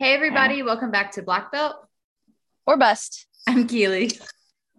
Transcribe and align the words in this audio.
Hey, 0.00 0.14
everybody, 0.14 0.62
welcome 0.62 0.90
back 0.90 1.12
to 1.12 1.22
Black 1.22 1.52
Belt. 1.52 1.76
Or 2.66 2.78
bust. 2.78 3.26
I'm 3.46 3.66
Keely. 3.66 4.10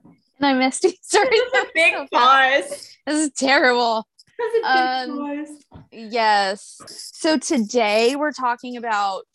And 0.03 0.15
I 0.47 0.53
missed 0.53 0.83
you. 0.83 0.93
Sorry. 1.03 1.27
a 1.37 1.65
big 1.75 1.93
pause. 2.11 2.89
This 3.05 3.27
is 3.27 3.31
terrible. 3.37 4.07
That's 4.39 4.55
a 4.55 5.05
big 5.05 5.11
Um, 5.11 5.45
pause. 5.69 5.85
Yes. 5.91 6.81
So 7.13 7.37
today 7.37 8.15
we're 8.15 8.31
talking 8.31 8.77
about 8.77 9.25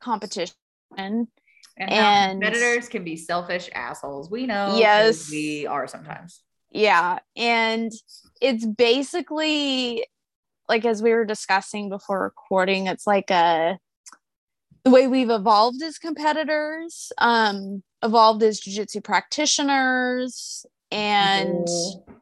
competition. 0.00 0.54
And, 0.96 1.28
and- 1.76 2.40
competitors 2.40 2.88
can 2.88 3.04
be 3.04 3.16
selfish 3.16 3.68
assholes. 3.74 4.30
We 4.30 4.46
know. 4.46 4.78
Yes. 4.78 5.30
We 5.30 5.66
are 5.66 5.86
sometimes. 5.86 6.40
Yeah. 6.70 7.18
And 7.36 7.92
it's 8.40 8.64
basically 8.64 10.06
like 10.70 10.86
as 10.86 11.02
we 11.02 11.10
were 11.12 11.26
discussing 11.26 11.90
before 11.90 12.22
recording, 12.22 12.86
it's 12.86 13.06
like 13.06 13.30
a 13.30 13.78
the 14.88 14.94
way 14.94 15.06
we've 15.06 15.28
evolved 15.30 15.82
as 15.82 15.98
competitors, 15.98 17.12
um, 17.18 17.82
evolved 18.02 18.42
as 18.42 18.58
jujitsu 18.60 19.04
practitioners, 19.04 20.64
and 20.90 21.66
People- 21.66 22.14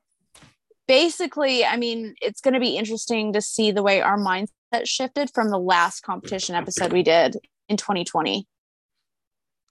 basically, 0.89 1.65
I 1.65 1.77
mean, 1.77 2.15
it's 2.21 2.41
going 2.41 2.55
to 2.55 2.61
be 2.61 2.77
interesting 2.77 3.33
to 3.35 3.41
see 3.41 3.71
the 3.71 3.83
way 3.83 4.01
our 4.01 4.19
mindset 4.19 4.49
shifted 4.85 5.31
from 5.33 5.51
the 5.51 5.59
last 5.59 6.01
competition 6.01 6.55
episode 6.57 6.93
we 6.93 7.03
did 7.05 7.37
in 7.69 7.77
2020. 7.77 8.47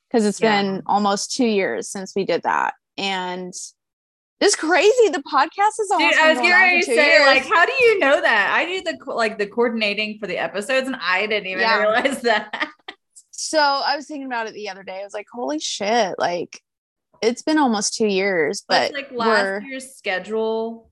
Because 0.09 0.25
it's 0.25 0.39
Yeah. 0.39 0.61
been 0.61 0.83
almost 0.85 1.35
two 1.35 1.45
years 1.47 1.89
since 1.89 2.13
we 2.15 2.23
did 2.23 2.43
that. 2.43 2.75
And 2.97 3.53
it's 4.39 4.55
crazy. 4.55 5.09
The 5.09 5.23
podcast 5.23 5.79
is 5.81 5.87
Dude, 5.89 6.01
almost 6.01 6.19
I 6.19 6.29
was 6.29 6.37
going 6.39 6.79
to 6.79 6.85
say, 6.85 7.17
years. 7.17 7.25
like, 7.25 7.45
how 7.45 7.65
do 7.65 7.73
you 7.73 7.99
know 7.99 8.21
that? 8.21 8.51
I 8.53 8.65
do 8.65 8.81
the 8.81 8.97
like 9.13 9.37
the 9.37 9.47
coordinating 9.47 10.17
for 10.19 10.27
the 10.27 10.37
episodes, 10.37 10.87
and 10.87 10.95
I 11.01 11.25
didn't 11.27 11.47
even 11.47 11.59
Yeah. 11.61 11.79
realize 11.79 12.21
that. 12.21 12.69
so 13.45 13.59
I 13.59 13.95
was 13.95 14.07
thinking 14.07 14.25
about 14.27 14.47
it 14.47 14.53
the 14.53 14.69
other 14.69 14.83
day. 14.83 14.99
I 14.99 15.03
was 15.03 15.13
like, 15.13 15.27
holy 15.31 15.59
shit, 15.59 16.15
like 16.17 16.61
it's 17.21 17.41
been 17.41 17.57
almost 17.57 17.95
two 17.95 18.07
years, 18.07 18.63
But 18.67 18.91
but 18.91 18.93
like 19.01 19.11
last 19.11 19.43
we're 19.43 19.61
year's 19.61 19.95
schedule, 19.95 20.91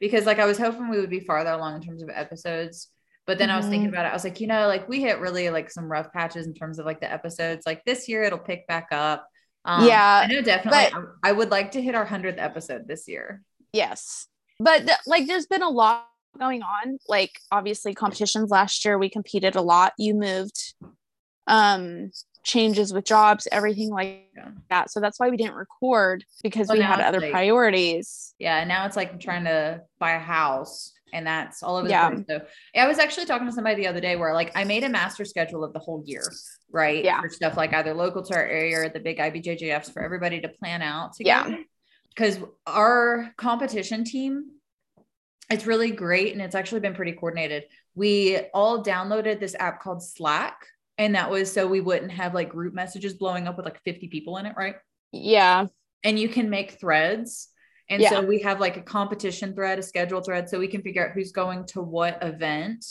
because 0.00 0.24
like 0.26 0.38
I 0.38 0.44
was 0.46 0.58
hoping 0.58 0.88
we 0.88 0.98
would 1.00 1.10
be 1.10 1.20
farther 1.20 1.50
along 1.50 1.76
in 1.76 1.82
terms 1.82 2.02
of 2.02 2.10
episodes. 2.12 2.88
But 3.26 3.36
then 3.36 3.50
I 3.50 3.58
was 3.58 3.66
thinking 3.66 3.88
Mhm. 3.90 3.92
about 3.92 4.06
it. 4.06 4.08
I 4.08 4.12
was 4.14 4.24
like, 4.24 4.40
you 4.40 4.46
know, 4.46 4.66
like 4.68 4.88
we 4.88 5.00
hit 5.02 5.18
really 5.18 5.50
like 5.50 5.70
some 5.70 5.90
rough 5.90 6.10
patches 6.14 6.46
in 6.46 6.54
terms 6.54 6.78
of 6.78 6.86
like 6.86 7.00
the 7.00 7.12
episodes. 7.12 7.66
Like 7.66 7.84
this 7.84 8.08
year, 8.08 8.22
it'll 8.22 8.38
pick 8.38 8.66
back 8.66 8.88
up. 8.90 9.28
Um, 9.66 9.86
Yeah, 9.86 10.22
I 10.24 10.26
know 10.32 10.40
definitely. 10.40 10.78
I, 11.24 11.28
I 11.28 11.32
would 11.32 11.50
like 11.50 11.72
to 11.72 11.82
hit 11.82 11.94
our 11.94 12.06
hundredth 12.06 12.38
episode 12.38 12.88
this 12.88 13.06
year. 13.06 13.42
yes. 13.72 14.26
But 14.60 14.86
th- 14.86 14.98
like 15.06 15.26
there's 15.26 15.46
been 15.46 15.62
a 15.62 15.68
lot 15.68 16.08
going 16.38 16.62
on. 16.62 16.98
Like 17.06 17.32
obviously 17.52 17.92
competitions 17.94 18.50
last 18.50 18.84
year 18.84 18.96
we 18.98 19.10
competed 19.10 19.56
a 19.56 19.60
lot. 19.62 19.92
You 19.98 20.14
moved 20.14 20.74
um 21.48 22.10
changes 22.44 22.94
with 22.94 23.04
jobs, 23.04 23.46
everything 23.52 23.90
like 23.90 24.30
Yeah. 24.34 24.48
that. 24.70 24.90
So 24.90 25.00
that's 25.00 25.18
why 25.20 25.28
we 25.28 25.36
didn't 25.36 25.54
record 25.56 26.24
because 26.42 26.68
Well, 26.68 26.78
we 26.78 26.82
had 26.82 27.00
other 27.00 27.20
like- 27.20 27.32
priorities. 27.32 28.34
Yeah, 28.38 28.64
now 28.64 28.86
it's 28.86 28.96
like 28.96 29.12
I'm 29.12 29.18
trying 29.18 29.44
to 29.44 29.82
buy 29.98 30.12
a 30.12 30.18
house, 30.18 30.94
and 31.12 31.26
that's 31.26 31.62
all 31.62 31.76
over 31.76 31.88
the 31.88 31.92
Yeah. 31.92 32.08
place. 32.10 32.24
So 32.28 32.40
I 32.74 32.86
was 32.86 32.98
actually 32.98 33.26
talking 33.26 33.46
to 33.46 33.52
somebody 33.52 33.76
the 33.82 33.86
other 33.88 34.00
day 34.00 34.16
where 34.16 34.32
like 34.32 34.52
I 34.56 34.64
made 34.64 34.84
a 34.84 34.88
master 34.88 35.24
schedule 35.26 35.62
of 35.64 35.72
the 35.74 35.78
whole 35.78 36.02
year, 36.06 36.22
right? 36.70 37.04
Yeah. 37.04 37.20
For 37.20 37.28
stuff 37.28 37.56
like 37.56 37.74
either 37.74 37.92
local 37.92 38.22
to 38.22 38.34
our 38.34 38.46
area 38.46 38.80
or 38.80 38.88
the 38.88 39.00
big 39.00 39.18
IBJJFs 39.18 39.92
for 39.92 40.00
everybody 40.02 40.40
to 40.40 40.48
plan 40.48 40.80
out 40.80 41.14
together. 41.14 41.50
Yeah. 41.50 41.56
Because 42.10 42.38
our 42.66 43.32
competition 43.36 44.04
team, 44.04 44.52
it's 45.50 45.66
really 45.66 45.90
great 45.90 46.32
and 46.32 46.40
it's 46.40 46.54
actually 46.54 46.80
been 46.80 46.94
pretty 46.94 47.12
coordinated. 47.12 47.64
We 47.94 48.38
all 48.54 48.82
downloaded 48.82 49.38
this 49.40 49.54
app 49.58 49.80
called 49.82 50.02
Slack. 50.02 50.66
And 50.98 51.14
that 51.14 51.30
was 51.30 51.50
so 51.52 51.66
we 51.66 51.80
wouldn't 51.80 52.10
have 52.12 52.34
like 52.34 52.48
group 52.50 52.74
messages 52.74 53.14
blowing 53.14 53.46
up 53.46 53.56
with 53.56 53.64
like 53.64 53.80
50 53.84 54.08
people 54.08 54.36
in 54.38 54.46
it, 54.46 54.54
right? 54.56 54.76
Yeah. 55.12 55.66
and 56.04 56.18
you 56.18 56.28
can 56.28 56.48
make 56.50 56.72
threads. 56.78 57.48
And 57.90 58.02
Yeah. 58.02 58.10
so 58.10 58.20
we 58.22 58.40
have 58.42 58.60
like 58.60 58.76
a 58.76 58.82
competition 58.82 59.54
thread, 59.54 59.78
a 59.78 59.82
schedule 59.82 60.20
thread, 60.20 60.48
so 60.48 60.58
we 60.58 60.68
can 60.68 60.82
figure 60.82 61.04
out 61.06 61.12
who's 61.12 61.32
going 61.32 61.64
to 61.66 61.80
what 61.82 62.18
event 62.22 62.84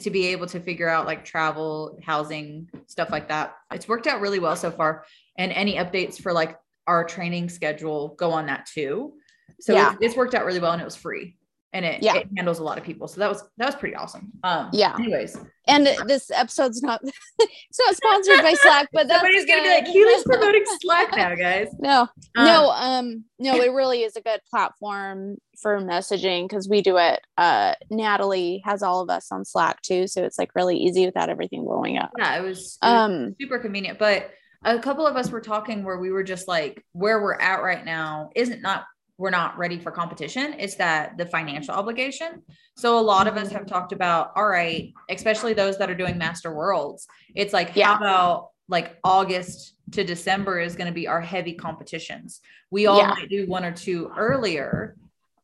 to 0.00 0.10
be 0.10 0.28
able 0.28 0.46
to 0.46 0.58
figure 0.58 0.88
out 0.88 1.04
like 1.06 1.24
travel, 1.24 1.98
housing, 2.02 2.68
stuff 2.86 3.10
like 3.10 3.28
that. 3.28 3.54
It's 3.72 3.86
worked 3.86 4.06
out 4.06 4.20
really 4.20 4.38
well 4.38 4.56
so 4.56 4.70
far. 4.70 5.04
And 5.36 5.52
any 5.52 5.74
updates 5.74 6.20
for 6.20 6.32
like 6.32 6.56
our 6.86 7.04
training 7.04 7.50
schedule 7.50 8.14
go 8.18 8.30
on 8.32 8.46
that 8.46 8.66
too. 8.66 9.12
So 9.60 9.74
Yeah. 9.74 9.92
it's, 9.92 9.98
it's 10.00 10.16
worked 10.16 10.34
out 10.34 10.44
really 10.46 10.60
well 10.60 10.72
and 10.72 10.80
it 10.80 10.84
was 10.86 10.96
free 10.96 11.36
and 11.72 11.84
it, 11.84 12.02
Yeah. 12.02 12.16
it 12.16 12.28
handles 12.36 12.58
a 12.58 12.64
lot 12.64 12.78
of 12.78 12.84
people. 12.84 13.06
So 13.08 13.20
that 13.20 13.28
was 13.28 13.44
that 13.58 13.66
was 13.66 13.74
pretty 13.76 13.94
awesome. 13.94 14.32
Um 14.42 14.70
Yeah. 14.72 14.94
anyways, 14.98 15.38
And 15.68 15.86
this 16.06 16.30
episode's 16.32 16.82
not 16.82 17.00
it's 17.38 17.78
not 17.86 17.96
sponsored 17.96 18.42
by 18.42 18.54
Slack, 18.54 18.88
but 18.92 19.06
that's 19.08 19.20
somebody's 19.20 19.46
gonna 19.46 19.62
be 19.62 19.68
good. 19.68 19.84
like, 19.84 19.92
Keely's 19.92 20.24
promoting 20.26 20.64
Slack 20.80 21.16
now, 21.16 21.34
guys. 21.36 21.68
No, 21.78 22.00
Um, 22.36 22.44
no, 22.44 22.70
um, 22.70 23.24
no, 23.38 23.54
it 23.56 23.72
really 23.72 24.02
is 24.02 24.16
a 24.16 24.20
good 24.20 24.40
platform 24.50 25.36
for 25.60 25.78
messaging 25.80 26.48
because 26.48 26.68
we 26.68 26.82
do 26.82 26.96
it. 26.96 27.20
Uh, 27.36 27.74
Natalie 27.90 28.62
has 28.64 28.82
all 28.82 29.00
of 29.00 29.10
us 29.10 29.28
on 29.30 29.44
Slack 29.44 29.80
too, 29.82 30.06
so 30.06 30.24
it's 30.24 30.38
like 30.38 30.50
really 30.54 30.76
easy 30.76 31.04
without 31.06 31.28
everything 31.28 31.64
blowing 31.64 31.98
up. 31.98 32.10
yeah, 32.18 32.36
it 32.38 32.42
was, 32.42 32.78
it 32.82 32.86
was 32.86 33.10
Um, 33.10 33.36
super 33.40 33.58
convenient. 33.58 33.98
But 33.98 34.30
a 34.64 34.78
couple 34.78 35.06
of 35.06 35.16
us 35.16 35.30
were 35.30 35.40
talking 35.40 35.84
where 35.84 35.98
we 35.98 36.10
were 36.10 36.22
just 36.24 36.48
like, 36.48 36.84
where 36.92 37.22
we're 37.22 37.34
at 37.40 37.62
right 37.62 37.84
now 37.84 38.30
isn't 38.34 38.60
not 38.62 38.84
we're 39.20 39.28
not 39.28 39.58
ready 39.58 39.78
for 39.78 39.90
competition. 39.90 40.54
It's 40.58 40.76
that 40.76 41.18
the 41.18 41.24
mm-hmm. 41.24 41.30
financial 41.30 41.74
obligation. 41.74 42.42
So 42.74 42.98
a 42.98 43.00
lot 43.00 43.28
of 43.28 43.36
us 43.36 43.52
have 43.52 43.66
talked 43.66 43.92
about, 43.92 44.32
all 44.34 44.48
right, 44.48 44.94
especially 45.10 45.52
those 45.52 45.76
that 45.76 45.90
are 45.90 45.94
doing 45.94 46.16
master 46.16 46.52
worlds. 46.54 47.06
It's 47.34 47.52
like, 47.52 47.76
Yeah. 47.76 47.88
how 47.88 47.96
about 47.98 48.48
like 48.68 48.96
August 49.04 49.74
to 49.92 50.04
December 50.04 50.58
is 50.58 50.74
going 50.74 50.86
to 50.86 50.94
be 50.94 51.06
our 51.06 51.20
heavy 51.20 51.52
competitions. 51.52 52.40
We 52.70 52.86
all 52.86 52.98
Yeah. 52.98 53.08
might 53.08 53.28
do 53.28 53.46
one 53.46 53.62
or 53.64 53.72
two 53.72 54.10
earlier, 54.16 54.96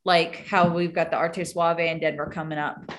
like 0.05 0.47
how 0.47 0.69
we've 0.69 0.95
got 0.95 1.11
the 1.11 1.19
Arte 1.19 1.45
Suave 1.45 1.81
in 1.81 2.01
Denver 2.01 2.31
coming 2.33 2.59
up. 2.59 2.91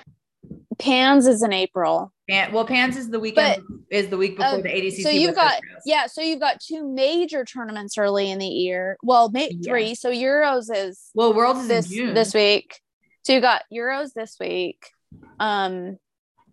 Pans 0.78 1.26
is 1.26 1.42
in 1.42 1.52
April, 1.52 2.12
Pan, 2.28 2.52
well, 2.52 2.66
Pans 2.66 2.96
is 2.96 3.08
the 3.10 3.18
weekend 3.18 3.62
is 3.90 4.08
the 4.08 4.16
week 4.16 4.36
before 4.36 4.58
uh, 4.58 4.62
the 4.62 4.68
ADCC. 4.68 5.02
so 5.02 5.08
you've 5.10 5.34
got 5.34 5.52
Fest. 5.54 5.82
yeah, 5.86 6.06
so 6.06 6.20
you've 6.20 6.40
got 6.40 6.60
two 6.60 6.86
major 6.86 7.44
tournaments 7.44 7.96
early 7.98 8.30
in 8.30 8.38
the 8.38 8.46
year. 8.46 8.96
Well, 9.02 9.30
may- 9.30 9.50
Yeah. 9.50 9.70
three. 9.72 9.94
So 9.94 10.10
Euros 10.12 10.66
is 10.74 11.10
Well, 11.14 11.32
Worlds 11.34 11.60
is 11.60 11.68
this 11.68 11.88
this 11.88 12.34
week. 12.34 12.80
So 13.24 13.32
you 13.32 13.40
got 13.40 13.62
Euros 13.72 14.12
this 14.14 14.36
week. 14.38 14.90
Um, 15.40 15.98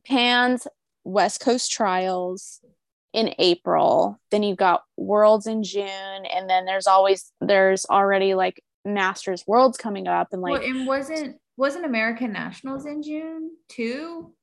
Pans 0.08 0.68
West 1.03 1.41
Coast 1.41 1.72
Trials 1.72 2.62
in 3.14 3.34
April. 3.38 4.19
Then 4.31 4.44
you've 4.44 4.58
got 4.58 4.84
Worlds 4.97 5.46
in 5.47 5.64
June, 5.64 5.85
and 6.25 6.50
then 6.50 6.66
there's 6.66 6.88
always 6.88 7.31
there's 7.41 7.85
already 7.85 8.34
like 8.34 8.62
Masters 8.85 9.44
Worlds 9.47 9.78
coming 9.78 10.08
up, 10.08 10.30
and 10.31 10.41
like 10.41 10.53
well, 10.53 10.62
and 10.64 10.88
wasn't 10.88 11.38
wasn't 11.58 11.86
American 11.86 12.32
Nationals 12.32 12.86
in 12.86 13.02
June 13.04 13.52
too? 13.70 14.34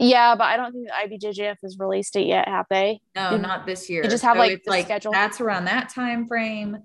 yeah, 0.00 0.34
but 0.36 0.44
I 0.44 0.56
don't 0.56 0.72
think 0.72 0.86
the 0.86 1.16
IBJJF 1.18 1.56
has 1.62 1.76
released 1.78 2.14
it 2.14 2.26
yet, 2.26 2.46
have 2.46 2.66
they? 2.70 3.00
No, 3.16 3.30
Did- 3.32 3.42
not 3.42 3.66
this 3.66 3.90
year. 3.90 4.02
They 4.02 4.08
just 4.08 4.22
have, 4.22 4.36
like, 4.36 4.52
it's 4.52 4.66
the 4.66 4.80
schedule? 4.82 5.10
That's 5.10 5.40
around 5.40 5.64
that 5.64 5.88
time 5.88 6.26
frame. 6.26 6.78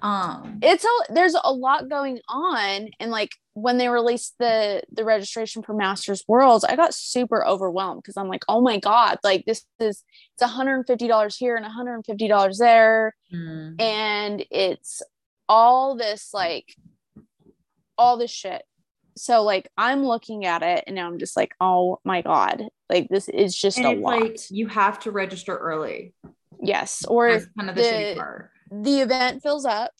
Um, 0.00 0.58
It's 0.62 0.84
a 0.84 1.12
there's 1.12 1.34
a 1.42 1.52
lot 1.52 1.88
going 1.88 2.20
on, 2.28 2.88
and 3.00 3.10
like 3.10 3.30
when 3.54 3.78
they 3.78 3.88
released 3.88 4.34
the 4.38 4.82
the 4.92 5.04
registration 5.04 5.62
for 5.62 5.74
Masters 5.74 6.22
Worlds, 6.28 6.62
I 6.64 6.76
got 6.76 6.94
super 6.94 7.44
overwhelmed 7.46 8.02
because 8.02 8.16
I'm 8.16 8.28
like, 8.28 8.44
oh 8.48 8.60
my 8.60 8.78
god, 8.78 9.18
like 9.24 9.44
this 9.46 9.64
is 9.80 10.04
it's 10.34 10.42
150 10.42 11.08
dollars 11.08 11.36
here 11.36 11.56
and 11.56 11.64
150 11.64 12.28
dollars 12.28 12.58
there. 12.58 13.14
mm, 13.32 13.80
and 13.80 14.44
it's 14.50 15.02
all 15.48 15.96
this 15.96 16.30
like 16.32 16.66
all 17.96 18.16
this 18.18 18.30
shit 18.30 18.62
so 19.20 19.42
like 19.42 19.68
i'm 19.76 20.04
looking 20.04 20.44
at 20.46 20.62
it 20.62 20.84
and 20.86 20.98
i'm 20.98 21.18
just 21.18 21.36
like 21.36 21.52
oh 21.60 21.98
my 22.04 22.22
god 22.22 22.62
like 22.88 23.08
this 23.08 23.28
is 23.28 23.54
just 23.54 23.76
and 23.78 23.86
a 23.86 23.90
lot 23.92 24.20
like 24.20 24.38
you 24.50 24.66
have 24.68 24.98
to 25.00 25.10
register 25.10 25.56
early. 25.56 26.14
yes 26.62 27.04
or 27.06 27.32
That's 27.32 27.46
kind 27.58 27.70
of 27.70 27.76
the, 27.76 27.82
the- 27.82 28.48
the 28.82 29.00
event 29.00 29.42
fills 29.42 29.64
up 29.64 29.92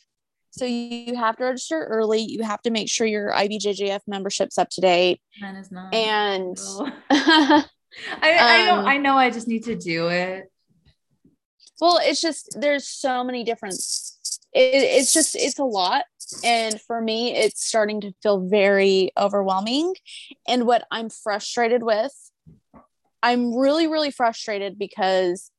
so 0.51 0.65
you 0.65 1.15
have 1.17 1.37
to 1.37 1.45
register 1.45 1.85
early 1.85 2.21
you 2.21 2.43
have 2.43 2.61
to 2.63 2.71
make 2.71 2.89
sure 2.91 3.07
your 3.07 3.31
ibjjf 3.33 4.01
membership's 4.07 4.59
up 4.59 4.69
to 4.71 4.81
date 4.81 5.21
Mine 5.41 5.57
is 5.57 5.71
not. 5.71 5.95
and. 5.95 6.59
I, 7.11 7.65
I 8.23 8.67
know. 8.67 8.79
Um, 8.81 8.87
I 8.87 8.97
know. 8.99 9.17
I 9.17 9.31
just 9.31 9.49
need 9.49 9.65
to 9.65 9.75
do 9.75 10.09
it. 10.09 10.51
well 11.81 11.99
it's 12.03 12.21
just 12.21 12.57
there's 12.61 12.87
so 12.87 13.25
many 13.25 13.45
different 13.45 13.75
it, 14.53 14.75
it's 14.75 15.13
just 15.13 15.35
it's 15.37 15.59
a 15.59 15.65
lot 15.65 16.05
and 16.45 16.81
for 16.81 17.01
me 17.01 17.35
it's 17.35 17.65
starting 17.65 18.01
to 18.01 18.13
feel 18.23 18.49
very 18.49 19.11
overwhelming. 19.17 19.95
And 20.47 20.67
what 20.67 20.87
i'm 20.91 21.11
frustrated 21.11 21.83
with 21.83 22.13
i'm 23.23 23.55
really 23.57 23.87
really 23.87 24.11
frustrated 24.11 24.79
because 24.79 25.51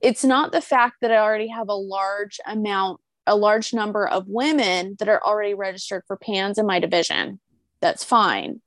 it's 0.00 0.24
not 0.24 0.52
the 0.52 0.60
fact 0.60 0.96
that 1.00 1.12
i 1.12 1.16
already 1.16 1.48
have 1.48 1.68
a 1.68 1.74
large 1.74 2.38
amount 2.46 3.00
a 3.26 3.36
large 3.36 3.74
number 3.74 4.06
of 4.06 4.28
women 4.28 4.96
that 4.98 5.08
are 5.08 5.22
already 5.22 5.54
registered 5.54 6.04
for 6.06 6.16
pans 6.16 6.58
in 6.58 6.66
my 6.66 6.78
division. 6.78 7.40
That's 7.80 8.04
fine. 8.04 8.60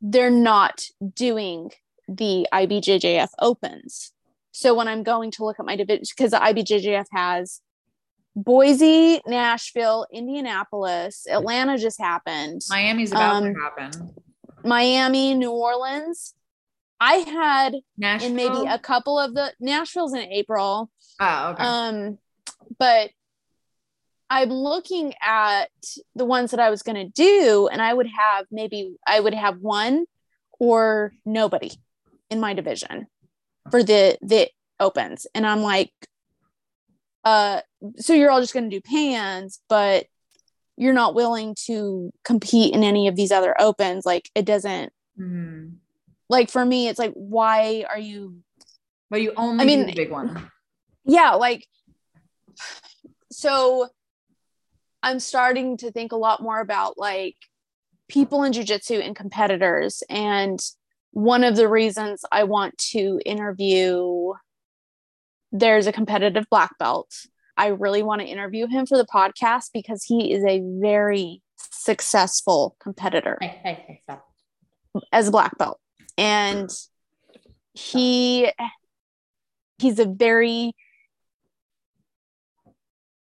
They're 0.00 0.30
not 0.30 0.84
doing 1.14 1.72
the 2.08 2.48
ibjjf 2.52 3.28
opens. 3.38 4.12
So 4.52 4.74
when 4.74 4.88
I'm 4.88 5.02
going 5.02 5.30
to 5.32 5.44
look 5.44 5.60
at 5.60 5.66
my 5.66 5.76
division, 5.76 6.04
because 6.16 6.32
the 6.32 6.38
IBJJF 6.38 7.04
has 7.12 7.60
Boise, 8.44 9.20
Nashville, 9.26 10.06
Indianapolis, 10.12 11.26
Atlanta 11.28 11.76
just 11.76 12.00
happened, 12.00 12.62
Miami's 12.70 13.10
about 13.10 13.42
Um, 13.42 13.54
to 13.54 13.60
happen. 13.60 14.14
Miami, 14.64 15.34
New 15.34 15.50
Orleans. 15.50 16.34
I 17.00 17.14
had 17.14 17.76
Nashville. 17.96 18.30
in 18.30 18.36
maybe 18.36 18.66
a 18.68 18.78
couple 18.78 19.18
of 19.18 19.34
the 19.34 19.52
Nashville's 19.60 20.14
in 20.14 20.20
April. 20.20 20.88
oh, 21.20 21.50
okay. 21.50 21.62
Um, 21.64 22.18
but 22.78 23.10
I'm 24.30 24.50
looking 24.50 25.14
at 25.24 25.70
the 26.14 26.24
ones 26.24 26.50
that 26.52 26.60
I 26.60 26.70
was 26.70 26.82
going 26.82 26.96
to 26.96 27.08
do, 27.12 27.68
and 27.72 27.80
I 27.82 27.92
would 27.92 28.06
have 28.08 28.46
maybe 28.52 28.94
I 29.06 29.18
would 29.18 29.34
have 29.34 29.58
one 29.58 30.04
or 30.60 31.12
nobody 31.24 31.72
in 32.30 32.38
my 32.38 32.52
division 32.54 33.06
for 33.70 33.82
the 33.82 34.16
the 34.22 34.48
opens, 34.78 35.26
and 35.34 35.44
I'm 35.46 35.62
like, 35.62 35.92
uh, 37.24 37.62
so 37.96 38.12
you're 38.14 38.30
all 38.30 38.40
just 38.40 38.52
going 38.54 38.68
to 38.68 38.76
do 38.76 38.80
pans, 38.80 39.60
but 39.68 40.06
you're 40.76 40.92
not 40.94 41.14
willing 41.14 41.54
to 41.66 42.12
compete 42.24 42.74
in 42.74 42.82
any 42.84 43.08
of 43.08 43.16
these 43.16 43.32
other 43.32 43.54
opens. 43.60 44.04
Like 44.06 44.30
it 44.34 44.44
doesn't 44.44 44.92
Mhm. 45.18 45.76
like 46.28 46.50
for 46.50 46.64
me, 46.64 46.88
it's 46.88 46.98
like 46.98 47.12
why 47.14 47.84
are 47.88 47.98
you 47.98 48.42
But 49.10 49.22
you 49.22 49.32
only 49.36 49.62
I 49.62 49.66
mean- 49.66 49.86
the 49.86 49.92
big 49.94 50.10
one. 50.10 50.50
yeah 51.04 51.32
like 51.32 51.66
so 53.30 53.88
i'm 55.02 55.20
starting 55.20 55.76
to 55.76 55.90
think 55.90 56.12
a 56.12 56.16
lot 56.16 56.42
more 56.42 56.60
about 56.60 56.98
like 56.98 57.36
people 58.08 58.42
in 58.42 58.52
jujitsu 58.52 59.04
and 59.04 59.14
competitors 59.16 60.02
and 60.10 60.58
one 61.12 61.44
of 61.44 61.56
the 61.56 61.68
reasons 61.68 62.24
i 62.32 62.42
want 62.44 62.76
to 62.78 63.20
interview 63.24 64.32
there's 65.52 65.86
a 65.86 65.92
competitive 65.92 66.46
black 66.50 66.76
belt 66.78 67.10
i 67.58 67.66
really 67.68 68.02
want 68.02 68.20
to 68.20 68.26
interview 68.26 68.66
him 68.66 68.86
for 68.86 68.96
the 68.96 69.06
podcast 69.06 69.70
because 69.74 70.02
he 70.04 70.32
is 70.32 70.44
a 70.44 70.62
very 70.80 71.42
successful 71.56 72.76
competitor 72.80 73.36
hey, 73.40 73.60
hey, 73.62 74.02
as 75.12 75.28
a 75.28 75.30
black 75.30 75.56
belt 75.58 75.78
and 76.16 76.70
he 77.74 78.50
he's 79.78 79.98
a 79.98 80.06
very 80.06 80.74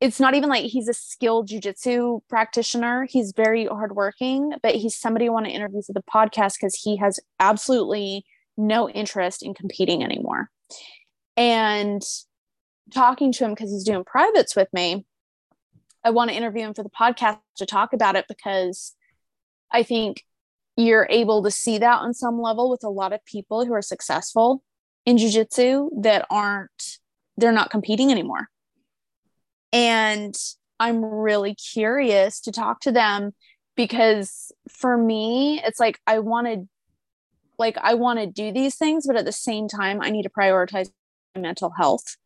it's 0.01 0.19
not 0.19 0.33
even 0.33 0.49
like 0.49 0.65
he's 0.65 0.89
a 0.89 0.95
skilled 0.95 1.47
jujitsu 1.47 2.21
practitioner. 2.27 3.05
He's 3.07 3.33
very 3.37 3.67
hardworking, 3.67 4.51
but 4.63 4.73
he's 4.73 4.97
somebody 4.97 5.27
I 5.27 5.29
want 5.29 5.45
to 5.45 5.51
interview 5.51 5.83
for 5.83 5.93
the 5.93 6.01
podcast 6.01 6.55
because 6.59 6.73
he 6.73 6.97
has 6.97 7.19
absolutely 7.39 8.25
no 8.57 8.89
interest 8.89 9.43
in 9.43 9.53
competing 9.53 10.03
anymore. 10.03 10.49
And 11.37 12.01
talking 12.91 13.31
to 13.33 13.45
him 13.45 13.51
because 13.51 13.71
he's 13.71 13.83
doing 13.83 14.03
privates 14.03 14.55
with 14.55 14.67
me, 14.73 15.05
I 16.03 16.11
want 16.11 16.29
to 16.29 16.35
interview 16.35 16.63
him 16.63 16.73
for 16.73 16.83
the 16.83 16.89
podcast 16.89 17.39
to 17.57 17.65
talk 17.65 17.93
about 17.93 18.15
it 18.15 18.25
because 18.27 18.93
I 19.71 19.83
think 19.83 20.23
you're 20.77 21.07
able 21.09 21.43
to 21.43 21.51
see 21.51 21.77
that 21.77 21.99
on 21.99 22.13
some 22.13 22.39
level 22.39 22.69
with 22.69 22.83
a 22.83 22.89
lot 22.89 23.13
of 23.13 23.23
people 23.25 23.65
who 23.65 23.73
are 23.73 23.81
successful 23.81 24.63
in 25.05 25.17
jujitsu 25.17 25.89
that 26.03 26.25
aren't 26.29 26.99
they're 27.37 27.51
not 27.51 27.71
competing 27.71 28.11
anymore. 28.11 28.49
And 29.73 30.35
I'm 30.79 31.03
really 31.03 31.55
curious 31.55 32.41
to 32.41 32.51
talk 32.51 32.81
to 32.81 32.91
them 32.91 33.33
because 33.75 34.51
for 34.69 34.97
me, 34.97 35.61
it's 35.63 35.79
like 35.79 35.99
I 36.07 36.19
want 36.19 36.47
to 36.47 36.67
like 37.57 37.77
I 37.77 37.93
want 37.93 38.19
to 38.19 38.27
do 38.27 38.51
these 38.51 38.75
things, 38.75 39.05
but 39.07 39.15
at 39.15 39.25
the 39.25 39.31
same 39.31 39.67
time, 39.67 40.01
I 40.01 40.09
need 40.09 40.23
to 40.23 40.29
prioritize 40.29 40.89
my 41.35 41.41
mental 41.41 41.71
health. 41.77 42.17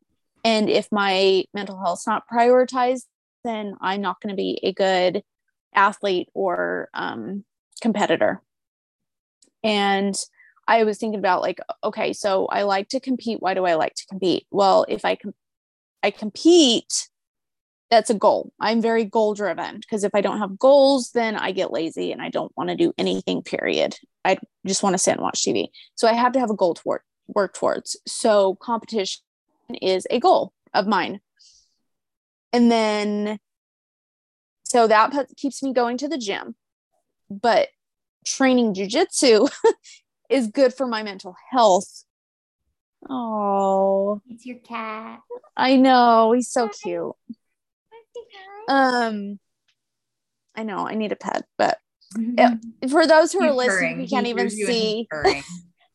And 0.46 0.70
if 0.70 0.88
my 0.92 1.44
mental 1.56 1.80
health's 1.80 2.06
not 2.06 2.30
prioritized, 2.32 3.06
then 3.44 3.76
I'm 3.82 4.00
not 4.00 4.22
going 4.22 4.30
to 4.30 4.38
be 4.38 4.60
a 4.62 4.72
good 4.72 5.24
athlete 5.74 6.30
or 6.36 6.88
um, 6.94 7.44
competitor. 7.82 8.44
And 9.64 10.16
I 10.68 10.84
was 10.84 11.00
thinking 11.00 11.18
about 11.18 11.42
like, 11.42 11.60
okay, 11.84 12.14
so 12.14 12.46
I 12.46 12.62
like 12.62 12.90
to 12.90 13.00
compete. 13.00 13.42
Why 13.42 13.56
do 13.56 13.66
I 13.66 13.74
like 13.74 13.96
to 13.96 14.06
compete? 14.06 14.46
Well, 14.52 14.86
if 14.88 15.04
I 15.04 15.16
com- 15.16 15.34
I 16.04 16.12
compete, 16.12 17.10
that's 17.90 18.12
a 18.12 18.16
goal. 18.16 18.52
I'm 18.60 18.84
very 18.84 19.04
goal 19.04 19.34
driven 19.34 19.78
because 19.80 20.04
if 20.04 20.14
I 20.14 20.22
don't 20.22 20.38
have 20.38 20.60
goals, 20.60 21.10
then 21.16 21.36
I 21.36 21.54
get 21.54 21.72
lazy 21.72 22.12
and 22.12 22.22
I 22.22 22.30
don't 22.30 22.56
want 22.56 22.70
to 22.70 22.76
do 22.76 22.94
anything. 23.00 23.42
Period. 23.42 23.98
I 24.24 24.38
just 24.68 24.84
want 24.84 24.94
to 24.94 25.00
sit 25.00 25.14
and 25.14 25.22
watch 25.22 25.42
TV. 25.42 25.70
So 25.96 26.08
I 26.08 26.14
have 26.14 26.34
to 26.34 26.40
have 26.40 26.52
a 26.52 26.56
goal 26.56 26.76
to 26.76 26.82
work 26.86 27.04
work 27.28 27.56
towards. 27.56 27.98
So 28.06 28.56
competition 28.62 29.24
is 29.82 30.06
a 30.10 30.20
goal 30.20 30.54
of 30.74 30.88
mine. 30.88 31.20
And 32.54 32.72
then, 32.72 33.40
so 34.64 34.88
that 34.88 35.12
put, 35.12 35.36
keeps 35.36 35.62
me 35.64 35.74
going 35.74 35.98
to 35.98 36.08
the 36.08 36.18
gym. 36.18 36.56
But 37.30 37.70
training 38.26 38.74
jujitsu 38.76 39.50
is 40.30 40.48
good 40.48 40.74
for 40.74 40.88
my 40.88 41.04
mental 41.04 41.36
health. 41.52 42.04
Oh, 43.10 44.22
It's 44.30 44.46
your 44.46 44.58
cat. 44.60 45.20
I 45.56 45.76
know. 45.76 46.32
He's 46.32 46.50
so 46.50 46.70
cute. 46.70 47.14
Um, 48.68 49.40
I 50.56 50.64
know 50.64 50.88
I 50.88 50.96
need 50.96 51.12
a 51.12 51.16
pet, 51.16 51.46
but 51.58 51.78
for 52.90 53.06
those 53.06 53.32
who 53.32 53.44
are 53.44 53.54
listening, 53.54 53.96
purring. 53.96 54.00
who 54.00 54.08
can't 54.08 54.28
even 54.28 54.46
you 54.50 54.56
he's 54.56 54.68
see. 54.68 55.08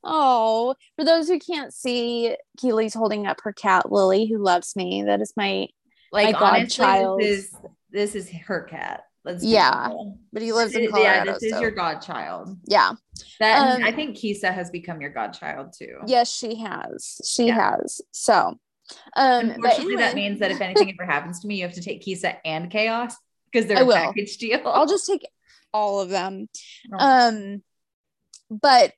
Oh, 0.02 0.74
for 0.96 1.04
those 1.04 1.28
who 1.28 1.38
can't 1.38 1.74
see, 1.74 2.36
Keely's 2.58 2.94
holding 2.94 3.26
up 3.26 3.38
her 3.42 3.52
cat 3.52 3.90
Lily, 3.92 4.26
who 4.26 4.38
loves 4.38 4.74
me. 4.76 5.02
That 5.02 5.20
is 5.20 5.32
my, 5.36 5.68
Like 6.12 6.32
My 6.34 6.40
honestly, 6.40 6.84
godchild. 6.84 7.20
this 7.20 7.38
is 7.44 7.56
this 7.92 8.14
is 8.14 8.30
her 8.46 8.62
cat. 8.62 9.02
Let's 9.24 9.44
Yeah. 9.44 9.88
real. 9.88 10.16
but 10.32 10.40
he 10.42 10.52
lives 10.52 10.74
in 10.74 10.90
Colorado. 10.90 11.24
yeah, 11.26 11.32
this 11.34 11.42
is 11.42 11.52
so- 11.52 11.60
your 11.60 11.70
godchild. 11.72 12.56
yeah. 12.66 12.92
That 13.40 13.76
Um, 13.76 13.82
I 13.84 13.92
think 13.92 14.16
Kisa 14.16 14.50
has 14.50 14.70
become 14.70 15.00
your 15.00 15.10
godchild 15.10 15.74
too. 15.76 15.98
Yes, 16.06 16.30
she 16.34 16.54
has. 16.56 17.20
She 17.26 17.46
Yeah. 17.48 17.72
has. 17.76 18.00
So, 18.12 18.58
um, 19.16 19.50
Unfortunately, 19.50 19.96
that 19.96 20.14
means 20.14 20.38
that 20.40 20.50
if 20.50 20.60
anything 20.62 20.90
ever 20.98 21.04
happens 21.10 21.40
to 21.40 21.46
me, 21.48 21.56
you 21.56 21.62
have 21.64 21.74
to 21.74 21.82
take 21.82 22.00
Kisa 22.00 22.44
and 22.46 22.70
Chaos 22.70 23.14
because 23.52 23.66
they're 23.68 23.78
I 23.78 23.82
a 23.82 23.84
will. 23.84 23.94
package 23.94 24.38
deal. 24.38 24.60
I'll 24.64 24.86
just 24.86 25.06
take 25.06 25.26
all 25.74 26.00
of 26.00 26.08
them. 26.08 26.48
Oh. 26.92 26.98
Um, 26.98 27.62
but 28.50 28.94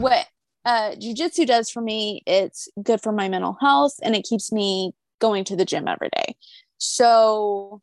what 0.00 0.26
uh 0.64 0.92
jujitsu 0.92 1.46
does 1.46 1.70
for 1.70 1.80
me, 1.82 2.22
it's 2.26 2.68
good 2.82 3.00
for 3.00 3.12
my 3.12 3.28
mental 3.28 3.56
health 3.60 3.94
and 4.02 4.14
it 4.14 4.24
keeps 4.24 4.52
me 4.52 4.92
going 5.20 5.44
to 5.44 5.56
the 5.56 5.64
gym 5.64 5.88
every 5.88 6.10
day. 6.14 6.36
So 6.78 7.82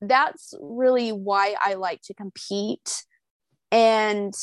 that's 0.00 0.54
really 0.60 1.10
why 1.10 1.54
I 1.60 1.74
like 1.74 2.02
to 2.02 2.14
compete. 2.14 3.04
And 3.72 4.34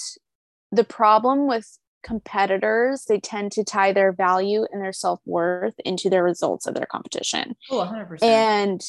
the 0.72 0.84
problem 0.84 1.48
with 1.48 1.78
competitors, 2.04 3.06
they 3.08 3.20
tend 3.20 3.52
to 3.54 3.64
tie 3.64 3.94
their 3.94 4.12
value 4.12 4.66
and 4.72 4.84
their 4.84 4.94
self 4.94 5.22
worth 5.26 5.76
into 5.86 6.10
their 6.10 6.24
results 6.24 6.68
of 6.68 6.76
their 6.76 6.86
competition. 6.86 7.56
oh, 7.70 7.78
100%. 7.78 8.24
And 8.24 8.82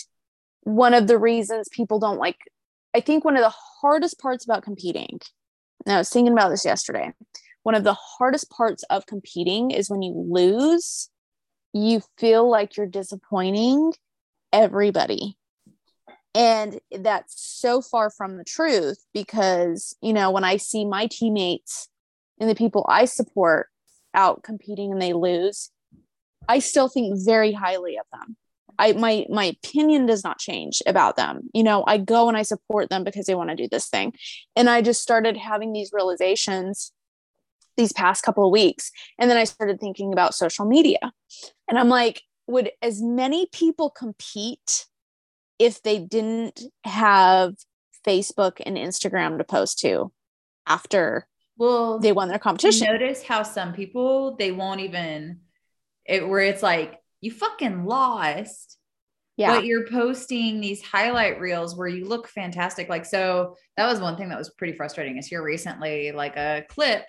one 0.63 0.95
of 0.95 1.07
the 1.07 1.19
reasons 1.19 1.69
people 1.71 1.99
don't 1.99 2.19
like, 2.19 2.39
I 2.95 3.01
think 3.01 3.25
one 3.25 3.37
of 3.37 3.43
the 3.43 3.55
hardest 3.81 4.19
parts 4.19 4.45
about 4.45 4.63
competing, 4.63 5.21
and 5.87 5.95
I 5.95 5.99
was 5.99 6.09
thinking 6.09 6.33
about 6.33 6.49
this 6.49 6.65
yesterday. 6.65 7.13
One 7.65 7.75
of 7.75 7.83
the 7.83 7.95
hardest 7.95 8.51
parts 8.51 8.85
of 8.85 9.07
competing 9.07 9.71
is 9.71 9.91
when 9.91 10.03
you 10.03 10.13
lose, 10.15 11.11
you 11.73 12.03
feel 12.19 12.49
like 12.49 12.77
you're 12.77 12.87
disappointing 12.87 13.93
everybody. 14.53 15.37
And 16.35 16.79
that's 16.91 17.35
so 17.37 17.81
far 17.81 18.11
from 18.11 18.37
the 18.37 18.45
truth 18.45 18.99
because, 19.15 19.97
you 20.03 20.13
know, 20.13 20.31
when 20.31 20.45
I 20.45 20.59
see 20.59 20.85
my 20.85 21.07
teammates 21.07 21.89
and 22.39 22.51
the 22.51 22.55
people 22.55 22.85
I 22.89 23.07
support 23.07 23.69
out 24.13 24.43
competing 24.43 24.93
and 24.93 25.01
they 25.01 25.15
lose, 25.15 25.71
I 26.49 26.59
still 26.59 26.89
think 26.89 27.15
very 27.25 27.53
highly 27.53 27.97
of 27.97 28.05
them. 28.13 28.37
I 28.79 28.93
my 28.93 29.25
my 29.31 29.45
opinion 29.45 30.05
does 30.05 30.23
not 30.23 30.39
change 30.39 30.83
about 30.87 31.17
them. 31.17 31.49
You 31.55 31.63
know, 31.63 31.85
I 31.87 31.97
go 31.97 32.29
and 32.29 32.37
I 32.37 32.43
support 32.43 32.91
them 32.91 33.05
because 33.05 33.27
they 33.27 33.37
want 33.37 33.51
to 33.51 33.57
do 33.57 33.69
this 33.71 33.89
thing. 33.89 34.13
And 34.55 34.69
I 34.69 34.83
just 34.83 35.01
started 35.01 35.37
having 35.39 35.73
these 35.73 35.93
realizations 35.95 36.93
these 37.77 37.93
past 37.93 38.23
couple 38.23 38.45
of 38.45 38.53
weeks. 38.53 38.91
And 39.19 39.31
then 39.31 39.37
I 39.37 39.45
started 39.45 39.81
thinking 39.81 40.13
about 40.13 40.35
social 40.35 40.65
media. 40.65 40.99
And 41.69 41.79
I'm 41.79 41.89
like, 41.89 42.23
would 42.47 42.71
as 42.83 43.03
many 43.03 43.47
people 43.53 43.91
compete 43.91 44.87
if 45.59 45.83
they 45.83 45.99
didn't 45.99 46.61
have 46.85 47.55
Facebook 48.07 48.61
and 48.65 48.77
Instagram 48.77 49.39
to 49.39 49.45
post 49.45 49.79
to 49.81 50.13
after 50.67 51.27
well, 51.57 51.99
they 52.01 52.13
won 52.13 52.29
their 52.29 52.39
competition? 52.39 52.87
notice 52.87 53.23
how 53.23 53.43
some 53.43 53.73
people 53.73 54.37
they 54.37 54.53
won't 54.53 54.81
even 54.81 55.41
it 56.05 56.29
where 56.29 56.41
it's 56.41 56.63
like 56.63 56.99
you 57.21 57.31
fucking 57.31 57.85
lost 57.87 58.77
Yeah. 59.37 59.55
but 59.55 59.65
you're 59.65 59.87
posting 59.87 60.61
these 60.61 60.83
highlight 60.83 61.41
reels 61.41 61.75
where 61.77 61.89
you 61.89 62.05
look 62.07 62.29
fantastic 62.29 62.89
like 62.91 63.07
so 63.07 63.57
that 63.79 63.87
was 63.87 64.01
one 64.01 64.17
thing 64.17 64.29
that 64.29 64.39
was 64.39 64.51
pretty 64.51 64.75
frustrating 64.77 65.17
is 65.17 65.27
here 65.27 65.43
recently 65.43 66.13
like 66.13 66.37
a 66.37 66.65
clip 66.69 67.07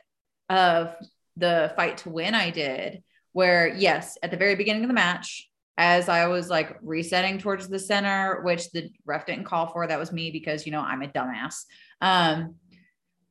of 0.49 0.95
the 1.37 1.73
fight 1.75 1.97
to 1.97 2.09
win 2.09 2.33
i 2.33 2.49
did 2.49 3.03
where 3.35 3.67
yes, 3.67 4.17
at 4.23 4.31
the 4.31 4.37
very 4.37 4.55
beginning 4.55 4.85
of 4.85 4.87
the 4.87 4.93
match, 4.93 5.51
as 5.77 6.07
I 6.07 6.27
was 6.27 6.49
like 6.49 6.77
resetting 6.81 7.37
towards 7.37 7.67
the 7.67 7.77
center, 7.77 8.41
which 8.43 8.71
the 8.71 8.89
ref 9.05 9.25
didn't 9.25 9.43
call 9.43 9.67
for, 9.67 9.85
that 9.85 9.99
was 9.99 10.13
me 10.13 10.31
because 10.31 10.65
you 10.65 10.71
know 10.71 10.79
I'm 10.79 11.01
a 11.01 11.09
dumbass. 11.09 11.65
Um, 11.99 12.55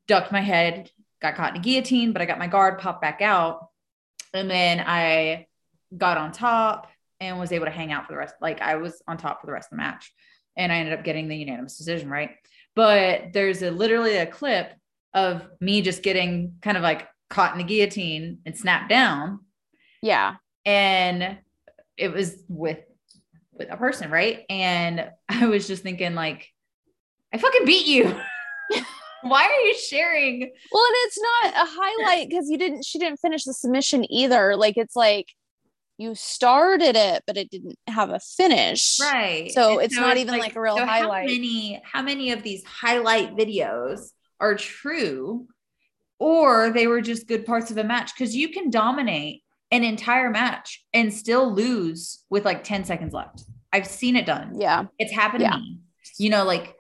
ducked 0.07 0.31
my 0.31 0.43
head, 0.43 0.91
got 1.23 1.37
caught 1.37 1.55
in 1.55 1.61
a 1.63 1.65
guillotine, 1.65 2.13
but 2.13 2.21
I 2.21 2.27
got 2.27 2.39
my 2.39 2.49
guard 2.49 2.81
popped 2.81 3.01
back 3.01 3.23
out, 3.23 3.69
and 4.35 4.51
then 4.51 4.85
I 4.87 5.47
got 5.97 6.19
on 6.19 6.33
top 6.33 6.89
and 7.19 7.39
was 7.39 7.51
able 7.51 7.65
to 7.65 7.73
hang 7.73 7.91
out 7.91 8.05
for 8.05 8.13
the 8.13 8.19
rest. 8.19 8.35
Like 8.43 8.61
I 8.61 8.77
was 8.77 9.03
on 9.09 9.17
top 9.17 9.41
for 9.41 9.47
the 9.47 9.55
rest 9.55 9.69
of 9.73 9.79
the 9.79 9.83
match, 9.83 10.13
and 10.55 10.71
I 10.71 10.77
ended 10.77 10.99
up 10.99 11.03
getting 11.03 11.29
the 11.29 11.37
unanimous 11.37 11.79
decision, 11.79 12.11
right? 12.11 12.33
But 12.77 13.33
there's 13.33 13.63
a 13.63 13.71
literally 13.71 14.19
a 14.19 14.27
clip 14.27 14.71
of 15.15 15.43
me 15.61 15.81
just 15.81 16.03
getting 16.03 16.57
kind 16.61 16.77
of 16.77 16.83
like 16.83 17.09
caught 17.31 17.53
in 17.53 17.59
the 17.59 17.65
guillotine 17.65 18.39
and 18.45 18.57
snapped 18.57 18.89
down. 18.89 19.41
Yeah. 20.03 20.35
And 20.67 21.39
it 21.97 22.13
was 22.13 22.43
with 22.49 22.81
with 23.53 23.71
a 23.71 23.77
person, 23.77 24.11
right? 24.11 24.45
And 24.51 25.09
I 25.29 25.47
was 25.47 25.67
just 25.67 25.83
thinking 25.83 26.15
like 26.15 26.49
I 27.33 27.39
fucking 27.39 27.65
beat 27.65 27.87
you. 27.87 28.15
Why 29.23 29.45
are 29.45 29.67
you 29.67 29.75
sharing? 29.75 30.41
Well, 30.41 30.85
and 30.85 30.97
it's 31.07 31.19
not 31.19 31.55
a 31.55 31.71
highlight 31.71 32.29
because 32.29 32.51
you 32.51 32.59
didn't 32.59 32.85
she 32.85 32.99
didn't 32.99 33.21
finish 33.21 33.45
the 33.45 33.55
submission 33.55 34.11
either. 34.13 34.57
Like 34.57 34.77
it's 34.77 34.97
like 34.97 35.29
you 35.97 36.15
started 36.15 36.97
it, 36.97 37.23
but 37.27 37.37
it 37.37 37.51
didn't 37.51 37.79
have 37.87 38.11
a 38.11 38.19
finish. 38.21 38.99
Right. 39.01 39.51
So 39.53 39.75
and 39.75 39.83
it's 39.83 39.95
so 39.95 40.03
not 40.03 40.13
it's 40.13 40.23
even 40.23 40.35
like, 40.35 40.43
like, 40.43 40.57
a 40.57 40.61
real 40.61 40.77
so 40.77 40.85
highlight. 40.85 41.29
How 41.29 41.35
many, 41.35 41.83
how 41.85 42.03
many 42.03 42.33
of 42.33 42.43
these 42.43 42.65
highlight 42.65 43.37
videos 43.37 44.11
are 44.41 44.55
true 44.55 45.47
or 46.19 46.71
they 46.71 46.87
were 46.87 47.01
just 47.01 47.29
good 47.29 47.47
parts 47.47 47.71
of 47.71 47.79
a 47.79 47.85
match? 47.85 48.15
Because 48.15 48.35
you 48.35 48.49
can 48.49 48.71
dominate 48.71 49.43
an 49.71 49.85
entire 49.85 50.31
match 50.31 50.85
and 50.93 51.13
still 51.13 51.53
lose 51.53 52.25
with 52.31 52.45
like 52.45 52.65
10 52.65 52.85
seconds 52.85 53.13
left. 53.13 53.45
I've 53.73 53.87
seen 53.87 54.17
it 54.17 54.27
done. 54.27 54.53
Yeah. 54.61 54.85
It's 54.99 55.13
happened 55.13 55.43
yeah. 55.43 55.53
to 55.53 55.59
me. 55.59 55.79
You 56.19 56.31
know, 56.31 56.45
like 56.45 56.75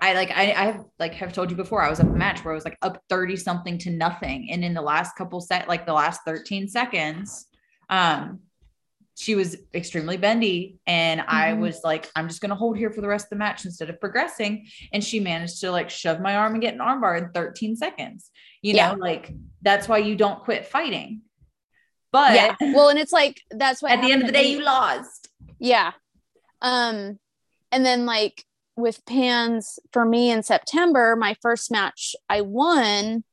I 0.00 0.14
like 0.14 0.30
I, 0.30 0.52
I 0.52 0.64
have 0.66 0.84
like 0.98 1.14
have 1.14 1.32
told 1.32 1.50
you 1.50 1.56
before, 1.56 1.82
I 1.82 1.90
was 1.90 2.00
up 2.00 2.06
a 2.06 2.10
match 2.10 2.44
where 2.44 2.52
I 2.52 2.54
was 2.54 2.64
like 2.64 2.78
up 2.82 3.02
30 3.08 3.36
something 3.36 3.78
to 3.78 3.90
nothing. 3.90 4.48
And 4.50 4.64
in 4.64 4.74
the 4.74 4.82
last 4.82 5.16
couple 5.16 5.40
set, 5.40 5.68
like 5.68 5.86
the 5.86 5.92
last 5.92 6.22
13 6.24 6.68
seconds, 6.68 7.46
um, 7.90 8.40
she 9.18 9.34
was 9.34 9.56
extremely 9.74 10.16
bendy 10.16 10.78
and 10.86 11.20
mm-hmm. 11.20 11.30
i 11.30 11.52
was 11.52 11.80
like 11.82 12.08
i'm 12.14 12.28
just 12.28 12.40
going 12.40 12.50
to 12.50 12.54
hold 12.54 12.78
here 12.78 12.90
for 12.90 13.00
the 13.00 13.08
rest 13.08 13.26
of 13.26 13.30
the 13.30 13.36
match 13.36 13.64
instead 13.64 13.90
of 13.90 14.00
progressing. 14.00 14.66
And 14.92 15.02
she 15.02 15.20
managed 15.20 15.60
to 15.60 15.70
like 15.70 15.90
shove 15.90 16.20
my 16.20 16.36
arm 16.36 16.52
and 16.52 16.62
get 16.62 16.74
an 16.74 16.80
armbar 16.80 17.18
in 17.18 17.30
13 17.30 17.76
seconds. 17.76 18.30
You 18.62 18.74
yeah. 18.74 18.92
know 18.92 18.98
like 18.98 19.32
that's 19.62 19.88
why 19.88 19.98
you 19.98 20.16
don't 20.16 20.42
quit 20.42 20.66
fighting. 20.66 21.22
But 22.12 22.34
yeah 22.34 22.54
well 22.60 22.88
and 22.88 22.98
it's 22.98 23.12
like 23.12 23.40
that's 23.50 23.82
what 23.82 23.92
at 23.92 24.02
the 24.02 24.12
end 24.12 24.22
of 24.22 24.26
the 24.26 24.32
day 24.32 24.50
you 24.50 24.62
lost. 24.62 25.28
Yeah. 25.58 25.92
Um 26.62 27.18
and 27.70 27.84
then 27.84 28.06
like 28.06 28.44
with 28.76 29.04
pans 29.06 29.78
for 29.92 30.04
me 30.04 30.30
in 30.30 30.40
september 30.40 31.16
my 31.16 31.34
first 31.42 31.68
match 31.68 32.14
i 32.30 32.40
won 32.40 33.24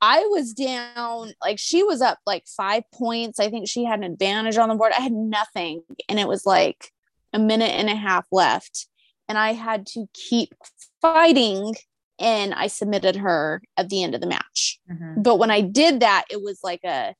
I 0.00 0.20
was 0.30 0.52
down, 0.52 1.32
like 1.42 1.58
she 1.58 1.82
was 1.82 2.00
up 2.00 2.18
like 2.26 2.44
five 2.46 2.84
points. 2.92 3.40
I 3.40 3.50
think 3.50 3.68
she 3.68 3.84
had 3.84 3.98
an 4.00 4.12
advantage 4.12 4.56
on 4.56 4.68
the 4.68 4.74
board. 4.74 4.92
I 4.96 5.02
had 5.02 5.12
nothing. 5.12 5.82
And 6.08 6.18
it 6.18 6.28
was 6.28 6.46
like 6.46 6.92
a 7.32 7.38
minute 7.38 7.70
and 7.70 7.88
a 7.88 7.96
half 7.96 8.26
left. 8.30 8.86
And 9.28 9.36
I 9.36 9.52
had 9.52 9.86
to 9.88 10.06
keep 10.14 10.54
fighting. 11.02 11.74
And 12.20 12.54
I 12.54 12.66
submitted 12.66 13.16
her 13.16 13.62
at 13.76 13.88
the 13.88 14.02
end 14.02 14.14
of 14.14 14.20
the 14.20 14.26
match. 14.26 14.80
Mm-hmm. 14.90 15.22
But 15.22 15.36
when 15.36 15.50
I 15.50 15.60
did 15.60 16.00
that, 16.00 16.24
it 16.30 16.42
was 16.42 16.60
like 16.64 16.82
a, 16.84 17.14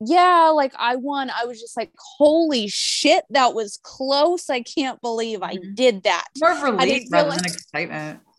yeah, 0.00 0.50
like 0.54 0.72
I 0.78 0.96
won. 0.96 1.30
I 1.30 1.44
was 1.44 1.60
just 1.60 1.76
like, 1.76 1.92
holy 2.16 2.68
shit, 2.68 3.24
that 3.30 3.54
was 3.54 3.78
close. 3.82 4.48
I 4.48 4.62
can't 4.62 5.00
believe 5.02 5.42
I 5.42 5.56
mm-hmm. 5.56 5.74
did 5.74 6.04
that. 6.04 6.24
More 6.38 6.72
relief 6.72 7.08
rather 7.10 7.30
than 7.30 7.44
excitement. 7.44 8.20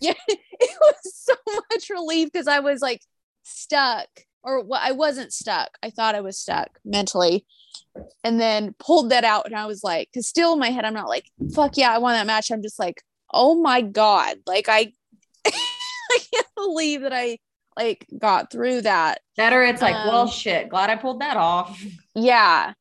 Yeah, 0.00 0.12
it 0.28 0.78
was 0.80 1.12
so 1.12 1.34
much 1.72 1.90
relief 1.90 2.30
because 2.30 2.46
I 2.46 2.60
was 2.60 2.80
like 2.80 3.00
stuck 3.48 4.08
or 4.42 4.62
well, 4.62 4.80
I 4.82 4.92
wasn't 4.92 5.32
stuck. 5.32 5.70
I 5.82 5.90
thought 5.90 6.14
I 6.14 6.20
was 6.20 6.38
stuck 6.38 6.78
mentally. 6.84 7.44
And 8.22 8.40
then 8.40 8.74
pulled 8.78 9.10
that 9.10 9.24
out 9.24 9.46
and 9.46 9.56
I 9.56 9.66
was 9.66 9.82
like, 9.82 10.08
cause 10.14 10.28
still 10.28 10.52
in 10.52 10.58
my 10.58 10.70
head, 10.70 10.84
I'm 10.84 10.94
not 10.94 11.08
like, 11.08 11.26
fuck 11.54 11.76
yeah, 11.76 11.92
I 11.92 11.98
won 11.98 12.14
that 12.14 12.26
match. 12.26 12.50
I'm 12.50 12.62
just 12.62 12.78
like, 12.78 13.02
oh 13.32 13.60
my 13.60 13.82
God. 13.82 14.38
Like 14.46 14.68
I 14.68 14.92
I 15.46 16.18
can't 16.32 16.46
believe 16.54 17.02
that 17.02 17.12
I 17.12 17.38
like 17.76 18.06
got 18.16 18.50
through 18.50 18.82
that. 18.82 19.20
Better 19.36 19.62
it's 19.62 19.82
like, 19.82 19.94
um, 19.94 20.08
well 20.08 20.28
shit, 20.28 20.68
glad 20.68 20.90
I 20.90 20.96
pulled 20.96 21.20
that 21.20 21.36
off. 21.36 21.82
Yeah. 22.14 22.72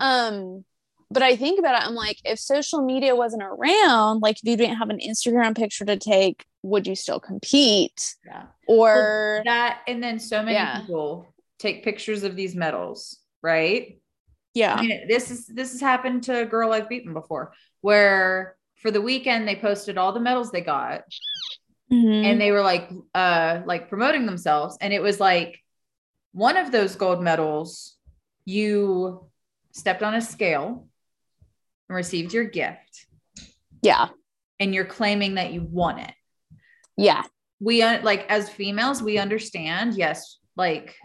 Um, 0.00 0.64
but 1.10 1.22
I 1.22 1.36
think 1.36 1.58
about 1.58 1.80
it, 1.80 1.86
I'm 1.86 1.94
like, 1.94 2.18
if 2.24 2.38
social 2.38 2.82
media 2.82 3.14
wasn't 3.14 3.42
around, 3.42 4.20
like 4.20 4.36
if 4.36 4.44
you 4.44 4.56
didn't 4.56 4.76
have 4.76 4.90
an 4.90 4.98
Instagram 4.98 5.56
picture 5.56 5.84
to 5.84 5.96
take, 5.96 6.44
would 6.62 6.86
you 6.86 6.96
still 6.96 7.20
compete? 7.20 8.16
Yeah. 8.24 8.44
Or 8.66 8.94
well, 8.94 9.42
that, 9.44 9.82
and 9.86 10.02
then 10.02 10.18
so 10.18 10.42
many 10.42 10.56
yeah. 10.56 10.80
people 10.80 11.32
take 11.58 11.84
pictures 11.84 12.24
of 12.24 12.34
these 12.34 12.56
medals, 12.56 13.18
right? 13.42 14.00
Yeah. 14.54 14.74
I 14.74 14.80
mean, 14.80 15.06
this 15.08 15.30
is 15.30 15.46
this 15.46 15.72
has 15.72 15.80
happened 15.80 16.24
to 16.24 16.40
a 16.40 16.46
girl 16.46 16.72
I've 16.72 16.88
beaten 16.88 17.12
before, 17.12 17.52
where 17.82 18.56
for 18.76 18.90
the 18.90 19.00
weekend 19.00 19.46
they 19.46 19.56
posted 19.56 19.98
all 19.98 20.12
the 20.12 20.20
medals 20.20 20.50
they 20.50 20.60
got, 20.60 21.02
mm-hmm. 21.92 22.24
and 22.24 22.40
they 22.40 22.50
were 22.50 22.62
like, 22.62 22.90
uh, 23.14 23.60
like 23.64 23.88
promoting 23.88 24.26
themselves, 24.26 24.76
and 24.80 24.92
it 24.92 25.02
was 25.02 25.20
like 25.20 25.62
one 26.32 26.56
of 26.56 26.72
those 26.72 26.96
gold 26.96 27.22
medals, 27.22 27.96
you 28.44 29.26
stepped 29.72 30.02
on 30.02 30.14
a 30.14 30.20
scale 30.20 30.88
and 31.88 31.96
received 31.96 32.32
your 32.32 32.44
gift. 32.44 33.06
Yeah. 33.82 34.08
And 34.58 34.74
you're 34.74 34.84
claiming 34.84 35.34
that 35.34 35.52
you 35.52 35.62
won 35.62 35.98
it. 35.98 36.12
Yeah. 36.96 37.22
We 37.60 37.82
uh, 37.82 38.02
like 38.02 38.26
as 38.28 38.48
females, 38.48 39.02
we 39.02 39.18
understand, 39.18 39.94
yes, 39.94 40.38
like 40.56 40.96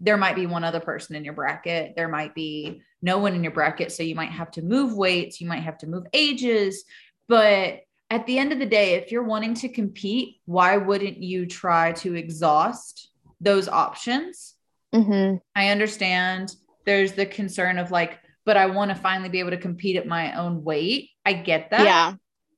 there 0.00 0.16
might 0.16 0.36
be 0.36 0.46
one 0.46 0.64
other 0.64 0.80
person 0.80 1.16
in 1.16 1.24
your 1.24 1.34
bracket. 1.34 1.94
There 1.96 2.08
might 2.08 2.34
be 2.34 2.82
no 3.02 3.18
one 3.18 3.34
in 3.34 3.42
your 3.42 3.52
bracket. 3.52 3.92
So 3.92 4.02
you 4.02 4.14
might 4.14 4.30
have 4.30 4.50
to 4.52 4.62
move 4.62 4.94
weights, 4.94 5.40
you 5.40 5.48
might 5.48 5.62
have 5.62 5.78
to 5.78 5.86
move 5.86 6.04
ages. 6.12 6.84
But 7.28 7.80
at 8.10 8.26
the 8.26 8.38
end 8.38 8.52
of 8.52 8.58
the 8.58 8.66
day, 8.66 8.94
if 8.94 9.12
you're 9.12 9.22
wanting 9.22 9.54
to 9.54 9.68
compete, 9.68 10.36
why 10.46 10.76
wouldn't 10.76 11.22
you 11.22 11.46
try 11.46 11.92
to 11.92 12.14
exhaust 12.14 13.10
those 13.40 13.68
options? 13.68 14.54
Mm-hmm. 14.92 15.36
I 15.54 15.68
understand 15.68 16.54
there's 16.86 17.12
the 17.12 17.26
concern 17.26 17.78
of 17.78 17.90
like, 17.90 18.18
but 18.44 18.56
I 18.56 18.66
want 18.66 18.90
to 18.90 18.94
finally 18.94 19.28
be 19.28 19.40
able 19.40 19.50
to 19.50 19.58
compete 19.58 19.96
at 19.96 20.06
my 20.06 20.32
own 20.34 20.64
weight. 20.64 21.10
I 21.24 21.34
get 21.34 21.70
that. 21.70 21.84
Yeah. 21.84 22.14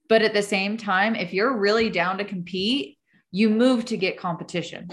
But 0.08 0.22
at 0.22 0.34
the 0.34 0.42
same 0.42 0.76
time, 0.76 1.14
if 1.14 1.32
you're 1.32 1.56
really 1.56 1.90
down 1.90 2.18
to 2.18 2.24
compete, 2.24 2.98
you 3.30 3.48
move 3.48 3.84
to 3.86 3.96
get 3.96 4.18
competition. 4.18 4.90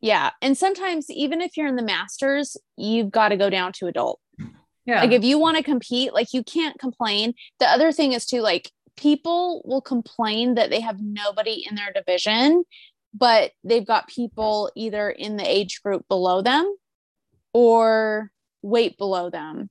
Yeah. 0.00 0.30
And 0.42 0.56
sometimes, 0.56 1.10
even 1.10 1.40
if 1.40 1.56
you're 1.56 1.66
in 1.66 1.76
the 1.76 1.82
masters, 1.82 2.56
you've 2.76 3.10
got 3.10 3.28
to 3.28 3.36
go 3.36 3.50
down 3.50 3.72
to 3.74 3.86
adult. 3.86 4.20
Yeah. 4.84 5.00
Like 5.02 5.12
if 5.12 5.22
you 5.22 5.38
want 5.38 5.58
to 5.58 5.62
compete, 5.62 6.14
like 6.14 6.32
you 6.32 6.42
can't 6.42 6.78
complain. 6.78 7.34
The 7.60 7.66
other 7.66 7.92
thing 7.92 8.12
is 8.12 8.24
too, 8.24 8.40
like 8.40 8.70
people 8.96 9.62
will 9.64 9.82
complain 9.82 10.54
that 10.54 10.70
they 10.70 10.80
have 10.80 11.00
nobody 11.00 11.66
in 11.68 11.76
their 11.76 11.92
division, 11.92 12.64
but 13.14 13.52
they've 13.64 13.86
got 13.86 14.08
people 14.08 14.70
either 14.74 15.10
in 15.10 15.36
the 15.36 15.48
age 15.48 15.82
group 15.82 16.06
below 16.08 16.42
them 16.42 16.74
or 17.52 18.30
weight 18.62 18.96
below 18.98 19.30
them. 19.30 19.68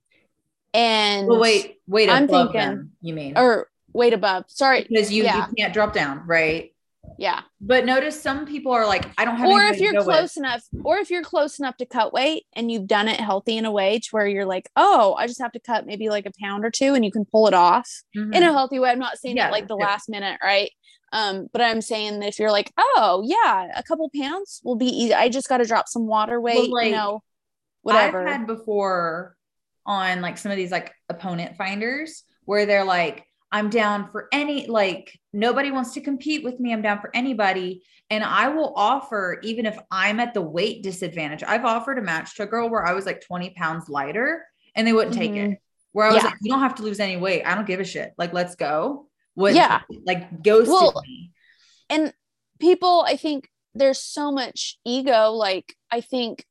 And 0.78 1.28
well, 1.28 1.40
wait, 1.40 1.80
wait, 1.88 2.08
I'm 2.08 2.28
thinking, 2.28 2.54
them, 2.54 2.92
you 3.02 3.16
mean, 3.16 3.36
or 3.36 3.68
wait 3.94 4.14
above. 4.14 4.46
Sorry, 4.48 4.86
because 4.88 5.12
you, 5.12 5.24
yeah. 5.24 5.48
you 5.48 5.56
can't 5.58 5.74
drop 5.74 5.92
down, 5.92 6.28
right? 6.28 6.72
Yeah. 7.18 7.42
But 7.60 7.86
notice 7.86 8.22
some 8.22 8.46
people 8.46 8.72
are 8.74 8.86
like, 8.86 9.10
I 9.18 9.26
don't 9.26 9.38
have. 9.38 9.50
Or 9.50 9.64
if 9.64 9.80
you're 9.80 10.00
close 10.04 10.36
with. 10.36 10.38
enough, 10.38 10.64
or 10.84 10.98
if 10.98 11.10
you're 11.10 11.24
close 11.24 11.58
enough 11.58 11.78
to 11.78 11.86
cut 11.88 12.14
weight 12.14 12.46
and 12.54 12.72
you've 12.72 12.86
done 12.86 13.08
it 13.08 13.20
healthy 13.20 13.58
in 13.58 13.66
a 13.66 13.72
way 13.72 13.98
to 13.98 14.08
where 14.12 14.28
you're 14.28 14.46
like, 14.46 14.70
oh, 14.76 15.16
I 15.18 15.26
just 15.26 15.42
have 15.42 15.54
to 15.54 15.60
cut 15.60 15.88
maybe 15.88 16.10
like 16.10 16.28
a 16.28 16.32
pound 16.40 16.64
or 16.64 16.70
two, 16.70 16.94
and 16.94 17.04
you 17.04 17.12
can 17.12 17.26
pull 17.26 17.48
it 17.48 17.56
off 17.56 17.90
mm-hmm. 18.16 18.34
in 18.34 18.44
a 18.44 18.52
healthy 18.52 18.78
way. 18.78 18.92
I'm 18.92 19.00
not 19.00 19.18
saying 19.18 19.38
yeah, 19.38 19.50
like 19.50 19.68
the 19.68 19.78
yeah. 19.80 19.86
last 19.86 20.10
minute, 20.10 20.40
right? 20.44 20.70
Um, 21.12 21.48
but 21.54 21.62
I'm 21.62 21.82
saying 21.82 22.20
that 22.20 22.28
if 22.28 22.38
you're 22.38 22.52
like, 22.52 22.72
oh 22.78 23.24
yeah, 23.26 23.72
a 23.76 23.82
couple 23.82 24.12
pounds 24.16 24.62
will 24.64 24.76
be 24.76 24.86
easy. 24.86 25.14
I 25.14 25.30
just 25.30 25.50
got 25.50 25.58
to 25.58 25.66
drop 25.66 25.88
some 25.88 26.06
water 26.06 26.40
weight, 26.40 26.70
well, 26.70 26.74
like, 26.74 26.88
you 26.88 26.92
know, 26.92 27.24
whatever. 27.82 28.28
I've 28.28 28.40
had 28.40 28.48
before 28.48 29.37
on 29.88 30.22
like 30.22 30.38
some 30.38 30.52
of 30.52 30.58
these 30.58 30.72
like 30.72 30.94
opponent 31.10 31.56
finders 31.58 32.24
where 32.46 32.66
they're 32.66 32.84
like, 32.84 33.26
I'm 33.52 33.70
down 33.70 34.10
for 34.12 34.28
any, 34.32 34.68
like, 34.68 35.18
nobody 35.32 35.72
wants 35.72 35.94
to 35.94 36.02
compete 36.02 36.44
with 36.44 36.60
me. 36.60 36.74
I'm 36.74 36.82
down 36.82 37.00
for 37.00 37.10
anybody. 37.14 37.84
And 38.10 38.24
I 38.24 38.50
will 38.50 38.74
offer, 38.76 39.40
even 39.42 39.66
if 39.66 39.78
I'm 39.90 40.20
at 40.20 40.34
the 40.34 40.42
weight 40.42 40.84
disadvantage, 40.84 41.44
I've 41.44 41.66
offered 41.66 41.98
a 41.98 42.02
match 42.02 42.36
to 42.36 42.44
a 42.44 42.46
girl 42.46 42.70
where 42.70 42.86
I 42.86 42.94
was 42.94 43.06
like 43.06 43.22
20 43.22 43.52
pounds 43.52 43.90
lighter 43.90 44.46
and 44.76 44.86
they 44.86 44.94
wouldn't 44.94 45.16
mm-hmm. 45.16 45.34
take 45.34 45.52
it. 45.52 45.60
Where 45.94 46.08
I 46.08 46.14
was 46.14 46.24
yeah. 46.24 46.30
like, 46.30 46.40
you 46.42 46.52
don't 46.52 46.60
have 46.60 46.76
to 46.76 46.84
lose 46.84 47.00
any 47.00 47.18
weight. 47.18 47.44
I 47.44 47.56
don't 47.56 47.66
give 47.66 47.80
a 47.80 47.86
shit. 47.86 48.14
Like, 48.18 48.34
let's 48.34 48.56
go. 48.56 49.08
What, 49.34 49.56
yeah. 49.56 49.82
Like, 50.06 50.44
ghosted 50.44 50.70
well, 50.70 51.02
me. 51.06 51.32
And 51.90 52.14
people, 52.60 53.04
I 53.08 53.16
think 53.16 53.50
there's 53.74 54.00
so 54.00 54.32
much 54.32 54.78
ego. 54.86 55.32
Like, 55.32 55.74
I 55.90 56.02
think 56.02 56.46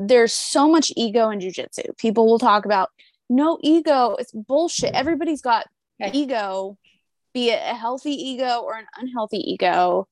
there's 0.00 0.32
so 0.32 0.68
much 0.68 0.90
ego 0.96 1.28
in 1.28 1.38
jujitsu. 1.40 1.96
People 1.98 2.26
will 2.26 2.38
talk 2.38 2.64
about 2.64 2.88
no 3.28 3.58
ego. 3.62 4.16
It's 4.18 4.32
bullshit. 4.32 4.92
Everybody's 4.94 5.42
got 5.42 5.66
Okay. 6.02 6.16
ego, 6.18 6.78
be 7.34 7.50
it 7.50 7.60
a 7.62 7.74
healthy 7.74 8.12
ego 8.12 8.60
or 8.60 8.78
an 8.78 8.86
unhealthy 8.96 9.36
ego. 9.36 10.08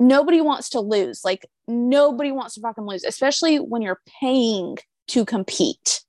Nobody 0.00 0.40
wants 0.40 0.70
to 0.70 0.80
lose. 0.80 1.22
Like 1.22 1.46
nobody 1.68 2.32
wants 2.32 2.54
to 2.54 2.62
fucking 2.62 2.84
lose, 2.84 3.04
especially 3.04 3.58
when 3.58 3.82
you're 3.82 4.00
paying 4.20 4.78
to 5.08 5.26
compete. 5.26 6.02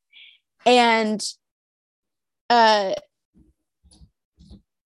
And 0.66 1.22
uh 2.50 2.94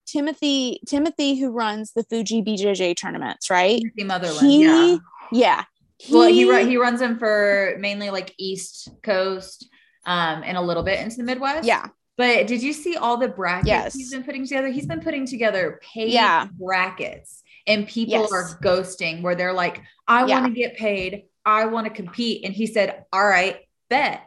Timothy 0.08 0.82
Timothy 0.88 1.40
who 1.40 1.52
runs 1.52 1.94
the 1.94 2.04
Fuji 2.04 2.42
BJJ 2.42 2.98
tournaments, 2.98 3.52
right? 3.52 3.80
Timothy 3.80 4.04
Motherland. 4.04 4.48
He 4.48 4.64
yeah. 4.64 4.98
yeah. 5.32 5.64
Well, 6.10 6.28
he 6.28 6.46
he 6.70 6.78
runs 6.78 7.00
them 7.00 7.20
for 7.20 7.76
mainly 7.80 8.10
like 8.10 8.34
East 8.38 8.90
Coast, 9.04 9.68
um, 10.06 10.42
and 10.46 10.58
a 10.58 10.62
little 10.62 10.84
bit 10.84 11.00
into 11.00 11.18
the 11.18 11.24
Midwest. 11.24 11.66
yeah. 11.68 11.88
But 12.18 12.46
did 12.46 12.62
you 12.62 12.74
see 12.74 12.98
all 12.98 13.18
the 13.18 13.30
brackets 13.30 13.68
Yes. 13.68 13.94
he's 13.94 14.12
been 14.12 14.24
putting 14.24 14.46
together? 14.46 14.68
He's 14.68 14.86
been 14.86 15.00
putting 15.00 15.26
together 15.26 15.80
paid 15.82 16.12
Yeah. 16.12 16.48
brackets, 16.52 17.42
and 17.66 17.88
people 17.88 18.14
Yes. 18.14 18.32
are 18.32 18.60
ghosting 18.62 19.22
where 19.22 19.34
they're 19.36 19.54
like, 19.54 19.82
"I 20.08 20.26
Yeah. 20.26 20.42
want 20.42 20.54
to 20.54 20.60
get 20.60 20.76
paid. 20.78 21.24
I 21.46 21.66
want 21.66 21.88
to 21.88 21.94
compete." 21.94 22.44
And 22.46 22.54
he 22.54 22.68
said, 22.68 23.06
"All 23.14 23.26
right, 23.26 23.60
bet." 23.90 24.22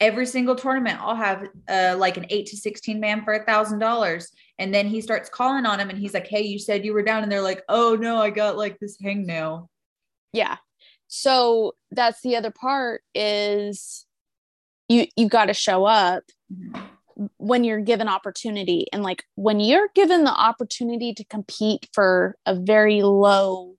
Every 0.00 0.26
single 0.26 0.56
tournament, 0.56 0.98
I'll 1.00 1.14
have 1.14 1.46
uh, 1.68 1.94
like 1.98 2.16
an 2.16 2.26
eight 2.30 2.46
to 2.46 2.56
sixteen 2.56 2.98
man 3.00 3.22
for 3.24 3.32
a 3.34 3.44
thousand 3.44 3.78
dollars, 3.78 4.32
and 4.58 4.74
then 4.74 4.88
he 4.88 5.00
starts 5.00 5.28
calling 5.28 5.66
on 5.66 5.78
him, 5.78 5.88
and 5.90 5.98
he's 5.98 6.14
like, 6.14 6.26
"Hey, 6.26 6.42
you 6.42 6.58
said 6.58 6.84
you 6.84 6.92
were 6.94 7.02
down," 7.02 7.22
and 7.22 7.30
they're 7.30 7.40
like, 7.40 7.62
"Oh 7.68 7.94
no, 7.94 8.16
I 8.20 8.30
got 8.30 8.56
like 8.56 8.78
this 8.80 8.96
hangnail." 9.00 9.68
yeah 10.32 10.56
so 11.08 11.74
that's 11.90 12.20
the 12.22 12.36
other 12.36 12.50
part 12.50 13.02
is 13.14 14.06
you 14.88 15.06
you 15.16 15.28
got 15.28 15.46
to 15.46 15.54
show 15.54 15.84
up 15.84 16.24
when 17.36 17.64
you're 17.64 17.80
given 17.80 18.08
opportunity. 18.08 18.86
And 18.92 19.02
like 19.02 19.24
when 19.36 19.60
you're 19.60 19.88
given 19.94 20.24
the 20.24 20.32
opportunity 20.32 21.14
to 21.14 21.24
compete 21.24 21.88
for 21.92 22.36
a 22.46 22.54
very 22.54 23.02
low 23.02 23.76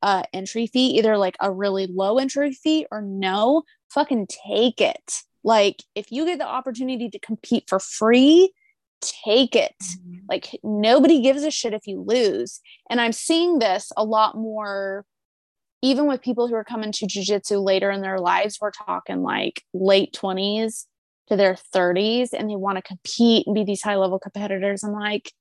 uh 0.00 0.22
entry 0.32 0.66
fee 0.68 0.96
either 0.98 1.18
like 1.18 1.36
a 1.40 1.50
really 1.50 1.88
low 1.88 2.18
entry 2.18 2.52
fee 2.52 2.86
or 2.90 3.02
no 3.02 3.64
fucking 3.90 4.28
take 4.28 4.80
it. 4.80 5.22
Like 5.44 5.82
if 5.94 6.10
you 6.12 6.24
get 6.24 6.38
the 6.38 6.46
opportunity 6.46 7.10
to 7.10 7.18
compete 7.18 7.64
for 7.68 7.78
free 7.78 8.52
take 9.00 9.54
it. 9.54 9.76
Like 10.28 10.58
nobody 10.64 11.22
gives 11.22 11.44
a 11.44 11.50
shit 11.50 11.72
if 11.72 11.86
you 11.86 12.00
lose. 12.00 12.60
And 12.90 13.00
i'm 13.00 13.12
seeing 13.12 13.58
this 13.58 13.92
a 13.96 14.04
lot 14.04 14.36
more 14.36 15.04
even 15.80 16.06
with 16.06 16.22
people 16.22 16.48
who 16.48 16.54
are 16.54 16.64
coming 16.64 16.92
to 16.92 17.06
jujitsu 17.06 17.62
later 17.64 17.90
in 17.90 18.00
their 18.00 18.18
lives 18.18 18.58
we're 18.60 18.70
talking 18.70 19.22
like 19.22 19.62
late 19.72 20.12
20s 20.12 20.86
to 21.28 21.36
their 21.36 21.54
30s 21.74 22.30
and 22.32 22.50
they 22.50 22.56
want 22.56 22.76
to 22.76 22.82
compete 22.82 23.46
and 23.46 23.54
be 23.54 23.64
these 23.64 23.82
high 23.82 23.96
level 23.96 24.18
competitors. 24.18 24.82
I'm 24.82 24.92
like 24.92 25.32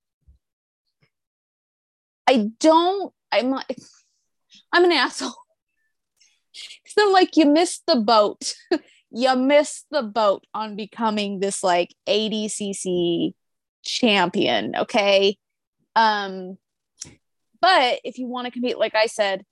i 2.29 2.49
don't 2.59 3.13
i'm 3.31 3.49
like 3.51 3.77
i'm 4.73 4.83
an 4.83 4.91
asshole. 4.91 5.33
I'm 6.99 7.13
like 7.13 7.37
you 7.37 7.45
missed 7.45 7.83
the 7.87 7.97
boat. 7.97 8.53
You 9.09 9.37
missed 9.37 9.85
the 9.89 10.03
boat 10.03 10.43
on 10.53 10.75
becoming 10.75 11.39
this 11.39 11.63
like 11.63 11.95
adcc 12.09 13.33
champion 13.85 14.75
okay? 14.75 15.37
Um 15.95 16.57
but 17.61 18.01
if 18.03 18.17
you 18.17 18.27
want 18.27 18.45
to 18.45 18.51
compete 18.51 18.77
like 18.77 18.95
i 18.95 19.05
said 19.05 19.45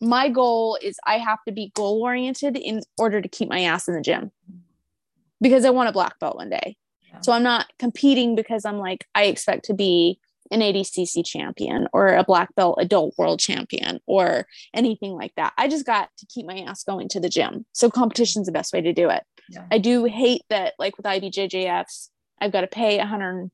my 0.00 0.28
goal 0.28 0.78
is 0.82 0.96
i 1.06 1.18
have 1.18 1.38
to 1.46 1.52
be 1.52 1.72
goal 1.74 2.00
oriented 2.02 2.56
in 2.56 2.80
order 2.98 3.20
to 3.20 3.28
keep 3.28 3.48
my 3.48 3.62
ass 3.62 3.88
in 3.88 3.94
the 3.94 4.00
gym 4.00 4.30
because 5.40 5.64
i 5.64 5.70
want 5.70 5.88
a 5.88 5.92
black 5.92 6.18
belt 6.20 6.36
one 6.36 6.50
day 6.50 6.76
Yeah. 7.12 7.20
so 7.20 7.32
i'm 7.32 7.42
not 7.42 7.66
competing 7.78 8.34
because 8.36 8.64
i'm 8.64 8.78
like 8.78 9.06
i 9.14 9.24
expect 9.24 9.64
to 9.66 9.74
be 9.74 10.18
an 10.50 10.60
adcc 10.60 11.24
champion 11.26 11.88
or 11.92 12.14
a 12.14 12.24
black 12.24 12.54
belt 12.54 12.78
adult 12.80 13.14
world 13.18 13.38
champion 13.40 14.00
or 14.06 14.46
anything 14.72 15.12
like 15.12 15.34
that 15.36 15.52
i 15.58 15.68
just 15.68 15.84
got 15.84 16.08
to 16.18 16.26
keep 16.26 16.46
my 16.46 16.60
ass 16.60 16.84
going 16.84 17.08
to 17.08 17.20
the 17.20 17.28
gym 17.28 17.66
so 17.72 17.90
competition's 17.90 18.42
is 18.42 18.46
the 18.46 18.52
best 18.52 18.72
way 18.72 18.80
to 18.80 18.92
do 18.92 19.10
it 19.10 19.24
Yeah. 19.50 19.66
i 19.70 19.78
do 19.78 20.04
hate 20.04 20.42
that 20.48 20.74
like 20.78 20.96
with 20.96 21.06
ibjjfs 21.06 22.08
i've 22.40 22.52
got 22.52 22.60
to 22.62 22.66
pay 22.68 22.98
$150 22.98 23.50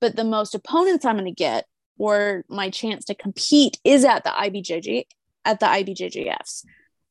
but 0.00 0.16
the 0.16 0.24
most 0.24 0.54
opponents 0.54 1.04
i'm 1.04 1.16
going 1.16 1.24
to 1.24 1.30
get 1.30 1.66
or 2.00 2.44
my 2.48 2.70
chance 2.70 3.04
to 3.04 3.14
compete 3.14 3.78
is 3.84 4.04
at 4.04 4.24
the 4.24 4.30
ibjj 4.30 5.04
at 5.44 5.60
the 5.60 5.66
ibjjfs 5.66 6.64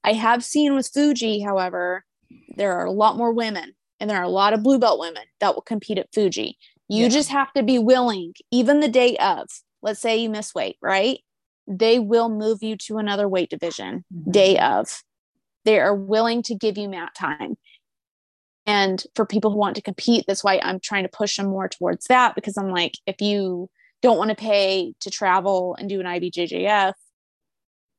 i 0.04 0.14
have 0.14 0.44
seen 0.44 0.76
with 0.76 0.90
fuji 0.92 1.40
however 1.42 2.04
there 2.58 2.74
are 2.74 2.86
a 2.86 2.92
lot 2.92 3.16
more 3.16 3.32
women 3.32 3.74
and 4.00 4.10
there 4.10 4.18
are 4.18 4.24
a 4.24 4.30
lot 4.30 4.54
of 4.54 4.64
blue 4.64 4.80
belt 4.80 5.00
women 5.00 5.24
that 5.40 5.54
will 5.56 5.62
compete 5.62 5.98
at 5.98 6.08
fuji. 6.14 6.58
You 6.88 7.04
Yeah. 7.04 7.10
just 7.10 7.30
have 7.30 7.52
to 7.54 7.64
be 7.64 7.80
willing 7.80 8.34
even 8.50 8.80
the 8.80 8.88
day 8.88 9.18
of 9.18 9.48
let's 9.82 10.00
say 10.00 10.18
you 10.18 10.30
miss 10.30 10.54
weight 10.56 10.78
right? 10.82 11.20
They 11.68 12.00
will 12.00 12.30
move 12.30 12.64
you 12.64 12.76
to 12.88 12.98
another 12.98 13.28
weight 13.28 13.50
division 13.50 14.06
Mhm. 14.14 14.32
day 14.32 14.58
of. 14.58 15.04
They 15.66 15.80
are 15.80 15.96
willing 15.96 16.42
to 16.44 16.56
give 16.56 16.78
you 16.78 16.88
mat 16.90 17.14
time. 17.16 17.58
And 18.66 19.04
for 19.16 19.26
people 19.26 19.52
who 19.52 19.58
want 19.58 19.76
to 19.76 19.82
compete 19.82 20.26
that's 20.28 20.44
why 20.44 20.60
i'm 20.64 20.80
trying 20.80 21.04
to 21.04 21.10
push 21.10 21.38
them 21.38 21.48
more 21.48 21.68
towards 21.68 22.06
that 22.08 22.36
because 22.36 22.58
i'm 22.58 22.70
like 22.72 22.94
if 23.06 23.20
you 23.22 23.70
don't 24.02 24.18
want 24.18 24.30
to 24.30 24.36
pay 24.36 24.94
to 25.02 25.10
travel 25.10 25.76
and 25.80 25.90
do 25.90 26.00
an 26.00 26.06
ibjjf 26.06 26.94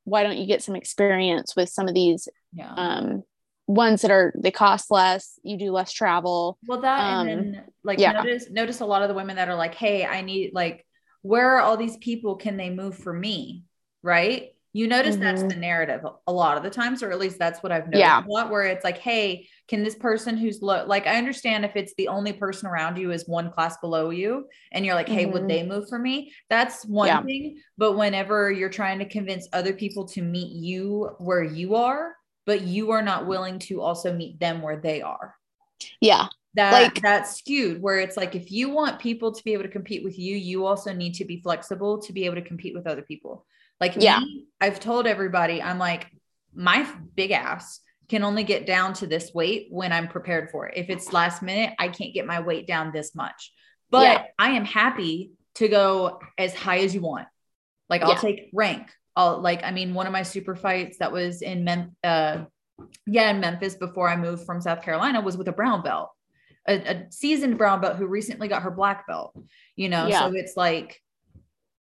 why 0.03 0.23
don't 0.23 0.37
you 0.37 0.45
get 0.47 0.63
some 0.63 0.75
experience 0.75 1.55
with 1.55 1.69
some 1.69 1.87
of 1.87 1.93
these 1.93 2.27
Yeah. 2.53 2.73
um 2.75 3.23
ones 3.67 4.01
that 4.01 4.11
are 4.11 4.33
they 4.37 4.51
cost 4.51 4.91
less 4.91 5.39
you 5.43 5.57
do 5.57 5.71
less 5.71 5.91
travel 5.91 6.57
Well, 6.67 6.81
that 6.81 6.99
Um, 6.99 7.27
and 7.27 7.53
then 7.53 7.63
like 7.83 7.99
yeah. 7.99 8.11
notice 8.11 8.49
notice 8.49 8.81
a 8.81 8.85
lot 8.85 9.01
of 9.01 9.07
the 9.07 9.13
women 9.15 9.37
that 9.37 9.47
are 9.47 9.55
like, 9.55 9.75
"Hey, 9.75 10.05
I 10.05 10.21
need 10.21 10.51
like, 10.53 10.85
where 11.21 11.51
are 11.51 11.61
all 11.61 11.77
these 11.77 11.95
people? 11.97 12.35
Can 12.35 12.57
they 12.57 12.69
move 12.69 12.97
for 12.97 13.13
me?" 13.13 13.63
Right? 14.03 14.55
You 14.73 14.87
notice 14.87 15.17
that's 15.17 15.43
Mhm. 15.43 15.49
the 15.49 15.55
narrative 15.57 16.05
a 16.27 16.31
lot 16.31 16.55
of 16.55 16.63
the 16.63 16.69
times, 16.69 17.03
or 17.03 17.11
at 17.11 17.19
least 17.19 17.37
that's 17.37 17.61
what 17.61 17.71
I've 17.73 17.87
noticed 17.87 17.99
Yeah. 17.99 18.23
a 18.25 18.27
lot. 18.29 18.49
Where 18.49 18.63
it's 18.63 18.85
like, 18.85 18.97
"Hey, 18.99 19.49
can 19.67 19.83
this 19.83 19.95
person 19.95 20.37
who's 20.37 20.61
low? 20.61 20.85
Like, 20.85 21.07
I 21.07 21.17
understand 21.17 21.65
if 21.65 21.75
it's 21.75 21.93
the 21.95 22.07
only 22.07 22.31
person 22.31 22.67
around 22.67 22.97
you 22.97 23.11
is 23.11 23.27
one 23.27 23.51
class 23.51 23.77
below 23.77 24.11
you, 24.11 24.47
and 24.71 24.85
you're 24.85 24.95
like, 24.95 25.09
"Hey, 25.09 25.25
would 25.25 25.43
Mhm. 25.43 25.47
they 25.49 25.63
move 25.63 25.89
for 25.89 25.99
me?" 25.99 26.31
That's 26.49 26.85
one 26.85 27.07
Yeah. 27.07 27.21
thing. 27.23 27.61
But 27.77 27.93
whenever 27.97 28.49
you're 28.51 28.69
trying 28.69 28.99
to 28.99 29.05
convince 29.05 29.47
other 29.51 29.73
people 29.73 30.05
to 30.09 30.21
meet 30.21 30.51
you 30.53 31.15
where 31.19 31.43
you 31.43 31.75
are, 31.75 32.15
but 32.45 32.61
you 32.61 32.91
are 32.91 33.01
not 33.01 33.27
willing 33.27 33.59
to 33.59 33.81
also 33.81 34.13
meet 34.13 34.39
them 34.39 34.61
where 34.61 34.77
they 34.77 35.01
are 35.01 35.35
yeah 35.99 36.27
that 36.53 36.71
Like- 36.73 37.01
that's 37.01 37.37
skewed 37.39 37.81
where 37.81 37.99
it's 37.99 38.17
like 38.17 38.35
if 38.35 38.51
you 38.51 38.69
want 38.69 38.99
people 38.99 39.31
to 39.31 39.43
be 39.43 39.53
able 39.53 39.63
to 39.63 39.69
compete 39.69 40.03
with 40.03 40.17
you 40.19 40.35
you 40.35 40.65
also 40.65 40.91
need 40.93 41.13
to 41.15 41.25
be 41.25 41.37
flexible 41.41 41.99
to 42.01 42.13
be 42.13 42.25
able 42.25 42.35
to 42.35 42.41
compete 42.41 42.73
with 42.75 42.85
other 42.87 43.01
people 43.03 43.45
like 43.81 43.93
Yeah. 43.97 44.19
me 44.19 44.45
i've 44.61 44.79
told 44.79 45.05
everybody 45.07 45.61
i'm 45.61 45.77
like 45.79 46.07
my 46.53 46.87
big 47.15 47.31
ass 47.31 47.81
can 48.07 48.23
only 48.23 48.43
get 48.43 48.65
down 48.65 48.93
to 48.93 49.07
this 49.07 49.33
weight 49.33 49.67
when 49.71 49.91
i'm 49.91 50.07
prepared 50.07 50.49
for 50.51 50.67
it 50.67 50.77
if 50.77 50.89
it's 50.89 51.11
last 51.11 51.41
minute 51.41 51.73
i 51.79 51.89
can't 51.89 52.13
get 52.13 52.25
my 52.25 52.39
weight 52.39 52.67
down 52.67 52.91
this 52.93 53.13
much 53.15 53.51
but 53.89 54.03
Yeah. 54.03 54.23
i 54.39 54.51
am 54.51 54.63
happy 54.65 55.31
to 55.55 55.67
go 55.67 56.19
as 56.37 56.53
high 56.53 56.79
as 56.79 56.95
you 56.95 57.01
want 57.01 57.27
like 57.89 58.01
i'll 58.03 58.11
Yeah. 58.11 58.19
take 58.19 58.49
rank 58.53 58.87
i'll 59.17 59.41
like 59.41 59.63
i 59.63 59.71
mean 59.71 59.93
one 59.93 60.07
of 60.07 60.13
my 60.13 60.23
super 60.23 60.55
fights 60.55 60.99
that 60.99 61.11
was 61.11 61.41
in 61.41 61.65
Mem- 61.65 61.95
uh 62.03 62.45
yeah 63.05 63.29
in 63.31 63.39
memphis 63.41 63.75
before 63.75 64.07
i 64.09 64.15
moved 64.15 64.45
from 64.45 64.61
south 64.61 64.81
carolina 64.83 65.19
was 65.21 65.35
with 65.37 65.47
a 65.49 65.51
brown 65.51 65.81
belt 65.83 66.09
a, 66.67 66.75
a 66.75 67.11
seasoned 67.11 67.57
brown 67.57 67.81
belt 67.81 67.95
who 67.97 68.05
recently 68.05 68.47
got 68.47 68.61
her 68.61 68.69
black 68.69 69.07
belt, 69.07 69.35
you 69.75 69.89
know? 69.89 70.05
Yeah. 70.05 70.19
So 70.19 70.33
it's 70.35 70.55
like, 70.55 71.01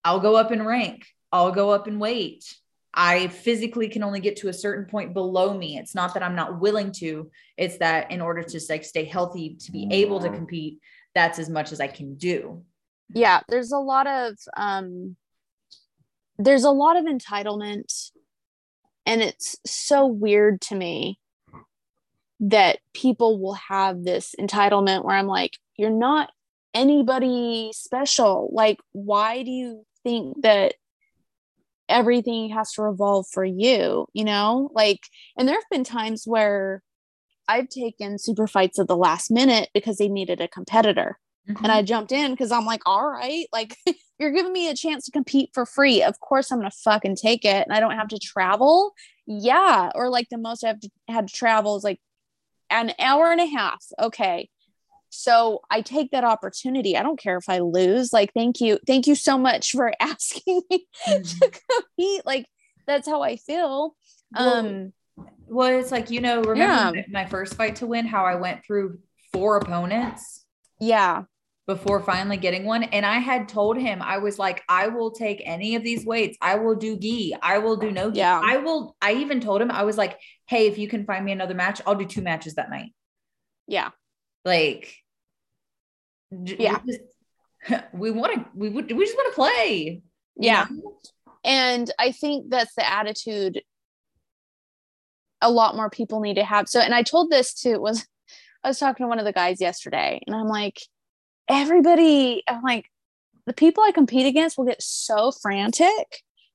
I'll 0.05 0.21
go 0.21 0.37
up 0.37 0.53
in 0.53 0.63
rank, 0.67 1.07
I'll 1.33 1.53
go 1.53 1.71
up 1.71 1.87
and 1.87 2.01
wait. 2.01 2.57
I 2.95 3.29
physically 3.29 3.89
can 3.89 4.03
only 4.03 4.21
get 4.21 4.37
to 4.37 4.49
a 4.49 4.53
certain 4.55 4.87
point 4.87 5.13
below 5.13 5.53
me. 5.57 5.77
It's 5.77 5.95
not 5.95 6.15
that 6.15 6.23
I'm 6.23 6.35
not 6.35 6.61
willing 6.61 6.93
to, 6.93 7.31
it's 7.59 7.77
that 7.79 8.11
in 8.11 8.21
order 8.23 8.43
to 8.43 8.61
like 8.71 8.85
stay 8.85 9.05
healthy, 9.05 9.57
to 9.61 9.73
be 9.73 9.87
able 9.91 10.21
to 10.21 10.31
compete, 10.31 10.79
that's 11.15 11.39
as 11.39 11.51
much 11.51 11.73
as 11.73 11.81
I 11.81 11.89
can 11.89 12.15
do. 12.17 12.63
yeah 13.15 13.41
there's 13.49 13.71
a 13.73 13.79
lot 13.79 14.07
of 14.07 14.35
um 14.57 15.17
there's 16.39 16.65
a 16.65 16.71
lot 16.71 16.97
of 16.97 17.05
entitlement 17.05 18.11
and 19.07 19.23
it's 19.23 19.57
so 19.65 20.07
weird 20.07 20.61
to 20.61 20.75
me 20.75 21.19
that 22.41 22.79
people 22.93 23.39
will 23.41 23.55
have 23.55 24.03
this 24.03 24.35
entitlement 24.41 25.05
where 25.05 25.17
i'm 25.17 25.29
like 25.29 25.57
you're 25.77 25.91
not 26.09 26.31
anybody 26.75 27.71
special 27.73 28.51
like 28.53 28.79
why 28.93 29.43
do 29.45 29.51
you 29.51 29.87
think 30.03 30.43
that 30.43 30.75
everything 31.89 32.51
has 32.51 32.73
to 32.73 32.83
revolve 32.83 33.27
for 33.33 33.45
you 33.45 34.07
you 34.13 34.25
know? 34.25 34.71
Like 34.73 35.01
and 35.37 35.47
there 35.47 35.57
have 35.57 35.71
been 35.71 35.85
times 35.85 36.25
where 36.27 36.83
i've 37.49 37.69
taken 37.69 38.19
super 38.19 38.47
fights 38.47 38.79
at 38.79 38.89
the 38.89 38.97
last 38.97 39.31
minute 39.31 39.69
because 39.73 39.99
they 39.99 40.09
needed 40.09 40.41
a 40.41 40.49
competitor. 40.49 41.19
And 41.49 41.57
mm-hmm. 41.59 41.71
I 41.71 41.83
jumped 41.83 42.11
in 42.11 42.33
because 42.33 42.51
I'm 42.51 42.65
like, 42.67 42.83
all 42.87 43.09
right, 43.09 43.47
like 43.53 43.77
you're 44.19 44.33
giving 44.33 44.53
me 44.53 44.69
a 44.69 44.75
chance 44.75 45.05
to 45.05 45.13
compete 45.13 45.51
for 45.55 45.65
free. 45.65 46.03
Of 46.03 46.19
course, 46.19 46.51
I'm 46.51 46.59
gonna 46.59 46.73
fucking 46.73 47.15
take 47.15 47.45
it, 47.45 47.65
and 47.65 47.73
I 47.73 47.79
don't 47.79 47.95
have 47.95 48.09
to 48.09 48.19
travel. 48.19 48.95
Yeah 49.29 49.91
or 49.95 50.09
like 50.09 50.29
the 50.29 50.39
most 50.39 50.63
i've 50.63 50.77
had 51.09 51.27
to 51.29 51.35
travel 51.35 51.77
is 51.77 51.83
like 51.83 52.01
an 52.71 52.93
hour 52.99 53.31
and 53.31 53.41
a 53.41 53.47
half. 53.47 53.85
Okay 54.01 54.49
so 55.17 55.61
i 55.71 55.81
take 55.81 56.11
that 56.11 56.25
opportunity 56.25 56.97
i 56.97 57.03
don't 57.03 57.19
care 57.19 57.37
if 57.37 57.49
i 57.49 57.59
lose 57.59 58.13
like 58.13 58.33
thank 58.35 58.61
you 58.61 58.79
thank 58.87 59.07
you 59.07 59.15
so 59.15 59.39
much 59.39 59.73
for 59.73 59.93
asking 60.01 60.63
me 60.71 60.87
mm-hmm. 61.07 61.23
to 61.23 61.61
compete 61.71 62.27
like 62.27 62.47
that's 62.87 63.09
how 63.09 63.23
i 63.23 63.37
feel 63.37 63.97
well, 64.33 64.57
um 64.57 64.93
well 65.47 65.79
it's 65.79 65.93
like 65.93 66.11
you 66.11 66.21
know 66.21 66.43
remember 66.43 66.99
yeah. 66.99 67.05
my 67.11 67.25
first 67.25 67.55
fight 67.55 67.77
to 67.77 67.87
win 67.87 68.07
how 68.07 68.25
i 68.25 68.35
went 68.35 68.65
through 68.65 68.99
four 69.33 69.57
opponents 69.57 70.45
yeah 70.81 71.23
before 71.67 72.01
finally 72.01 72.37
getting 72.37 72.65
one. 72.65 72.85
And 72.85 73.05
I 73.05 73.19
had 73.19 73.49
told 73.49 73.77
him, 73.77 74.01
I 74.01 74.19
was 74.19 74.39
like, 74.39 74.63
I 74.69 74.87
will 74.87 75.11
take 75.11 75.43
any 75.45 75.75
of 75.75 75.83
these 75.83 76.07
weights. 76.07 76.39
I 76.41 76.57
will 76.57 76.77
do 76.77 76.97
gi. 76.97 77.35
I 77.43 77.59
will 77.59 77.77
do 77.77 77.91
no 77.91 78.11
gi. 78.11 78.19
Yeah. 78.19 78.41
I 78.43 78.59
will. 78.59 78.97
I 79.03 79.15
even 79.15 79.41
told 79.41 79.61
him, 79.61 79.71
I 79.71 79.83
was 79.83 79.99
like, 79.99 80.19
hey, 80.47 80.69
if 80.69 80.79
you 80.79 80.89
can 80.89 81.05
find 81.05 81.25
me 81.25 81.33
another 81.33 81.55
match, 81.55 81.83
I'll 81.85 81.97
do 81.97 82.07
two 82.07 82.23
matches 82.23 82.55
that 82.55 82.71
night. 82.71 82.93
Yeah. 83.67 83.91
Like, 84.45 84.95
yeah. 86.31 86.79
We, 86.87 86.93
just, 86.93 87.85
we 87.93 88.11
want 88.13 88.35
to, 88.35 88.47
we 88.55 88.69
would, 88.69 88.93
we 88.93 89.05
just 89.05 89.17
want 89.17 89.33
to 89.33 89.35
play. 89.35 90.03
Yeah. 90.37 90.67
Know? 90.71 90.99
And 91.45 91.91
I 91.99 92.13
think 92.13 92.51
that's 92.51 92.75
the 92.75 92.89
attitude 92.89 93.63
a 95.41 95.51
lot 95.51 95.77
more 95.77 95.91
people 95.91 96.21
need 96.21 96.35
to 96.35 96.45
have. 96.45 96.69
So, 96.69 96.81
and 96.81 96.95
I 96.95 97.03
told 97.03 97.31
this 97.31 97.55
to, 97.63 97.79
was, 97.79 98.07
I 98.65 98.69
was 98.69 98.79
talking 98.79 99.05
to 99.05 99.09
one 99.09 99.19
of 99.19 99.25
the 99.25 99.33
guys 99.33 99.61
yesterday 99.61 100.21
and 100.27 100.35
I'm 100.35 100.49
like, 100.49 100.79
everybody, 101.49 102.43
I'm 102.49 102.63
like, 102.63 102.87
the 103.47 103.53
people 103.53 103.85
I 103.85 103.93
compete 103.93 104.27
against 104.27 104.59
will 104.59 104.65
get 104.65 104.83
so 104.83 105.31
frantic. 105.31 105.87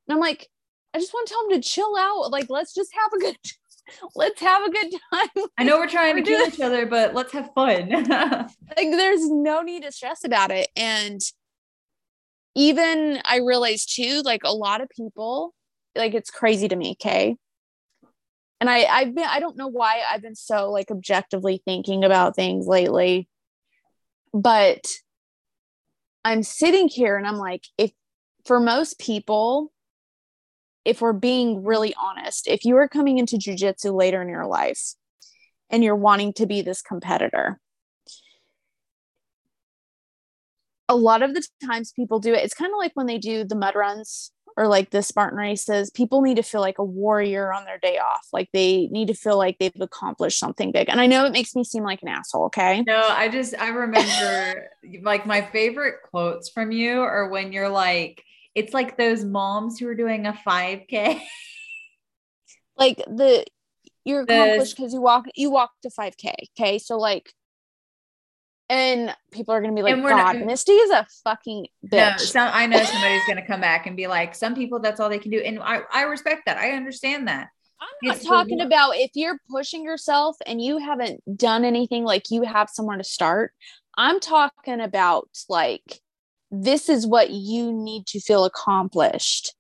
And 0.07 0.13
I'm 0.13 0.19
like, 0.19 0.47
I 0.93 0.99
just 0.99 1.13
want 1.13 1.27
to 1.27 1.33
tell 1.33 1.47
them 1.47 1.61
to 1.61 1.67
chill 1.67 1.95
out. 1.97 2.31
Like, 2.31 2.47
let's 2.49 2.73
just 2.73 2.91
have 2.93 3.13
a 3.13 3.19
good 3.19 3.37
let's 4.15 4.41
have 4.41 4.63
a 4.63 4.71
good 4.71 4.91
time. 5.13 5.45
I 5.57 5.63
know 5.63 5.77
we're 5.77 5.87
trying 5.87 6.15
we're 6.15 6.23
to 6.23 6.29
kill 6.29 6.47
each 6.47 6.61
other, 6.61 6.85
but 6.85 7.13
let's 7.13 7.33
have 7.33 7.49
fun. 7.53 7.89
like 7.89 8.55
there's 8.75 9.29
no 9.29 9.61
need 9.61 9.83
to 9.83 9.91
stress 9.91 10.23
about 10.23 10.51
it. 10.51 10.69
And 10.75 11.19
even 12.55 13.19
I 13.23 13.37
realized 13.37 13.95
too, 13.95 14.21
like 14.25 14.41
a 14.43 14.53
lot 14.53 14.81
of 14.81 14.89
people, 14.89 15.53
like 15.95 16.13
it's 16.13 16.29
crazy 16.29 16.67
to 16.67 16.75
me, 16.75 16.97
okay? 17.01 17.35
And 18.59 18.69
I, 18.69 18.83
I've 18.83 19.15
been 19.15 19.25
I 19.27 19.39
don't 19.39 19.57
know 19.57 19.67
why 19.67 20.01
I've 20.11 20.21
been 20.21 20.35
so 20.35 20.71
like 20.71 20.91
objectively 20.91 21.61
thinking 21.65 22.03
about 22.03 22.35
things 22.35 22.67
lately 22.67 23.27
but 24.33 24.85
I'm 26.23 26.43
sitting 26.43 26.87
here 26.87 27.17
and 27.17 27.27
I'm 27.27 27.37
like, 27.37 27.63
if 27.77 27.91
for 28.45 28.59
most 28.59 28.99
people, 28.99 29.71
if 30.85 31.01
we're 31.01 31.13
being 31.13 31.63
really 31.63 31.93
honest, 31.95 32.47
if 32.47 32.65
you 32.65 32.77
are 32.77 32.87
coming 32.87 33.17
into 33.17 33.37
jujitsu 33.37 33.93
later 33.93 34.21
in 34.21 34.29
your 34.29 34.45
life 34.45 34.93
and 35.69 35.83
you're 35.83 35.95
wanting 35.95 36.33
to 36.33 36.45
be 36.45 36.61
this 36.61 36.81
competitor, 36.81 37.59
a 40.89 40.95
lot 40.95 41.21
of 41.21 41.33
the 41.33 41.45
times 41.65 41.93
people 41.95 42.19
do 42.19 42.33
it. 42.33 42.43
It's 42.43 42.53
kind 42.53 42.71
of 42.71 42.77
like 42.77 42.91
when 42.95 43.05
they 43.05 43.17
do 43.17 43.43
the 43.43 43.55
mud 43.55 43.75
runs 43.75 44.31
or 44.57 44.67
like 44.67 44.89
the 44.89 45.01
Spartan 45.01 45.37
races, 45.37 45.89
people 45.89 46.21
need 46.21 46.35
to 46.35 46.43
feel 46.43 46.59
like 46.59 46.79
a 46.79 46.83
warrior 46.83 47.53
on 47.53 47.63
their 47.63 47.77
day 47.77 47.97
off. 47.97 48.27
Like 48.33 48.49
they 48.51 48.87
need 48.87 49.07
to 49.07 49.13
feel 49.13 49.37
like 49.37 49.57
they've 49.57 49.71
accomplished 49.79 50.37
something 50.37 50.73
big. 50.73 50.89
And 50.89 50.99
I 50.99 51.07
know 51.07 51.25
it 51.25 51.31
makes 51.31 51.55
me 51.55 51.63
seem 51.63 51.83
like 51.83 52.01
an 52.01 52.09
asshole. 52.09 52.45
Okay. 52.45 52.83
No, 52.85 53.01
I 53.07 53.29
just, 53.29 53.55
I 53.57 53.69
remember 53.69 54.67
like 55.03 55.25
my 55.25 55.41
favorite 55.41 56.01
quotes 56.09 56.49
from 56.49 56.71
you 56.71 56.99
are 56.99 57.29
when 57.29 57.53
you're 57.53 57.69
like, 57.69 58.23
it's 58.55 58.73
like 58.73 58.97
those 58.97 59.23
moms 59.23 59.79
who 59.79 59.87
are 59.87 59.95
doing 59.95 60.25
a 60.25 60.33
5K. 60.33 61.21
like 62.77 62.97
the, 62.97 63.45
you're 64.03 64.21
accomplished 64.21 64.75
because 64.75 64.93
you 64.93 65.01
walk, 65.01 65.25
you 65.35 65.51
walk 65.51 65.71
to 65.83 65.89
5K. 65.89 66.33
Okay. 66.57 66.79
So 66.79 66.97
like, 66.97 67.33
and 68.69 69.13
people 69.31 69.53
are 69.53 69.59
going 69.59 69.75
to 69.75 69.75
be 69.75 69.83
like, 69.83 70.01
God, 70.01 70.37
not, 70.37 70.45
Misty 70.45 70.71
is 70.71 70.91
a 70.91 71.05
fucking 71.25 71.67
bitch. 71.85 71.91
No, 71.91 72.17
some, 72.17 72.49
I 72.53 72.65
know 72.67 72.81
somebody's 72.83 73.25
going 73.27 73.37
to 73.37 73.45
come 73.45 73.59
back 73.59 73.85
and 73.85 73.97
be 73.97 74.07
like, 74.07 74.33
some 74.33 74.55
people, 74.55 74.79
that's 74.79 75.01
all 75.01 75.09
they 75.09 75.19
can 75.19 75.29
do. 75.29 75.39
And 75.39 75.59
I, 75.59 75.81
I 75.91 76.03
respect 76.03 76.43
that. 76.45 76.57
I 76.57 76.71
understand 76.71 77.27
that. 77.27 77.49
I'm 77.81 77.87
not 78.01 78.15
it's 78.15 78.25
talking 78.25 78.59
cool. 78.59 78.67
about 78.67 78.95
if 78.95 79.11
you're 79.15 79.39
pushing 79.49 79.83
yourself 79.83 80.37
and 80.45 80.61
you 80.61 80.77
haven't 80.77 81.21
done 81.37 81.65
anything, 81.65 82.05
like 82.05 82.31
you 82.31 82.43
have 82.43 82.69
somewhere 82.69 82.97
to 82.97 83.03
start. 83.03 83.51
I'm 83.97 84.21
talking 84.21 84.79
about 84.79 85.27
like, 85.49 85.99
this 86.51 86.89
is 86.89 87.07
what 87.07 87.29
you 87.29 87.71
need 87.71 88.05
to 88.07 88.19
feel 88.19 88.43
accomplished 88.43 89.55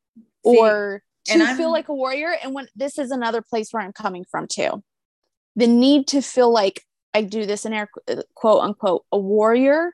See, 0.45 0.57
or 0.57 1.01
to 1.25 1.55
feel 1.55 1.71
like 1.71 1.87
a 1.87 1.93
warrior. 1.93 2.35
And 2.43 2.53
when 2.53 2.67
this 2.75 2.99
is 2.99 3.11
another 3.11 3.41
place 3.41 3.71
where 3.71 3.81
I'm 3.81 3.93
coming 3.93 4.25
from 4.29 4.47
too. 4.47 4.83
The 5.55 5.67
need 5.67 6.07
to 6.09 6.21
feel 6.21 6.51
like 6.51 6.83
I 7.13 7.23
do 7.23 7.45
this 7.45 7.65
in 7.65 7.73
air 7.73 7.89
uh, 8.07 8.23
quote 8.35 8.61
unquote 8.61 9.05
a 9.11 9.17
warrior. 9.17 9.91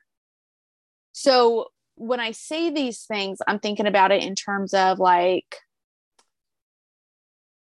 So 1.12 1.68
when 1.96 2.20
I 2.20 2.32
say 2.32 2.70
these 2.70 3.04
things, 3.04 3.38
I'm 3.46 3.58
thinking 3.58 3.86
about 3.86 4.12
it 4.12 4.22
in 4.22 4.34
terms 4.34 4.72
of 4.72 4.98
like, 4.98 5.56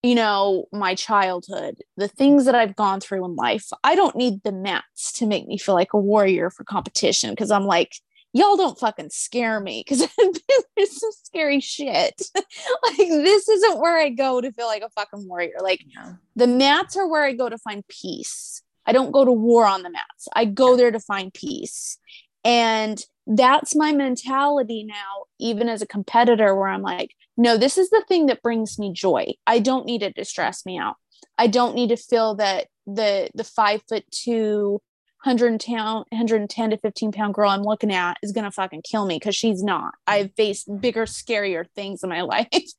you 0.03 0.15
know, 0.15 0.67
my 0.73 0.95
childhood, 0.95 1.83
the 1.97 2.09
things 2.09 2.45
that 2.45 2.55
I've 2.55 2.77
gone 2.77 3.01
through 3.01 3.25
in 3.25 3.35
life. 3.35 3.69
I 3.83 3.95
don't 3.95 4.15
need 4.15 4.43
the 4.45 4.53
mats 4.53 5.13
to 5.15 5.27
make 5.27 5.47
me 5.47 5.59
feel 5.59 5.75
like 5.75 5.95
a 5.95 5.99
warrior 5.99 6.51
for 6.51 6.65
competition 6.65 7.31
because 7.31 7.51
I'm 7.51 7.65
like, 7.65 7.97
y'all 8.33 8.57
don't 8.57 8.79
fucking 8.79 9.11
scare 9.11 9.61
me 9.61 9.85
because 9.87 10.07
there's 10.77 11.01
some 11.01 11.11
scary 11.25 11.61
shit. 11.61 12.21
like 12.35 12.97
this 12.97 13.49
isn't 13.49 13.81
where 13.81 13.99
I 13.99 14.11
go 14.11 14.41
to 14.41 14.53
feel 14.53 14.67
like 14.67 14.83
a 14.83 14.91
fucking 14.91 15.27
warrior. 15.29 15.57
Like 15.61 15.85
yeah. 15.87 16.15
the 16.35 16.47
mats 16.47 16.97
are 16.97 17.09
where 17.09 17.25
I 17.25 17.33
go 17.33 17.49
to 17.49 17.59
find 17.59 17.87
peace. 17.89 18.63
I 18.87 18.93
don't 18.93 19.11
go 19.11 19.25
to 19.25 19.33
war 19.33 19.67
on 19.67 19.83
the 19.83 19.91
mats. 19.91 20.29
I 20.35 20.45
go 20.45 20.77
there 20.77 20.91
to 20.91 21.01
find 21.01 21.35
peace. 21.35 21.99
And 22.45 23.03
that's 23.27 23.75
my 23.75 23.93
mentality 23.93 24.85
now, 24.85 25.25
even 25.41 25.69
as 25.69 25.83
a 25.83 25.87
competitor, 25.87 26.55
where 26.55 26.69
I'm 26.69 26.83
like, 26.83 27.11
no, 27.37 27.57
this 27.57 27.77
is 27.77 27.91
the 27.91 28.05
thing 28.07 28.27
that 28.27 28.43
brings 28.43 28.79
me 28.79 28.93
joy. 28.93 29.33
I 29.47 29.59
don't 29.59 29.87
need 29.87 30.03
it 30.03 30.15
to 30.17 30.25
stress 30.25 30.65
me 30.65 30.79
out. 30.79 30.95
I 31.37 31.49
don't 31.49 31.75
need 31.75 31.89
to 31.89 31.97
feel 31.97 32.37
that 32.37 32.69
the 32.87 33.29
the 33.35 33.45
five 33.45 33.83
foot 33.89 34.05
two, 34.11 34.81
110, 35.27 35.77
110 35.77 36.71
to 36.71 36.79
15 36.79 37.13
pound 37.13 37.35
girl 37.35 37.51
I'm 37.51 37.63
looking 37.63 37.93
at 37.93 38.17
is 38.23 38.31
gonna 38.31 38.53
fucking 38.53 38.83
kill 38.83 39.07
me 39.07 39.17
because 39.17 39.35
she's 39.35 39.63
not. 39.63 39.95
I've 40.07 40.33
faced 40.35 40.69
bigger, 40.81 41.05
scarier 41.05 41.67
things 41.75 42.05
in 42.05 42.11
my 42.11 42.21
life. 42.23 42.49
so 42.53 42.71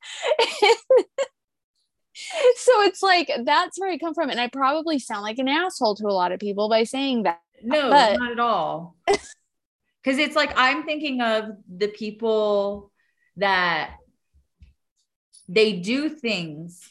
it's 2.82 3.02
like 3.02 3.30
that's 3.44 3.78
where 3.78 3.90
I 3.90 3.98
come 3.98 4.14
from. 4.14 4.30
And 4.30 4.40
I 4.40 4.48
probably 4.48 4.98
sound 4.98 5.22
like 5.22 5.38
an 5.38 5.48
asshole 5.48 5.96
to 5.96 6.06
a 6.06 6.08
lot 6.08 6.32
of 6.32 6.40
people 6.40 6.70
by 6.70 6.84
saying 6.84 7.24
that. 7.24 7.40
No, 7.62 7.90
but- 7.90 8.18
not 8.18 8.32
at 8.32 8.40
all. 8.40 8.96
Because 10.04 10.20
it's 10.20 10.36
like 10.36 10.52
I'm 10.56 10.84
thinking 10.84 11.20
of 11.20 11.50
the 11.68 11.88
people 11.88 12.92
that 13.36 13.96
they 15.48 15.74
do 15.74 16.08
things 16.08 16.88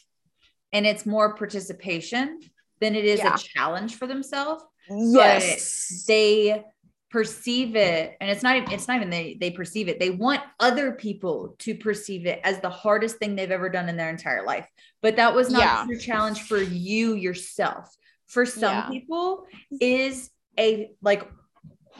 and 0.72 0.86
it's 0.86 1.06
more 1.06 1.34
participation 1.34 2.38
than 2.80 2.94
it 2.94 3.04
is 3.04 3.18
yeah. 3.18 3.34
a 3.34 3.38
challenge 3.38 3.96
for 3.96 4.06
themselves. 4.06 4.62
Yes. 4.90 6.04
They 6.06 6.64
perceive 7.10 7.74
it 7.74 8.16
and 8.20 8.30
it's 8.30 8.42
not 8.42 8.56
even 8.56 8.70
it's 8.70 8.86
not 8.86 8.96
even 8.96 9.08
they 9.08 9.36
they 9.40 9.50
perceive 9.50 9.88
it 9.88 9.98
they 9.98 10.10
want 10.10 10.42
other 10.60 10.92
people 10.92 11.54
to 11.58 11.74
perceive 11.74 12.26
it 12.26 12.38
as 12.44 12.60
the 12.60 12.68
hardest 12.68 13.16
thing 13.16 13.34
they've 13.34 13.50
ever 13.50 13.70
done 13.70 13.88
in 13.88 13.96
their 13.96 14.10
entire 14.10 14.44
life 14.44 14.68
but 15.00 15.16
that 15.16 15.34
was 15.34 15.48
not 15.48 15.88
yeah. 15.88 15.96
a 15.96 15.98
challenge 15.98 16.42
for 16.42 16.58
you 16.58 17.14
yourself 17.14 17.96
for 18.26 18.44
some 18.44 18.74
yeah. 18.74 18.88
people 18.88 19.46
is 19.80 20.28
a 20.58 20.90
like 21.00 21.26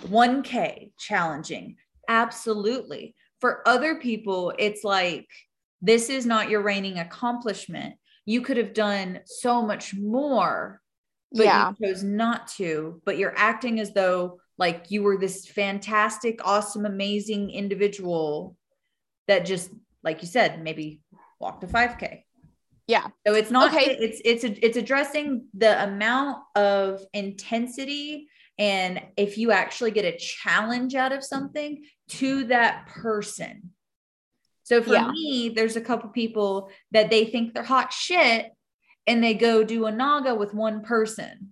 1k 0.09 0.91
challenging 0.99 1.77
absolutely 2.09 3.15
for 3.41 3.67
other 3.67 3.95
people 3.95 4.53
it's 4.59 4.85
like 4.85 5.27
this 5.81 6.11
is 6.11 6.27
not 6.27 6.51
your 6.51 6.61
reigning 6.61 6.99
accomplishment 6.99 7.95
you 8.27 8.43
could 8.43 8.59
have 8.59 8.75
done 8.75 9.21
so 9.25 9.63
much 9.63 9.95
more 9.95 10.83
but 11.33 11.45
yeah. 11.45 11.73
you 11.79 11.87
chose 11.87 12.03
not 12.03 12.49
to 12.49 13.01
but 13.05 13.19
you're 13.19 13.35
acting 13.37 13.81
as 13.81 13.93
though 13.93 14.39
like 14.57 14.87
you 14.91 15.03
were 15.03 15.17
this 15.17 15.47
fantastic 15.47 16.41
awesome 16.45 16.87
amazing 16.87 17.51
individual 17.51 18.57
that 19.27 19.45
just 19.45 19.71
like 20.03 20.23
you 20.23 20.29
said 20.29 20.63
maybe 20.63 21.01
walked 21.39 21.63
a 21.65 21.67
5k 21.67 22.23
yeah 22.87 23.07
so 23.27 23.35
it's 23.35 23.51
not 23.51 23.73
okay 23.73 23.97
it's 24.01 24.21
it's 24.25 24.45
it's 24.45 24.77
addressing 24.77 25.45
the 25.55 25.83
amount 25.85 26.39
of 26.55 27.03
intensity 27.13 28.29
and 28.59 29.01
if 29.17 29.39
you 29.39 29.53
actually 29.53 29.93
get 29.93 30.05
a 30.05 30.17
challenge 30.17 30.95
out 30.95 31.13
of 31.13 31.23
something 31.23 31.85
to 32.09 32.45
that 32.45 32.87
person 32.87 33.71
so 34.63 34.83
for 34.83 34.95
yeah. 34.95 35.11
me 35.11 35.53
there's 35.55 35.77
a 35.77 35.81
couple 35.81 36.09
people 36.09 36.71
that 36.91 37.11
they 37.11 37.27
think 37.27 37.53
they're 37.53 37.63
hot 37.63 37.93
shit 37.93 38.51
and 39.09 39.23
they 39.25 39.35
go 39.35 39.65
do 39.65 39.87
a 39.87 39.93
naga 39.93 40.35
with 40.35 40.55
one 40.55 40.83
person 40.83 41.51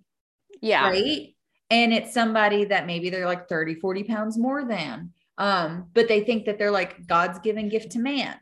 yeah. 0.61 0.87
right? 0.87 1.33
And 1.69 1.93
it's 1.93 2.13
somebody 2.13 2.65
that 2.65 2.87
maybe 2.87 3.09
they're 3.09 3.25
like 3.25 3.49
30 3.49 3.75
40 3.75 4.03
pounds 4.03 4.37
more 4.37 4.65
than 4.65 5.11
um 5.37 5.85
but 5.93 6.07
they 6.07 6.21
think 6.21 6.45
that 6.45 6.57
they're 6.57 6.71
like 6.71 7.05
god's 7.05 7.39
given 7.39 7.69
gift 7.69 7.91
to 7.91 7.99
man. 7.99 8.35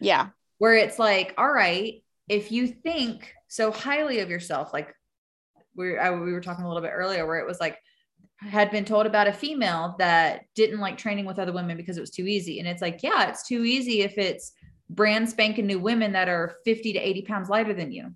Yeah. 0.00 0.28
Where 0.58 0.74
it's 0.74 0.98
like 0.98 1.34
all 1.38 1.50
right 1.50 2.02
if 2.30 2.52
you 2.52 2.68
think 2.68 3.34
so 3.48 3.72
highly 3.72 4.20
of 4.20 4.30
yourself, 4.30 4.72
like 4.72 4.94
we 5.74 5.98
I, 5.98 6.12
we 6.12 6.32
were 6.32 6.40
talking 6.40 6.64
a 6.64 6.68
little 6.68 6.82
bit 6.82 6.92
earlier, 6.94 7.26
where 7.26 7.40
it 7.40 7.46
was 7.46 7.58
like 7.58 7.76
had 8.36 8.70
been 8.70 8.84
told 8.84 9.04
about 9.04 9.26
a 9.26 9.32
female 9.32 9.96
that 9.98 10.44
didn't 10.54 10.78
like 10.78 10.96
training 10.96 11.26
with 11.26 11.40
other 11.40 11.52
women 11.52 11.76
because 11.76 11.98
it 11.98 12.00
was 12.00 12.10
too 12.10 12.26
easy, 12.26 12.60
and 12.60 12.68
it's 12.68 12.80
like, 12.80 13.00
yeah, 13.02 13.28
it's 13.28 13.46
too 13.46 13.64
easy 13.64 14.02
if 14.02 14.16
it's 14.16 14.52
brand 14.88 15.28
spanking 15.28 15.66
new 15.66 15.80
women 15.80 16.12
that 16.12 16.28
are 16.28 16.54
50 16.64 16.92
to 16.92 16.98
80 17.00 17.22
pounds 17.22 17.48
lighter 17.48 17.74
than 17.74 17.90
you. 17.90 18.14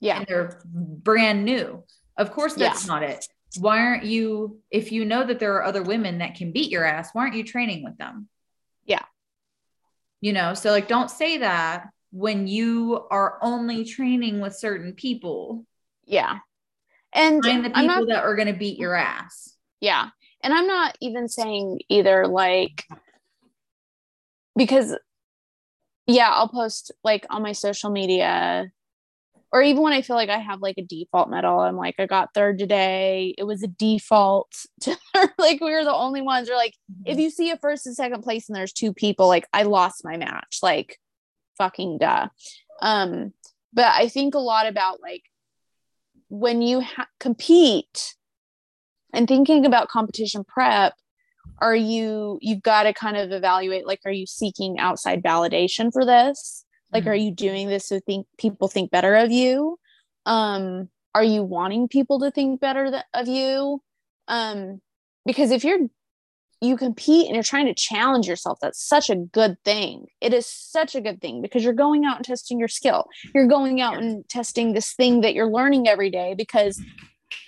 Yeah. 0.00 0.18
And 0.18 0.26
they're 0.26 0.60
brand 0.64 1.44
new. 1.44 1.84
Of 2.16 2.32
course, 2.32 2.54
that's 2.54 2.84
yeah. 2.86 2.92
not 2.92 3.02
it. 3.02 3.26
Why 3.58 3.78
aren't 3.78 4.04
you, 4.04 4.60
if 4.70 4.92
you 4.92 5.04
know 5.04 5.24
that 5.24 5.38
there 5.38 5.54
are 5.54 5.64
other 5.64 5.82
women 5.82 6.18
that 6.18 6.34
can 6.34 6.52
beat 6.52 6.70
your 6.70 6.84
ass, 6.84 7.10
why 7.12 7.22
aren't 7.22 7.34
you 7.34 7.44
training 7.44 7.82
with 7.82 7.96
them? 7.96 8.28
Yeah. 8.84 9.04
You 10.20 10.32
know, 10.32 10.54
so 10.54 10.70
like 10.70 10.88
don't 10.88 11.10
say 11.10 11.38
that 11.38 11.88
when 12.10 12.46
you 12.46 13.06
are 13.10 13.38
only 13.42 13.84
training 13.84 14.40
with 14.40 14.54
certain 14.54 14.92
people. 14.92 15.64
Yeah. 16.04 16.38
And 17.12 17.42
find 17.42 17.64
the 17.64 17.70
people 17.70 17.86
not, 17.86 18.08
that 18.08 18.24
are 18.24 18.36
going 18.36 18.52
to 18.52 18.58
beat 18.58 18.78
your 18.78 18.94
ass. 18.94 19.54
Yeah. 19.80 20.08
And 20.42 20.52
I'm 20.52 20.66
not 20.66 20.96
even 21.00 21.28
saying 21.28 21.80
either 21.88 22.26
like, 22.26 22.84
because 24.56 24.96
yeah, 26.06 26.30
I'll 26.30 26.48
post 26.48 26.92
like 27.04 27.26
on 27.30 27.42
my 27.42 27.52
social 27.52 27.90
media 27.90 28.70
or 29.50 29.62
even 29.62 29.82
when 29.82 29.92
I 29.92 30.02
feel 30.02 30.16
like 30.16 30.28
I 30.28 30.38
have 30.38 30.60
like 30.60 30.76
a 30.78 30.82
default 30.82 31.30
medal, 31.30 31.60
I'm 31.60 31.76
like, 31.76 31.94
I 31.98 32.06
got 32.06 32.34
third 32.34 32.58
today. 32.58 33.34
It 33.38 33.44
was 33.44 33.62
a 33.62 33.68
default. 33.68 34.52
To, 34.82 34.96
like 35.38 35.60
we 35.60 35.72
were 35.72 35.84
the 35.84 35.94
only 35.94 36.20
ones. 36.20 36.48
Or 36.50 36.54
like, 36.54 36.74
mm-hmm. 36.90 37.10
if 37.10 37.18
you 37.18 37.30
see 37.30 37.50
a 37.50 37.56
first 37.56 37.86
and 37.86 37.96
second 37.96 38.22
place 38.22 38.48
and 38.48 38.56
there's 38.56 38.72
two 38.72 38.92
people, 38.92 39.26
like 39.26 39.46
I 39.52 39.62
lost 39.62 40.04
my 40.04 40.16
match. 40.16 40.58
Like, 40.62 40.98
fucking 41.56 41.98
duh. 41.98 42.28
Um, 42.80 43.32
but 43.72 43.86
I 43.86 44.08
think 44.08 44.34
a 44.34 44.38
lot 44.38 44.66
about 44.66 45.00
like 45.02 45.22
when 46.28 46.62
you 46.62 46.80
ha- 46.80 47.08
compete 47.18 48.14
and 49.12 49.26
thinking 49.26 49.66
about 49.66 49.88
competition 49.88 50.44
prep, 50.44 50.94
are 51.60 51.74
you 51.74 52.38
you've 52.40 52.62
got 52.62 52.84
to 52.84 52.92
kind 52.92 53.16
of 53.16 53.32
evaluate 53.32 53.86
like, 53.86 54.00
are 54.04 54.12
you 54.12 54.26
seeking 54.26 54.78
outside 54.78 55.22
validation 55.22 55.92
for 55.92 56.04
this? 56.04 56.64
Like 56.92 57.02
mm-hmm. 57.02 57.10
are 57.10 57.16
you 57.16 57.30
doing 57.30 57.68
this 57.68 57.86
so 57.86 58.00
think 58.00 58.26
people 58.38 58.68
think 58.68 58.90
better 58.90 59.14
of 59.14 59.30
you? 59.30 59.78
Um 60.26 60.88
are 61.14 61.24
you 61.24 61.42
wanting 61.42 61.88
people 61.88 62.20
to 62.20 62.30
think 62.30 62.60
better 62.60 62.90
th- 62.90 63.02
of 63.14 63.28
you? 63.28 63.82
Um 64.26 64.80
because 65.26 65.50
if 65.50 65.64
you're 65.64 65.88
you 66.60 66.76
compete 66.76 67.26
and 67.26 67.36
you're 67.36 67.44
trying 67.44 67.66
to 67.66 67.74
challenge 67.74 68.26
yourself 68.26 68.58
that's 68.60 68.82
such 68.82 69.10
a 69.10 69.16
good 69.16 69.56
thing. 69.64 70.06
It 70.20 70.34
is 70.34 70.46
such 70.46 70.96
a 70.96 71.00
good 71.00 71.20
thing 71.20 71.40
because 71.40 71.62
you're 71.62 71.72
going 71.72 72.04
out 72.04 72.16
and 72.16 72.24
testing 72.24 72.58
your 72.58 72.68
skill. 72.68 73.08
You're 73.34 73.46
going 73.46 73.80
out 73.80 73.98
and 73.98 74.28
testing 74.28 74.72
this 74.72 74.92
thing 74.92 75.20
that 75.20 75.34
you're 75.34 75.50
learning 75.50 75.86
every 75.86 76.10
day 76.10 76.34
because 76.34 76.82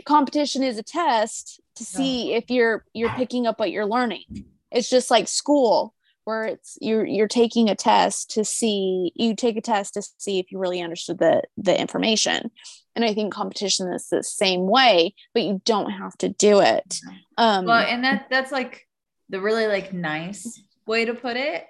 competition 0.04 0.62
is 0.62 0.78
a 0.78 0.82
test 0.82 1.60
to 1.76 1.84
see 1.84 2.34
if 2.34 2.50
you're 2.50 2.84
you're 2.92 3.10
picking 3.10 3.46
up 3.46 3.58
what 3.58 3.70
you're 3.70 3.86
learning. 3.86 4.24
It's 4.70 4.88
just 4.88 5.10
like 5.10 5.28
school 5.28 5.94
where 6.24 6.44
it's 6.44 6.78
you're 6.80 7.04
you're 7.04 7.28
taking 7.28 7.68
a 7.68 7.74
test 7.74 8.30
to 8.32 8.44
see 8.44 9.12
you 9.14 9.34
take 9.34 9.56
a 9.56 9.60
test 9.60 9.94
to 9.94 10.02
see 10.18 10.38
if 10.38 10.50
you 10.50 10.58
really 10.58 10.80
understood 10.80 11.18
the 11.18 11.42
the 11.56 11.78
information. 11.78 12.50
And 12.96 13.04
i 13.04 13.14
think 13.14 13.32
competition 13.32 13.92
is 13.92 14.08
the 14.08 14.22
same 14.22 14.66
way 14.66 15.14
but 15.32 15.42
you 15.42 15.62
don't 15.64 15.90
have 15.90 16.16
to 16.18 16.28
do 16.28 16.60
it. 16.60 16.98
Um 17.38 17.66
well 17.66 17.84
and 17.86 18.04
that 18.04 18.26
that's 18.30 18.52
like 18.52 18.86
the 19.28 19.40
really 19.40 19.66
like 19.66 19.92
nice 19.92 20.60
way 20.86 21.04
to 21.04 21.14
put 21.14 21.36
it 21.36 21.64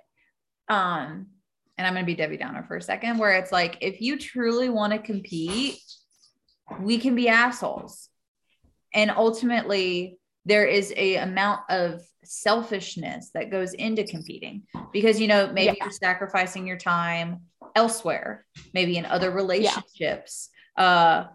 um 0.68 1.26
and 1.76 1.86
i'm 1.86 1.92
going 1.92 2.04
to 2.04 2.06
be 2.06 2.14
debbie 2.14 2.38
downer 2.38 2.64
for 2.66 2.76
a 2.76 2.82
second 2.82 3.18
where 3.18 3.32
it's 3.32 3.52
like 3.52 3.76
if 3.82 4.00
you 4.00 4.18
truly 4.18 4.70
want 4.70 4.92
to 4.94 4.98
compete 4.98 5.78
we 6.78 6.98
can 6.98 7.14
be 7.14 7.28
assholes. 7.28 8.08
And 8.94 9.10
ultimately 9.10 10.18
there 10.44 10.66
is 10.66 10.92
a 10.96 11.16
amount 11.16 11.60
of 11.68 12.00
selfishness 12.24 13.30
that 13.34 13.50
goes 13.50 13.72
into 13.74 14.04
competing 14.04 14.62
because 14.92 15.20
you 15.20 15.28
know 15.28 15.50
maybe 15.52 15.76
yeah. 15.78 15.84
you're 15.84 15.92
sacrificing 15.92 16.66
your 16.66 16.76
time 16.76 17.40
elsewhere 17.74 18.44
maybe 18.74 18.96
in 18.96 19.06
other 19.06 19.30
relationships 19.30 20.50
yeah. 20.76 20.84
uh 20.84 21.26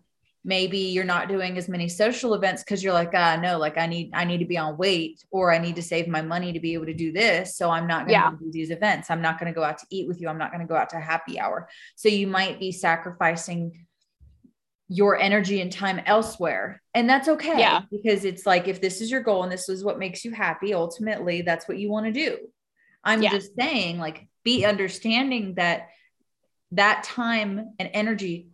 maybe 0.44 0.78
you're 0.78 1.04
not 1.04 1.28
doing 1.28 1.58
as 1.58 1.68
many 1.68 1.90
social 1.90 2.36
events 2.36 2.64
because 2.64 2.84
you're 2.84 2.94
like 2.94 3.10
ah 3.16 3.36
no 3.36 3.58
like 3.58 3.78
i 3.78 3.88
need 3.88 4.12
i 4.14 4.24
need 4.24 4.38
to 4.38 4.46
be 4.46 4.58
on 4.58 4.78
weight 4.78 5.24
or 5.32 5.52
i 5.52 5.58
need 5.58 5.76
to 5.76 5.82
save 5.82 6.08
my 6.08 6.22
money 6.22 6.54
to 6.54 6.60
be 6.60 6.74
able 6.74 6.86
to 6.86 6.94
do 6.94 7.12
this 7.12 7.58
so 7.58 7.70
i'm 7.72 7.88
not 7.88 8.08
going 8.08 8.20
to 8.20 8.26
yeah. 8.26 8.32
do 8.40 8.52
these 8.52 8.70
events 8.70 9.10
i'm 9.10 9.22
not 9.22 9.40
going 9.40 9.52
to 9.52 9.56
go 9.56 9.64
out 9.64 9.78
to 9.78 9.86
eat 9.90 10.08
with 10.08 10.22
you 10.22 10.30
i'm 10.30 10.38
not 10.38 10.52
going 10.52 10.62
to 10.62 10.68
go 10.68 10.76
out 10.76 10.90
to 10.90 11.00
happy 11.00 11.40
hour 11.40 11.68
so 11.96 12.08
you 12.08 12.28
might 12.28 12.60
be 12.60 12.72
sacrificing 12.72 13.86
your 14.88 15.18
energy 15.18 15.62
and 15.62 15.72
time 15.72 16.00
elsewhere. 16.06 16.82
And 16.94 17.10
that's 17.10 17.28
okay. 17.28 17.60
Yeah. 17.60 17.82
Because 17.92 18.24
it's 18.24 18.46
like, 18.46 18.68
if 18.68 18.82
this 18.82 19.02
is 19.02 19.10
your 19.10 19.22
goal 19.22 19.44
and 19.44 19.52
this 19.52 19.68
is 19.68 19.84
what 19.84 20.00
makes 20.00 20.24
you 20.24 20.32
happy, 20.32 20.74
ultimately, 20.74 21.42
that's 21.42 21.68
what 21.68 21.78
you 21.78 21.90
want 21.90 22.06
to 22.06 22.12
do. 22.12 22.38
I'm 23.04 23.22
yeah. 23.22 23.32
just 23.32 23.56
saying, 23.56 23.98
like, 23.98 24.28
be 24.44 24.66
understanding 24.66 25.56
that 25.56 25.90
that 26.72 27.04
time 27.04 27.74
and 27.80 27.90
energy 27.94 28.50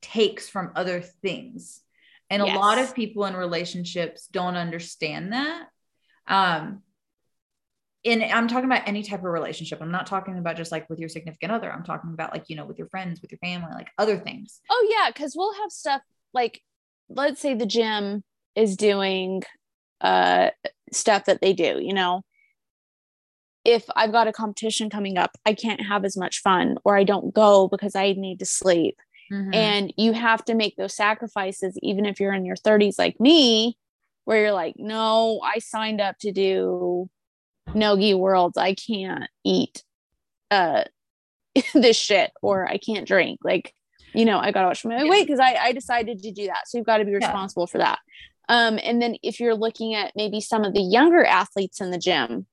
takes 0.00 0.48
from 0.48 0.72
other 0.74 1.00
things. 1.00 1.80
And 2.28 2.44
yes. 2.44 2.56
a 2.56 2.58
lot 2.58 2.78
of 2.78 2.94
people 2.94 3.24
in 3.26 3.34
relationships 3.34 4.26
don't 4.26 4.56
understand 4.56 5.32
that. 5.32 5.68
Um, 6.26 6.82
and 8.04 8.22
I'm 8.22 8.48
talking 8.48 8.66
about 8.66 8.86
any 8.86 9.02
type 9.02 9.20
of 9.20 9.24
relationship. 9.24 9.80
I'm 9.80 9.90
not 9.90 10.06
talking 10.06 10.36
about 10.38 10.56
just 10.56 10.70
like 10.70 10.88
with 10.90 10.98
your 10.98 11.08
significant 11.08 11.52
other. 11.52 11.72
I'm 11.72 11.84
talking 11.84 12.10
about 12.12 12.32
like, 12.32 12.44
you 12.48 12.56
know, 12.56 12.66
with 12.66 12.78
your 12.78 12.88
friends, 12.88 13.22
with 13.22 13.32
your 13.32 13.38
family, 13.38 13.70
like 13.72 13.88
other 13.98 14.18
things. 14.18 14.60
Oh, 14.70 14.88
yeah. 14.90 15.10
Cause 15.12 15.34
we'll 15.34 15.54
have 15.54 15.70
stuff 15.70 16.02
like, 16.34 16.60
let's 17.08 17.40
say 17.40 17.54
the 17.54 17.66
gym 17.66 18.22
is 18.54 18.76
doing 18.76 19.42
uh, 20.00 20.50
stuff 20.92 21.24
that 21.26 21.40
they 21.40 21.52
do, 21.54 21.78
you 21.80 21.94
know. 21.94 22.22
If 23.64 23.86
I've 23.96 24.12
got 24.12 24.28
a 24.28 24.32
competition 24.32 24.90
coming 24.90 25.16
up, 25.16 25.30
I 25.46 25.54
can't 25.54 25.80
have 25.80 26.04
as 26.04 26.18
much 26.18 26.42
fun 26.42 26.76
or 26.84 26.98
I 26.98 27.04
don't 27.04 27.32
go 27.32 27.68
because 27.68 27.96
I 27.96 28.12
need 28.12 28.40
to 28.40 28.46
sleep. 28.46 28.98
Mm-hmm. 29.32 29.54
And 29.54 29.94
you 29.96 30.12
have 30.12 30.44
to 30.44 30.54
make 30.54 30.76
those 30.76 30.94
sacrifices, 30.94 31.78
even 31.82 32.04
if 32.04 32.20
you're 32.20 32.34
in 32.34 32.44
your 32.44 32.56
30s 32.56 32.98
like 32.98 33.18
me, 33.18 33.78
where 34.26 34.42
you're 34.42 34.52
like, 34.52 34.74
no, 34.76 35.40
I 35.42 35.60
signed 35.60 36.02
up 36.02 36.18
to 36.18 36.32
do 36.32 37.08
Nogi 37.74 38.14
worlds, 38.14 38.56
I 38.56 38.74
can't 38.74 39.28
eat 39.44 39.82
uh 40.50 40.84
this 41.74 41.96
shit 41.96 42.32
or 42.42 42.68
I 42.68 42.78
can't 42.78 43.06
drink. 43.06 43.40
Like, 43.44 43.74
you 44.14 44.24
know, 44.24 44.38
I 44.38 44.50
gotta 44.52 44.68
watch 44.68 44.84
my 44.84 45.04
weight 45.04 45.26
because 45.26 45.40
I, 45.40 45.54
I 45.54 45.72
decided 45.72 46.22
to 46.22 46.32
do 46.32 46.46
that. 46.46 46.66
So 46.66 46.78
you've 46.78 46.86
got 46.86 46.98
to 46.98 47.04
be 47.04 47.14
responsible 47.14 47.64
yeah. 47.68 47.72
for 47.72 47.78
that. 47.78 47.98
Um, 48.48 48.78
and 48.82 49.00
then 49.00 49.16
if 49.22 49.40
you're 49.40 49.54
looking 49.54 49.94
at 49.94 50.12
maybe 50.14 50.40
some 50.40 50.64
of 50.64 50.74
the 50.74 50.82
younger 50.82 51.24
athletes 51.24 51.80
in 51.80 51.90
the 51.90 51.98
gym, 51.98 52.46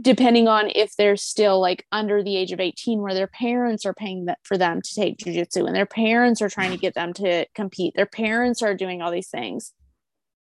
depending 0.00 0.48
on 0.48 0.70
if 0.74 0.96
they're 0.96 1.16
still 1.16 1.60
like 1.60 1.84
under 1.92 2.22
the 2.22 2.36
age 2.36 2.50
of 2.50 2.60
18 2.60 3.00
where 3.00 3.12
their 3.12 3.26
parents 3.26 3.84
are 3.84 3.92
paying 3.92 4.24
that 4.24 4.38
for 4.42 4.56
them 4.56 4.80
to 4.80 4.94
take 4.94 5.18
jujitsu 5.18 5.66
and 5.66 5.76
their 5.76 5.86
parents 5.86 6.40
are 6.40 6.48
trying 6.48 6.70
to 6.70 6.78
get 6.78 6.94
them 6.94 7.12
to 7.12 7.44
compete 7.54 7.92
their 7.94 8.06
parents 8.06 8.62
are 8.62 8.74
doing 8.74 9.02
all 9.02 9.10
these 9.10 9.28
things 9.28 9.74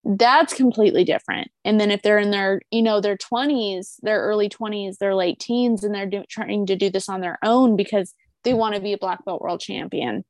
that's 0.06 0.54
completely 0.54 1.02
different. 1.02 1.50
And 1.64 1.80
then 1.80 1.90
if 1.90 2.02
they're 2.02 2.18
in 2.18 2.30
their 2.30 2.60
you 2.70 2.82
know 2.82 3.00
their 3.00 3.16
20s 3.16 3.96
their 4.02 4.20
early 4.22 4.48
20s 4.48 4.98
their 4.98 5.14
late 5.14 5.40
teens 5.40 5.82
and 5.82 5.94
they're 5.94 6.06
do, 6.06 6.22
trying 6.28 6.66
to 6.66 6.76
do 6.76 6.90
this 6.90 7.08
on 7.08 7.20
their 7.20 7.38
own 7.42 7.76
because 7.76 8.14
they 8.44 8.54
want 8.54 8.76
to 8.76 8.80
be 8.80 8.92
a 8.92 8.98
black 8.98 9.24
belt 9.24 9.42
world 9.42 9.60
champion. 9.60 10.24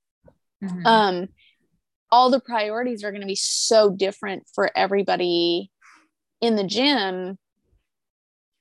Mm-hmm. 0.65 0.87
um 0.87 1.29
all 2.11 2.31
the 2.31 2.41
priorities 2.41 3.05
are 3.05 3.11
going 3.11 3.21
to 3.21 3.27
be 3.27 3.37
so 3.37 3.91
different 3.91 4.45
for 4.55 4.71
everybody 4.75 5.71
in 6.41 6.57
the 6.57 6.65
gym 6.65 7.37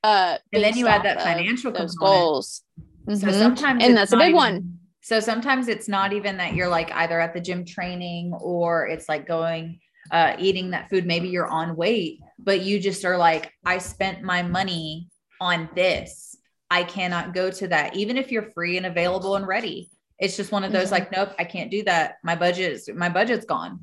uh 0.03 0.37
and 0.51 0.63
then 0.63 0.75
you 0.75 0.87
add 0.87 1.03
that 1.03 1.21
financial 1.21 1.71
those 1.71 1.95
goals. 1.95 2.63
Mm-hmm. 3.07 3.15
so 3.15 3.31
sometimes 3.31 3.81
and 3.81 3.95
that's 3.95 4.11
a 4.11 4.17
big 4.17 4.29
even, 4.29 4.35
one. 4.35 4.79
so 4.99 5.21
sometimes 5.21 5.69
it's 5.69 5.87
not 5.87 6.11
even 6.11 6.35
that 6.37 6.55
you're 6.55 6.67
like 6.67 6.91
either 6.91 7.21
at 7.21 7.33
the 7.33 7.39
gym 7.39 7.63
training 7.63 8.33
or 8.33 8.87
it's 8.87 9.07
like 9.07 9.25
going 9.25 9.79
uh, 10.11 10.35
eating 10.39 10.71
that 10.71 10.89
food. 10.89 11.05
Maybe 11.05 11.29
you're 11.29 11.47
on 11.47 11.75
weight, 11.75 12.19
but 12.39 12.61
you 12.61 12.79
just 12.79 13.05
are 13.05 13.17
like, 13.17 13.51
I 13.65 13.77
spent 13.77 14.23
my 14.23 14.41
money 14.41 15.09
on 15.41 15.69
this. 15.75 16.37
I 16.69 16.83
cannot 16.83 17.33
go 17.33 17.51
to 17.51 17.67
that, 17.69 17.95
even 17.95 18.17
if 18.17 18.31
you're 18.31 18.51
free 18.51 18.77
and 18.77 18.85
available 18.85 19.35
and 19.35 19.47
ready. 19.47 19.89
It's 20.17 20.37
just 20.37 20.51
one 20.51 20.63
of 20.63 20.71
those 20.71 20.85
mm-hmm. 20.85 20.93
like, 20.93 21.11
nope, 21.11 21.33
I 21.37 21.43
can't 21.43 21.69
do 21.69 21.83
that. 21.83 22.15
My 22.23 22.35
budget 22.35 22.71
is 22.71 22.89
my 22.93 23.09
budget's 23.09 23.45
gone. 23.45 23.79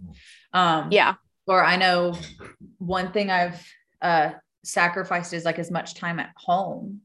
Um, 0.52 0.88
yeah. 0.90 1.14
Or 1.46 1.62
I 1.64 1.76
know 1.76 2.16
one 2.78 3.12
thing 3.12 3.30
I've 3.30 3.64
uh, 4.00 4.30
sacrificed 4.64 5.32
is 5.32 5.44
like 5.44 5.58
as 5.58 5.70
much 5.70 5.94
time 5.94 6.20
at 6.20 6.30
home 6.36 7.00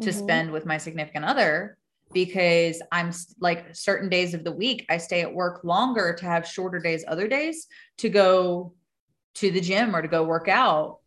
to 0.00 0.10
mm-hmm. 0.10 0.18
spend 0.18 0.52
with 0.52 0.66
my 0.66 0.78
significant 0.78 1.24
other 1.24 1.77
because 2.12 2.80
I'm 2.90 3.12
like 3.40 3.74
certain 3.74 4.08
days 4.08 4.34
of 4.34 4.44
the 4.44 4.52
week, 4.52 4.86
I 4.88 4.96
stay 4.96 5.20
at 5.20 5.32
work 5.32 5.64
longer 5.64 6.14
to 6.18 6.24
have 6.24 6.46
shorter 6.46 6.78
days, 6.78 7.04
other 7.06 7.28
days 7.28 7.66
to 7.98 8.08
go 8.08 8.74
to 9.36 9.50
the 9.50 9.60
gym 9.60 9.94
or 9.94 10.02
to 10.02 10.08
go 10.08 10.24
work 10.24 10.48
out. 10.48 10.98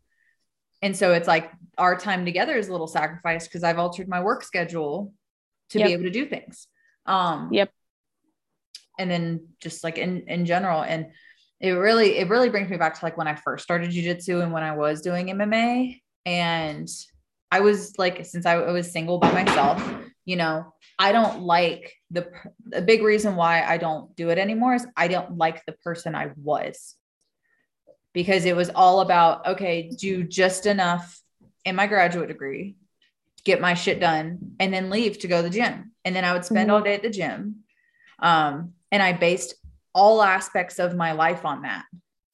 And 0.80 0.96
so 0.96 1.12
it's 1.12 1.28
like 1.28 1.50
our 1.78 1.96
time 1.96 2.24
together 2.24 2.56
is 2.56 2.68
a 2.68 2.72
little 2.72 2.86
sacrifice 2.86 3.46
because 3.46 3.64
I've 3.64 3.78
altered 3.78 4.08
my 4.08 4.22
work 4.22 4.42
schedule 4.42 5.12
to 5.70 5.78
yep. 5.78 5.88
be 5.88 5.92
able 5.92 6.04
to 6.04 6.10
do 6.10 6.26
things. 6.26 6.66
Um, 7.06 7.48
Yep. 7.52 7.70
And 8.98 9.10
then 9.10 9.48
just 9.60 9.82
like 9.82 9.98
in 9.98 10.28
in 10.28 10.44
general, 10.44 10.82
and 10.82 11.06
it 11.58 11.70
really 11.70 12.18
it 12.18 12.28
really 12.28 12.50
brings 12.50 12.68
me 12.68 12.76
back 12.76 12.98
to 12.98 13.04
like 13.04 13.16
when 13.16 13.26
I 13.26 13.34
first 13.34 13.64
started 13.64 13.90
jujitsu 13.90 14.42
and 14.42 14.52
when 14.52 14.62
I 14.62 14.76
was 14.76 15.00
doing 15.00 15.28
MMA, 15.28 16.00
and 16.26 16.88
I 17.50 17.60
was 17.60 17.98
like 17.98 18.24
since 18.26 18.44
I 18.44 18.56
was 18.56 18.92
single 18.92 19.18
by 19.18 19.32
myself, 19.32 19.82
you 20.24 20.36
know, 20.36 20.72
I 20.98 21.12
don't 21.12 21.42
like 21.42 21.92
the 22.10 22.30
the 22.66 22.82
big 22.82 23.02
reason 23.02 23.36
why 23.36 23.62
I 23.64 23.76
don't 23.76 24.14
do 24.16 24.30
it 24.30 24.38
anymore 24.38 24.74
is 24.74 24.86
I 24.96 25.08
don't 25.08 25.36
like 25.36 25.64
the 25.64 25.72
person 25.72 26.14
I 26.14 26.30
was 26.36 26.94
because 28.12 28.44
it 28.44 28.54
was 28.56 28.70
all 28.70 29.00
about 29.00 29.46
okay, 29.46 29.88
do 29.88 30.22
just 30.22 30.66
enough 30.66 31.20
in 31.64 31.76
my 31.76 31.86
graduate 31.86 32.28
degree, 32.28 32.76
get 33.44 33.60
my 33.60 33.74
shit 33.74 34.00
done, 34.00 34.56
and 34.60 34.72
then 34.72 34.90
leave 34.90 35.18
to 35.20 35.28
go 35.28 35.38
to 35.38 35.48
the 35.48 35.54
gym. 35.54 35.92
And 36.04 36.14
then 36.14 36.24
I 36.24 36.32
would 36.32 36.44
spend 36.44 36.70
Mhm. 36.70 36.72
all 36.72 36.82
day 36.82 36.94
at 36.94 37.02
the 37.02 37.10
gym. 37.10 37.64
Um, 38.18 38.74
and 38.90 39.02
I 39.02 39.12
based 39.12 39.54
all 39.94 40.22
aspects 40.22 40.78
of 40.78 40.94
my 40.96 41.12
life 41.12 41.44
on 41.44 41.62
that. 41.62 41.84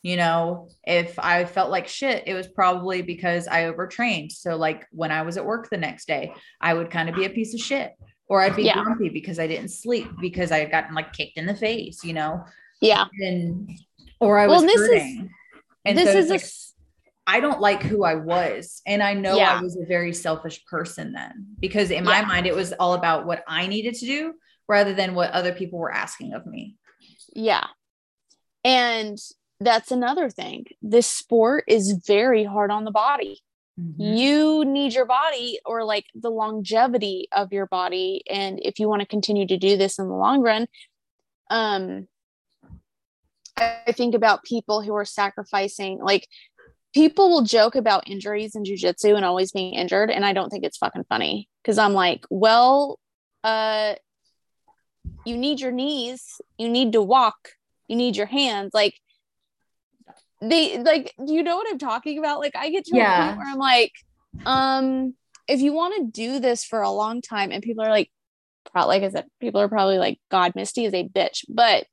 You 0.02 0.16
know, 0.16 0.68
if 0.84 1.18
I 1.18 1.44
felt 1.44 1.70
like 1.70 1.88
shit, 1.88 2.22
it 2.26 2.34
was 2.34 2.46
probably 2.46 3.02
because 3.02 3.48
I 3.48 3.64
overtrained. 3.66 4.30
So, 4.30 4.56
like 4.56 4.87
when 4.92 5.11
I 5.11 5.22
was 5.22 5.37
at 5.37 5.44
work 5.44 5.68
the 5.70 5.76
next 5.76 6.06
day, 6.06 6.34
I 6.61 6.74
would 6.74 6.90
kind 6.90 7.08
of 7.08 7.16
be 7.16 7.24
a 7.24 7.30
piece 7.30 7.52
of 7.52 7.61
shit, 7.61 7.92
or 8.28 8.40
I'd 8.40 8.54
be 8.56 8.62
Yeah. 8.62 8.82
grumpy 8.82 9.08
because 9.08 9.38
I 9.40 9.48
didn't 9.48 9.70
sleep 9.70 10.08
because 10.20 10.52
I 10.52 10.58
had 10.61 10.70
gotten 10.70 10.94
like 10.94 11.12
kicked 11.12 11.37
in 11.37 11.46
the 11.46 11.54
face, 11.56 12.04
you 12.04 12.12
know, 12.12 12.44
Yeah. 12.80 13.06
and 13.20 13.68
or 14.20 14.38
I 14.38 14.46
Well, 14.46 14.62
was 14.62 14.72
this 14.72 14.80
is- 14.80 14.88
hurting. 14.88 15.30
and 15.84 15.98
this 15.98 16.12
so 16.12 16.18
is 16.18 16.30
like, 16.30 16.44
I 17.26 17.40
don't 17.40 17.61
like 17.61 17.82
who 17.82 18.04
I 18.04 18.14
was. 18.14 18.80
And 18.87 19.02
I 19.02 19.14
know 19.14 19.37
Yeah. 19.37 19.58
I 19.58 19.62
was 19.62 19.76
a 19.76 19.84
very 19.84 20.14
selfish 20.14 20.64
person 20.66 21.12
then 21.12 21.46
because 21.58 21.90
in 21.90 22.04
my 22.04 22.20
Yeah. 22.20 22.26
mind, 22.26 22.46
it 22.46 22.54
was 22.54 22.72
all 22.74 22.94
about 22.94 23.26
what 23.26 23.42
I 23.48 23.66
needed 23.66 23.94
to 23.96 24.06
do 24.06 24.34
rather 24.68 24.94
than 24.94 25.14
what 25.14 25.32
other 25.32 25.52
people 25.52 25.78
were 25.78 25.92
asking 25.92 26.34
of 26.34 26.46
me. 26.46 26.76
Yeah. 27.34 27.66
And 28.64 29.18
that's 29.61 29.90
another 29.90 30.31
thing. 30.31 30.66
This 30.83 31.11
sport 31.11 31.64
is 31.66 32.01
very 32.07 32.44
hard 32.44 32.71
on 32.71 32.85
the 32.85 32.90
body. 32.90 33.40
Mm-hmm. 33.81 34.03
You 34.03 34.64
need 34.64 34.94
your 34.94 35.07
body 35.07 35.61
or 35.64 35.85
like 35.85 36.07
the 36.14 36.31
longevity 36.31 37.29
of 37.33 37.53
your 37.53 37.66
body. 37.66 38.23
And 38.29 38.59
if 38.62 38.79
you 38.79 38.88
want 38.88 39.01
to 39.01 39.07
continue 39.07 39.47
to 39.47 39.57
do 39.57 39.77
this 39.77 39.99
in 39.99 40.09
the 40.09 40.14
long 40.14 40.42
run, 40.42 40.66
um, 41.51 42.09
I 43.57 43.92
think 43.92 44.14
about 44.14 44.44
people 44.44 44.83
who 44.83 44.94
are 44.94 45.05
sacrificing, 45.05 45.99
like, 46.01 46.29
people 46.94 47.29
will 47.29 47.42
joke 47.42 47.75
about 47.75 48.09
injuries 48.09 48.55
in 48.55 48.62
jujitsu 48.62 49.14
and 49.14 49.25
always 49.25 49.53
being 49.53 49.75
injured. 49.75 50.11
And 50.11 50.25
I 50.25 50.33
don't 50.33 50.49
think 50.49 50.64
it's 50.64 50.79
fucking 50.79 51.05
funny 51.09 51.49
because 51.62 51.79
I'm 51.79 51.92
like, 51.92 52.25
well, 52.31 52.99
uh, 53.44 53.94
you 55.25 55.37
need 55.37 55.61
your 55.61 55.73
knees, 55.73 56.40
you 56.57 56.68
need 56.68 56.92
to 56.92 57.03
walk, 57.03 57.51
you 57.88 57.97
need 57.97 58.16
your 58.16 58.27
hands. 58.27 58.71
Like, 58.73 58.94
they 60.40 60.79
like, 60.79 61.14
you 61.24 61.42
know 61.42 61.57
what 61.57 61.68
I'm 61.70 61.79
talking 61.79 62.18
about? 62.18 62.40
Like, 62.40 62.57
I 62.57 62.70
get 62.70 62.85
to 62.87 62.96
a 62.96 63.24
point 63.24 63.37
where 63.37 63.46
I'm 63.46 63.59
like, 63.59 63.92
um, 64.46 65.14
if 65.48 65.61
you 65.61 65.72
want 65.72 65.96
to 65.96 66.20
do 66.20 66.40
this 66.40 66.64
for 66.64 66.83
a 66.83 66.90
long 66.90 67.22
time, 67.22 67.51
and 67.51 67.62
people 67.62 67.85
are 67.85 67.90
like, 67.90 68.11
pro- 68.72 68.87
like 68.87 69.03
I 69.03 69.11
said, 69.11 69.27
people 69.40 69.61
are 69.61 69.68
probably 69.68 69.98
like, 69.98 70.20
God, 70.31 70.53
Misty 70.55 70.85
is 70.85 70.94
a 70.94 71.09
bitch, 71.09 71.44
but 71.48 71.87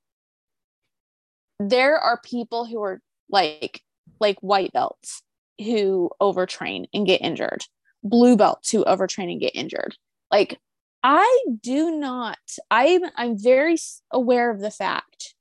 there 1.60 1.98
are 1.98 2.20
people 2.24 2.66
who 2.66 2.82
are 2.84 3.02
like 3.30 3.82
like 4.20 4.38
white 4.40 4.74
belts 4.74 5.22
who 5.60 6.10
overtrain 6.22 6.86
and 6.94 7.06
get 7.06 7.22
injured 7.22 7.64
blue 8.04 8.36
belts 8.36 8.70
who 8.72 8.84
overtrain 8.86 9.32
and 9.32 9.40
get 9.40 9.56
injured 9.56 9.96
like 10.32 10.60
i 11.04 11.44
do 11.62 11.92
not 11.92 12.38
i'm 12.70 13.04
i'm 13.16 13.38
very 13.38 13.78
aware 14.12 14.52
of 14.52 14.60
the 14.60 14.72
fact 14.72 15.34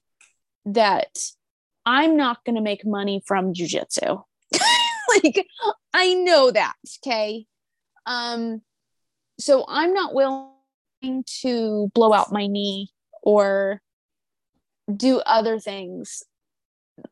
that 0.64 1.18
i'm 1.86 2.16
not 2.16 2.44
going 2.44 2.56
to 2.56 2.62
make 2.62 2.84
money 2.84 3.22
from 3.26 3.52
jujitsu. 3.52 4.22
Like 5.22 5.46
i 5.92 6.14
know 6.14 6.50
that 6.50 6.72
okay? 6.98 7.44
Um 8.06 8.62
so 9.38 9.64
i'm 9.68 9.92
not 9.92 10.14
willing 10.14 11.24
to 11.42 11.90
blow 11.94 12.14
out 12.14 12.32
my 12.32 12.46
knee 12.46 12.90
or 13.22 13.82
do 14.94 15.20
other 15.20 15.58
things. 15.60 16.22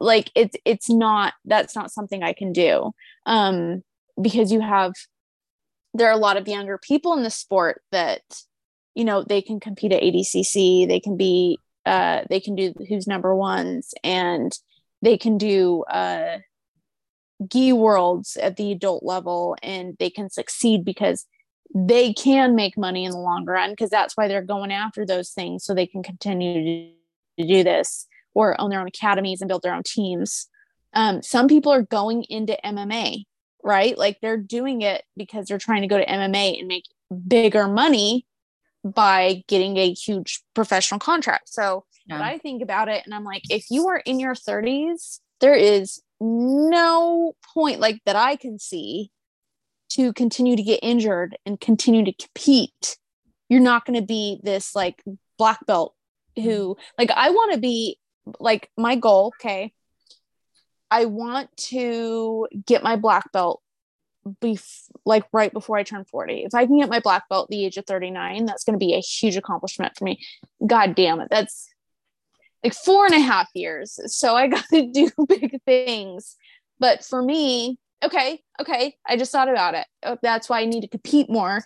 Like 0.00 0.30
it's 0.34 0.56
it's 0.64 0.88
not 0.88 1.34
that's 1.44 1.76
not 1.76 1.92
something 1.92 2.22
i 2.22 2.32
can 2.32 2.52
do. 2.52 2.92
Um 3.26 3.82
because 4.20 4.50
you 4.50 4.60
have 4.60 4.92
there 5.94 6.08
are 6.08 6.12
a 6.12 6.16
lot 6.16 6.36
of 6.36 6.48
younger 6.48 6.78
people 6.78 7.14
in 7.14 7.22
the 7.22 7.30
sport 7.30 7.82
that 7.92 8.22
you 8.94 9.04
know 9.04 9.22
they 9.22 9.42
can 9.42 9.60
compete 9.60 9.92
at 9.92 10.02
adcc 10.02 10.86
they 10.86 11.00
can 11.00 11.16
be 11.16 11.58
uh 11.86 12.22
they 12.28 12.40
can 12.40 12.54
do 12.54 12.74
who's 12.88 13.06
number 13.06 13.34
ones 13.34 13.94
and 14.04 14.52
they 15.02 15.18
can 15.18 15.38
do 15.38 15.82
uh 15.84 16.38
gi 17.48 17.72
worlds 17.72 18.36
at 18.36 18.56
the 18.56 18.72
adult 18.72 19.02
level 19.02 19.56
and 19.62 19.96
they 19.98 20.10
can 20.10 20.30
succeed 20.30 20.84
because 20.84 21.26
they 21.74 22.12
can 22.12 22.54
make 22.54 22.76
money 22.76 23.04
in 23.04 23.12
the 23.12 23.18
long 23.18 23.44
run 23.44 23.70
because 23.70 23.90
that's 23.90 24.16
why 24.16 24.28
they're 24.28 24.42
going 24.42 24.70
after 24.70 25.06
those 25.06 25.30
things 25.30 25.64
so 25.64 25.74
they 25.74 25.86
can 25.86 26.02
continue 26.02 26.92
to 27.38 27.46
do 27.46 27.64
this 27.64 28.06
or 28.34 28.60
own 28.60 28.70
their 28.70 28.80
own 28.80 28.86
academies 28.86 29.40
and 29.40 29.48
build 29.48 29.62
their 29.62 29.74
own 29.74 29.82
teams. 29.82 30.48
Um, 30.94 31.22
some 31.22 31.48
people 31.48 31.72
are 31.72 31.82
going 31.82 32.24
into 32.24 32.56
MMA, 32.64 33.24
right? 33.62 33.96
Like 33.96 34.18
they're 34.20 34.36
doing 34.36 34.82
it 34.82 35.04
because 35.16 35.46
they're 35.46 35.58
trying 35.58 35.82
to 35.82 35.88
go 35.88 35.98
to 35.98 36.06
MMA 36.06 36.58
and 36.58 36.68
make 36.68 36.84
bigger 37.26 37.68
money 37.68 38.26
by 38.84 39.42
getting 39.48 39.76
a 39.76 39.92
huge 39.92 40.42
professional 40.54 40.98
contract. 40.98 41.48
So, 41.48 41.84
Yeah. 42.06 42.18
but 42.18 42.24
I 42.24 42.38
think 42.38 42.62
about 42.62 42.88
it 42.88 43.04
and 43.04 43.14
I'm 43.14 43.24
like, 43.24 43.42
if 43.50 43.66
you 43.70 43.88
are 43.88 43.98
in 43.98 44.18
your 44.18 44.34
30s, 44.34 45.20
there 45.40 45.54
is 45.54 46.02
no 46.20 47.34
point 47.54 47.80
like 47.80 48.00
that 48.06 48.16
I 48.16 48.36
can 48.36 48.58
see 48.58 49.10
to 49.90 50.12
continue 50.12 50.56
to 50.56 50.62
get 50.62 50.80
injured 50.82 51.36
and 51.44 51.60
continue 51.60 52.04
to 52.04 52.12
compete. 52.12 52.96
You're 53.48 53.60
not 53.60 53.84
going 53.84 54.00
to 54.00 54.06
be 54.06 54.40
this 54.42 54.74
like 54.74 55.02
black 55.36 55.64
belt 55.66 55.94
who 56.36 56.74
mm-hmm. 56.74 56.80
like 56.98 57.10
I 57.10 57.30
want 57.30 57.52
to 57.52 57.58
be 57.58 57.98
like 58.38 58.70
my 58.76 58.96
goal, 58.96 59.32
okay. 59.40 59.72
I 60.90 61.06
want 61.06 61.54
to 61.68 62.46
get 62.66 62.82
my 62.82 62.96
black 62.96 63.32
belt 63.32 63.62
bef- 64.26 64.90
like 65.04 65.24
right 65.32 65.52
before 65.52 65.76
I 65.76 65.82
turn 65.82 66.04
40. 66.04 66.44
If 66.44 66.54
I 66.54 66.66
can 66.66 66.78
get 66.78 66.88
my 66.88 67.00
black 67.00 67.28
belt 67.28 67.46
at 67.46 67.50
the 67.50 67.64
age 67.64 67.76
of 67.76 67.86
39, 67.86 68.44
that's 68.46 68.64
going 68.64 68.78
to 68.78 68.84
be 68.84 68.94
a 68.94 69.00
huge 69.00 69.36
accomplishment 69.36 69.96
for 69.96 70.04
me. 70.04 70.20
God 70.66 70.94
damn 70.94 71.20
it. 71.20 71.28
That's 71.30 71.68
like 72.62 72.74
four 72.74 73.04
and 73.06 73.14
a 73.14 73.20
half 73.20 73.48
years. 73.54 73.98
So 74.06 74.34
I 74.34 74.46
got 74.48 74.64
to 74.72 74.90
do 74.90 75.10
big 75.28 75.60
things. 75.64 76.36
But 76.78 77.04
for 77.04 77.22
me, 77.22 77.78
okay, 78.04 78.40
okay, 78.60 78.96
I 79.06 79.16
just 79.16 79.32
thought 79.32 79.48
about 79.48 79.74
it. 79.74 79.86
Oh, 80.02 80.18
That's 80.22 80.48
why 80.48 80.60
I 80.60 80.64
need 80.64 80.82
to 80.82 80.88
compete 80.88 81.30
more 81.30 81.62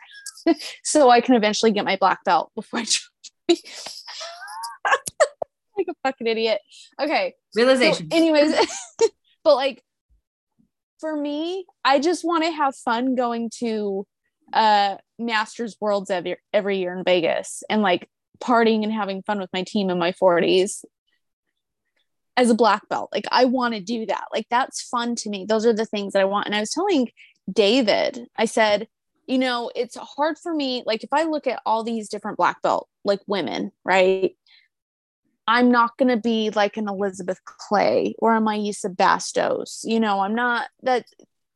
so 0.85 1.11
I 1.11 1.21
can 1.21 1.35
eventually 1.35 1.73
get 1.73 1.85
my 1.85 1.97
black 1.97 2.25
belt 2.25 2.51
before 2.55 2.81
I 2.81 2.85
turn 2.85 3.01
40. 3.49 3.63
like 5.77 5.87
a 5.91 5.95
fucking 6.05 6.27
idiot. 6.27 6.61
Okay. 7.01 7.35
So 7.51 7.63
Realization. 7.63 8.09
anyways, 8.11 8.55
but 9.45 9.55
like 9.55 9.83
for 11.01 11.17
me, 11.17 11.67
I 11.85 11.99
just 11.99 12.25
want 12.25 12.45
to 12.45 12.51
have 12.51 12.75
fun 12.77 13.15
going 13.15 13.51
to 13.59 14.07
uh 14.53 14.97
Masters 15.19 15.77
Worlds 15.81 16.11
every 16.11 16.37
every 16.53 16.79
year 16.79 16.97
in 16.97 17.05
Vegas 17.05 17.63
and 17.69 17.83
like 17.83 18.09
partying 18.39 18.85
and 18.85 18.93
having 18.93 19.23
fun 19.23 19.41
with 19.41 19.51
my 19.53 19.65
team 19.67 19.91
in 19.91 19.99
my 19.99 20.13
40s 20.13 20.85
as 22.37 22.51
a 22.51 22.55
black 22.55 22.89
belt. 22.89 23.11
Like 23.13 23.25
I 23.33 23.47
want 23.47 23.75
to 23.75 23.81
do 23.81 24.07
that. 24.07 24.25
Like 24.33 24.47
that's 24.51 24.83
fun 24.83 25.15
to 25.17 25.31
me. 25.31 25.47
Those 25.49 25.67
are 25.67 25.73
the 25.73 25.87
things 25.87 26.13
that 26.13 26.23
I 26.23 26.27
want. 26.27 26.47
And 26.47 26.55
I 26.55 26.61
was 26.61 26.71
telling 26.71 27.09
David, 27.51 28.27
I 28.37 28.45
said, 28.45 28.89
you 29.27 29.39
know, 29.39 29.71
it's 29.75 29.97
hard 29.97 30.39
for 30.39 30.55
me 30.55 30.83
like 30.87 31.03
if 31.03 31.13
I 31.13 31.25
look 31.25 31.47
at 31.47 31.63
all 31.67 31.83
these 31.83 32.09
different 32.09 32.37
black 32.37 32.63
belt 32.63 32.89
like 33.05 33.21
women, 33.27 33.73
right? 33.85 34.37
I'm 35.49 35.71
not 35.71 35.97
going 35.97 36.09
to 36.09 36.17
be 36.17 36.51
like 36.51 36.77
an 36.77 36.89
Elisabeth 36.89 37.45
Clay 37.45 38.15
or 38.19 38.35
a 38.35 38.41
Mayssa 38.41 38.95
Bastos. 38.95 39.81
You 39.85 40.01
know, 40.01 40.21
I'm 40.21 40.35
not 40.35 40.69
that 40.83 41.07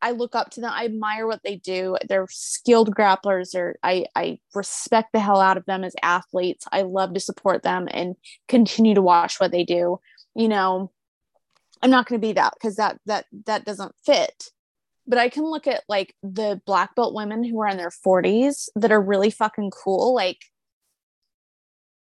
I 0.02 0.12
look 0.12 0.34
up 0.34 0.50
to 0.50 0.60
them. 0.60 0.70
I 0.72 0.84
admire 0.84 1.26
what 1.26 1.42
they 1.42 1.56
do. 1.56 1.96
They're 2.08 2.26
skilled 2.30 2.94
grapplers 2.94 3.54
or 3.54 3.76
I, 3.82 4.06
I 4.14 4.38
respect 4.54 5.12
the 5.12 5.20
hell 5.20 5.40
out 5.40 5.56
of 5.56 5.66
them 5.66 5.84
as 5.84 5.94
athletes. 6.02 6.66
I 6.72 6.82
love 6.82 7.14
to 7.14 7.20
support 7.20 7.62
them 7.62 7.88
and 7.90 8.16
continue 8.48 8.94
to 8.94 9.02
watch 9.02 9.38
what 9.40 9.50
they 9.50 9.64
do. 9.64 10.00
You 10.34 10.48
know, 10.48 10.90
I'm 11.82 11.90
not 11.90 12.06
going 12.06 12.20
to 12.20 12.26
be 12.26 12.32
that 12.34 12.54
because 12.54 12.76
that, 12.76 12.98
that, 13.06 13.26
that 13.46 13.64
doesn't 13.64 13.94
fit. 14.04 14.50
But 15.06 15.18
I 15.18 15.28
can 15.28 15.44
look 15.44 15.66
at 15.66 15.82
like 15.88 16.14
the 16.22 16.60
black 16.64 16.94
belt 16.94 17.14
women 17.14 17.42
who 17.42 17.60
are 17.60 17.68
in 17.68 17.76
their 17.76 17.90
40s 17.90 18.68
that 18.76 18.92
are 18.92 19.02
really 19.02 19.30
fucking 19.30 19.72
cool. 19.72 20.14
Like, 20.14 20.38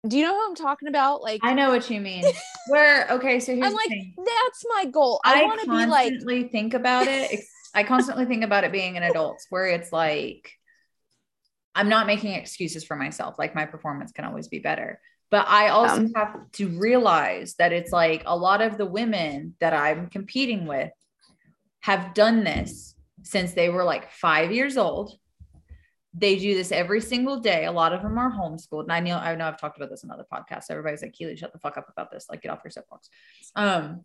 do 0.07 0.17
you 0.17 0.23
know 0.23 0.33
who 0.33 0.49
I'm 0.49 0.55
talking 0.55 0.87
about? 0.87 1.21
Like, 1.21 1.41
I 1.43 1.53
know 1.53 1.69
what 1.69 1.89
you 1.89 1.99
mean. 1.99 2.23
Where 2.67 3.09
okay, 3.11 3.39
so 3.39 3.53
here's 3.55 3.67
I'm 3.67 3.73
like, 3.73 3.89
that's 4.17 4.65
my 4.75 4.85
goal. 4.85 5.19
I, 5.23 5.41
I, 5.41 5.45
want 5.45 5.61
to 5.61 5.67
be 5.67 5.85
like, 5.85 6.09
constantly 6.09 6.43
think 6.47 6.73
about 6.73 7.07
it. 7.07 7.41
I 7.73 7.83
constantly 7.83 8.25
think 8.25 8.43
about 8.43 8.63
it 8.63 8.71
being 8.71 8.97
an 8.97 9.03
adult, 9.03 9.41
where 9.49 9.67
it's 9.67 9.91
like 9.91 10.51
I'm 11.75 11.89
not 11.89 12.07
making 12.07 12.33
excuses 12.33 12.83
for 12.83 12.95
myself. 12.95 13.35
Like 13.37 13.55
my 13.55 13.65
performance 13.65 14.11
can 14.11 14.25
always 14.25 14.47
be 14.47 14.59
better. 14.59 14.99
But 15.31 15.47
I 15.47 15.69
also 15.69 15.97
um, 15.97 16.11
have 16.15 16.51
to 16.53 16.67
realize 16.79 17.55
that 17.55 17.71
it's 17.71 17.91
like 17.91 18.23
a 18.25 18.35
lot 18.35 18.61
of 18.61 18.77
the 18.77 18.85
women 18.85 19.55
that 19.59 19.73
I'm 19.73 20.07
competing 20.07 20.65
with 20.65 20.91
have 21.81 22.13
done 22.13 22.43
this 22.43 22.95
since 23.23 23.53
they 23.53 23.69
were 23.69 23.83
like 23.83 24.11
five 24.11 24.51
years 24.51 24.77
old. 24.77 25.13
They 26.13 26.37
do 26.37 26.55
this 26.55 26.71
every 26.71 27.01
single 27.01 27.39
day. 27.39 27.65
A 27.65 27.71
lot 27.71 27.93
of 27.93 28.01
them 28.01 28.17
are 28.17 28.31
homeschooled. 28.31 28.83
And 28.83 28.91
I 28.91 28.99
know 28.99 29.17
I 29.17 29.35
know 29.35 29.47
I've 29.47 29.59
talked 29.59 29.77
about 29.77 29.89
this 29.89 30.03
in 30.03 30.11
other 30.11 30.25
podcasts. 30.31 30.65
Everybody's 30.69 31.01
like, 31.01 31.13
Keely, 31.13 31.35
shut 31.35 31.53
the 31.53 31.59
fuck 31.59 31.77
up 31.77 31.87
about 31.89 32.11
this. 32.11 32.25
Like, 32.29 32.41
get 32.41 32.51
off 32.51 32.61
your 32.63 32.71
soapbox. 32.71 33.09
Um, 33.55 34.03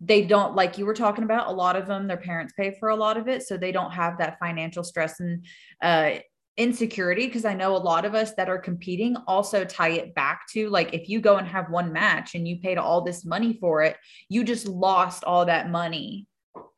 they 0.00 0.22
don't 0.22 0.54
like 0.54 0.76
you 0.76 0.86
were 0.86 0.94
talking 0.94 1.24
about 1.24 1.48
a 1.48 1.52
lot 1.52 1.76
of 1.76 1.86
them 1.86 2.06
their 2.06 2.16
parents 2.16 2.52
pay 2.56 2.76
for 2.78 2.88
a 2.88 2.96
lot 2.96 3.16
of 3.16 3.28
it 3.28 3.42
so 3.42 3.56
they 3.56 3.72
don't 3.72 3.92
have 3.92 4.18
that 4.18 4.38
financial 4.38 4.84
stress 4.84 5.20
and 5.20 5.46
uh, 5.82 6.14
insecurity 6.56 7.26
because 7.26 7.44
i 7.44 7.54
know 7.54 7.74
a 7.74 7.78
lot 7.78 8.04
of 8.04 8.14
us 8.14 8.32
that 8.34 8.48
are 8.48 8.58
competing 8.58 9.16
also 9.26 9.64
tie 9.64 9.90
it 9.90 10.14
back 10.14 10.42
to 10.48 10.68
like 10.68 10.92
if 10.94 11.08
you 11.08 11.20
go 11.20 11.36
and 11.36 11.48
have 11.48 11.70
one 11.70 11.92
match 11.92 12.34
and 12.34 12.46
you 12.46 12.58
paid 12.60 12.78
all 12.78 13.00
this 13.00 13.24
money 13.24 13.56
for 13.60 13.82
it 13.82 13.96
you 14.28 14.44
just 14.44 14.68
lost 14.68 15.24
all 15.24 15.46
that 15.46 15.70
money 15.70 16.26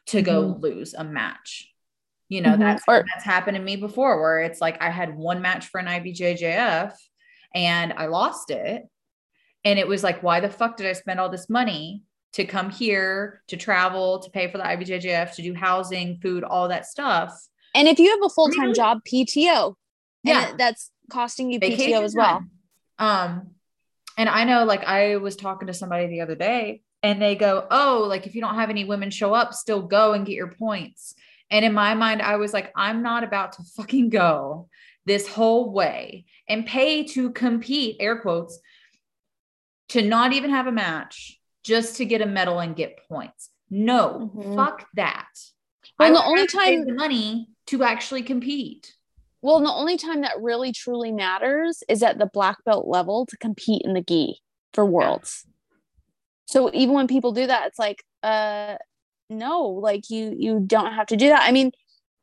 to 0.07 0.23
go 0.23 0.45
mm-hmm. 0.45 0.61
lose 0.61 0.95
a 0.95 1.05
match 1.05 1.71
you 2.29 2.41
know 2.41 2.51
mm-hmm. 2.51 2.63
that's 2.63 2.83
or- 2.89 3.05
that's 3.13 3.25
happened 3.25 3.57
to 3.57 3.63
me 3.63 3.77
before 3.77 4.21
where 4.21 4.41
it's 4.41 4.61
like 4.61 4.81
i 4.83 4.91
had 4.91 5.17
one 5.17 5.41
match 5.41 5.67
for 5.67 5.79
an 5.79 5.87
ibjjf 5.87 6.93
and 7.55 7.93
i 7.97 8.07
lost 8.07 8.51
it 8.51 8.83
and 9.65 9.79
it 9.79 9.87
was 9.87 10.03
like 10.03 10.23
why 10.23 10.41
the 10.41 10.51
fuck 10.51 10.77
did 10.77 10.87
i 10.87 10.93
spend 10.93 11.21
all 11.21 11.31
this 11.31 11.49
money 11.49 12.03
to 12.37 12.45
come 12.45 12.69
here, 12.69 13.41
to 13.49 13.57
travel, 13.57 14.19
to 14.19 14.31
pay 14.31 14.51
for 14.51 14.59
the 14.59 14.65
IBJJF, 14.65 15.35
to 15.37 15.43
do 15.43 15.55
housing, 15.55 16.19
food, 16.19 16.45
all 16.45 16.69
that 16.69 16.85
stuff. 16.85 17.33
And 17.75 17.89
if 17.89 17.99
you 17.99 18.11
have 18.11 18.21
a 18.23 18.29
full 18.29 18.51
time 18.51 18.65
really? 18.65 18.75
job, 18.75 18.99
PTO, 19.11 19.75
yeah, 20.23 20.53
that's 20.59 20.91
costing 21.11 21.51
you 21.51 21.59
Vacation 21.59 21.95
PTO 21.95 22.03
as 22.03 22.15
well. 22.15 22.45
Um, 22.99 23.53
and 24.19 24.29
I 24.29 24.45
know, 24.45 24.65
like, 24.65 24.85
I 24.85 25.17
was 25.17 25.35
talking 25.35 25.69
to 25.69 25.75
somebody 25.75 26.09
the 26.09 26.21
other 26.21 26.35
day, 26.35 26.83
and 27.03 27.23
they 27.23 27.37
go, 27.37 27.67
"Oh, 27.71 28.05
like 28.07 28.27
if 28.27 28.35
you 28.35 28.43
don't 28.43 28.57
have 28.57 28.69
any 28.69 28.85
women 28.85 29.11
show 29.11 29.33
up, 29.33 29.55
still 29.55 29.81
go 29.81 30.13
and 30.13 30.27
get 30.27 30.35
your 30.35 30.53
points." 30.53 31.15
And 31.51 31.65
in 31.65 31.73
my 31.73 31.95
mind, 31.95 32.23
I 32.23 32.37
was 32.37 32.53
like, 32.53 32.73
"I'm 32.77 33.03
not 33.03 33.25
about 33.25 33.53
to 33.53 33.63
fucking 33.77 34.11
go 34.11 34.69
this 35.05 35.29
whole 35.29 35.71
way 35.73 36.27
and 36.49 36.67
pay 36.67 37.05
to 37.05 37.31
compete." 37.31 37.97
Air 38.01 38.19
quotes 38.19 38.59
to 39.91 40.03
not 40.03 40.33
even 40.33 40.51
have 40.51 40.67
a 40.67 40.73
match 40.73 41.41
just 41.63 41.97
to 41.97 42.05
get 42.05 42.21
a 42.21 42.27
medal 42.27 42.59
and 42.59 42.77
get 42.77 42.99
points. 43.09 43.51
No, 43.71 44.31
mm-hmm. 44.35 44.55
fuck 44.55 44.87
that. 44.95 45.29
Well, 45.99 46.15
the 46.15 46.25
only 46.25 46.47
time 46.47 46.85
the 46.85 46.95
money 46.95 47.49
to 47.67 47.83
actually 47.83 48.23
compete. 48.23 48.95
Well, 49.43 49.61
the 49.61 49.73
only 49.73 49.97
time 49.97 50.23
that 50.23 50.41
really 50.41 50.73
truly 50.73 51.13
matters 51.13 51.83
is 51.89 52.03
at 52.03 52.19
the 52.19 52.27
black 52.27 52.65
belt 52.65 52.87
level 52.87 53.27
to 53.27 53.37
compete 53.37 53.83
in 53.85 53.95
the 53.95 54.01
gi 54.01 54.41
for 54.73 54.85
worlds. 54.85 55.45
Yeah. 55.47 55.53
So 56.47 56.71
even 56.73 56.95
when 56.95 57.07
people 57.07 57.33
do 57.33 57.47
that, 57.47 57.67
it's 57.69 57.79
like, 57.79 58.05
uh, 58.23 58.77
no, 59.29 59.63
like 59.67 60.11
you 60.11 60.35
you 60.39 60.61
don't 60.65 60.93
have 60.93 61.07
to 61.09 61.17
do 61.17 61.29
that. 61.29 61.43
I 61.43 61.53
mean, 61.53 61.73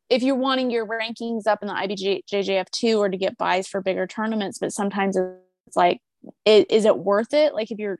if 0.10 0.24
you're 0.24 0.36
wanting 0.36 0.72
your 0.72 0.86
rankings 0.86 1.48
up 1.48 1.60
in 1.62 1.68
the 1.68 1.74
IBJJF 1.74 2.70
two 2.72 2.98
or 3.00 3.10
to 3.10 3.18
get 3.18 3.38
buys 3.38 3.68
for 3.68 3.82
bigger 3.82 4.08
tournaments, 4.08 4.60
but 4.60 4.72
sometimes 4.72 5.18
it's 5.18 5.76
like, 5.76 6.00
it, 6.46 6.70
is 6.72 6.86
it 6.86 7.00
worth 7.00 7.34
it? 7.34 7.54
Like 7.54 7.72
if 7.72 7.80
you're 7.80 8.00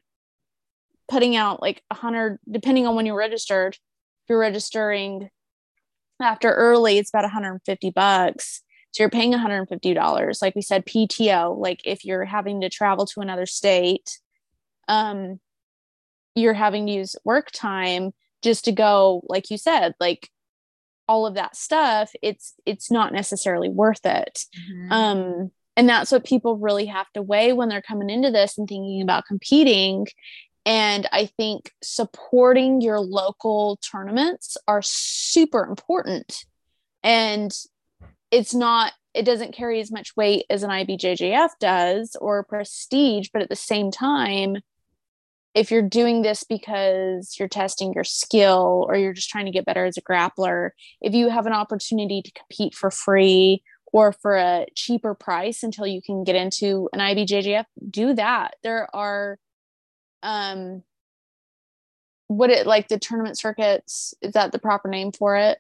putting 1.08 1.36
out 1.36 1.62
like 1.62 1.82
a 1.92 1.96
hundred, 1.96 2.40
depending 2.50 2.88
on 2.88 2.96
when 2.96 3.06
you're 3.06 3.16
registered. 3.16 3.76
If 3.76 4.30
you're 4.30 4.40
registering 4.40 5.30
after 6.22 6.54
early, 6.54 6.98
it's 6.98 7.10
about 7.10 7.24
150 7.24 7.90
bucks. 7.92 8.62
So 8.92 9.04
you're 9.04 9.10
paying 9.10 9.34
$150. 9.34 10.42
Like 10.42 10.56
we 10.56 10.62
said, 10.62 10.86
PTO, 10.86 11.58
like 11.58 11.82
if 11.84 12.06
you're 12.06 12.26
having 12.26 12.62
to 12.62 12.70
travel 12.70 13.06
to 13.08 13.22
another 13.22 13.46
state, 13.46 14.20
um, 14.88 15.40
you're 16.36 16.54
having 16.54 16.86
to 16.88 16.94
use 16.94 17.16
work 17.26 17.52
time 17.52 18.12
just 18.44 18.66
to 18.66 18.72
go, 18.72 19.24
like 19.28 19.50
you 19.50 19.58
said, 19.58 19.94
like 20.00 20.30
all 21.08 21.26
of 21.26 21.36
that 21.36 21.56
stuff, 21.56 22.12
it's 22.22 22.54
it's 22.66 22.92
not 22.92 23.14
necessarily 23.14 23.70
worth 23.70 24.06
it. 24.06 24.46
Mm-hmm. 24.58 24.92
Um, 24.92 25.52
and 25.76 25.90
that's 25.90 26.12
what 26.12 26.26
people 26.26 26.58
really 26.58 26.86
have 26.86 27.10
to 27.14 27.22
weigh 27.22 27.54
when 27.54 27.70
they're 27.70 27.82
coming 27.82 28.10
into 28.10 28.30
this 28.30 28.58
and 28.58 28.68
thinking 28.68 29.02
about 29.02 29.26
competing 29.26 30.06
and 30.66 31.08
I 31.12 31.26
think 31.26 31.72
supporting 31.82 32.82
your 32.82 33.00
local 33.00 33.78
tournaments 33.78 34.58
are 34.68 34.82
super 34.82 35.66
important. 35.66 36.46
And 37.04 37.52
it's 38.32 38.54
not, 38.54 38.94
it 39.14 39.24
doesn't 39.24 39.54
carry 39.54 39.82
as 39.82 39.92
much 39.92 40.16
weight 40.16 40.46
as 40.50 40.64
an 40.64 40.70
IBJJF 40.70 41.50
does 41.60 42.16
or 42.20 42.44
prestige, 42.46 43.28
but 43.34 43.42
at 43.42 43.50
the 43.50 43.56
same 43.56 43.92
time, 43.92 44.58
if 45.54 45.70
you're 45.70 45.82
doing 45.82 46.24
this 46.24 46.44
because 46.44 47.36
you're 47.38 47.48
testing 47.48 47.94
your 47.94 48.04
skill 48.04 48.86
or 48.88 48.96
you're 48.96 49.14
just 49.14 49.30
trying 49.30 49.46
to 49.46 49.52
get 49.52 49.66
better 49.66 49.86
as 49.86 49.98
a 49.98 50.02
grappler, 50.02 50.72
if 51.00 51.14
you 51.14 51.30
have 51.30 51.46
an 51.46 51.54
opportunity 51.54 52.22
to 52.22 52.32
compete 52.32 52.74
for 52.74 52.90
free 52.90 53.64
or 53.92 54.12
for 54.12 54.36
a 54.36 54.66
cheaper 54.76 55.14
price 55.14 55.62
until 55.62 55.86
you 55.86 56.02
can 56.02 56.24
get 56.24 56.36
into 56.36 56.90
an 56.92 57.00
IBJJF, 57.00 57.66
do 57.90 58.14
that. 58.16 58.56
There 58.64 58.94
are 58.96 59.38
um 60.24 60.84
what 62.28 62.50
it 62.50 62.66
like 62.66 62.88
the 62.88 62.98
tournament 62.98 63.38
circuits 63.38 64.14
is 64.22 64.34
that 64.34 64.52
the 64.52 64.60
proper 64.60 64.88
name 64.88 65.12
for 65.12 65.36
it? 65.36 65.60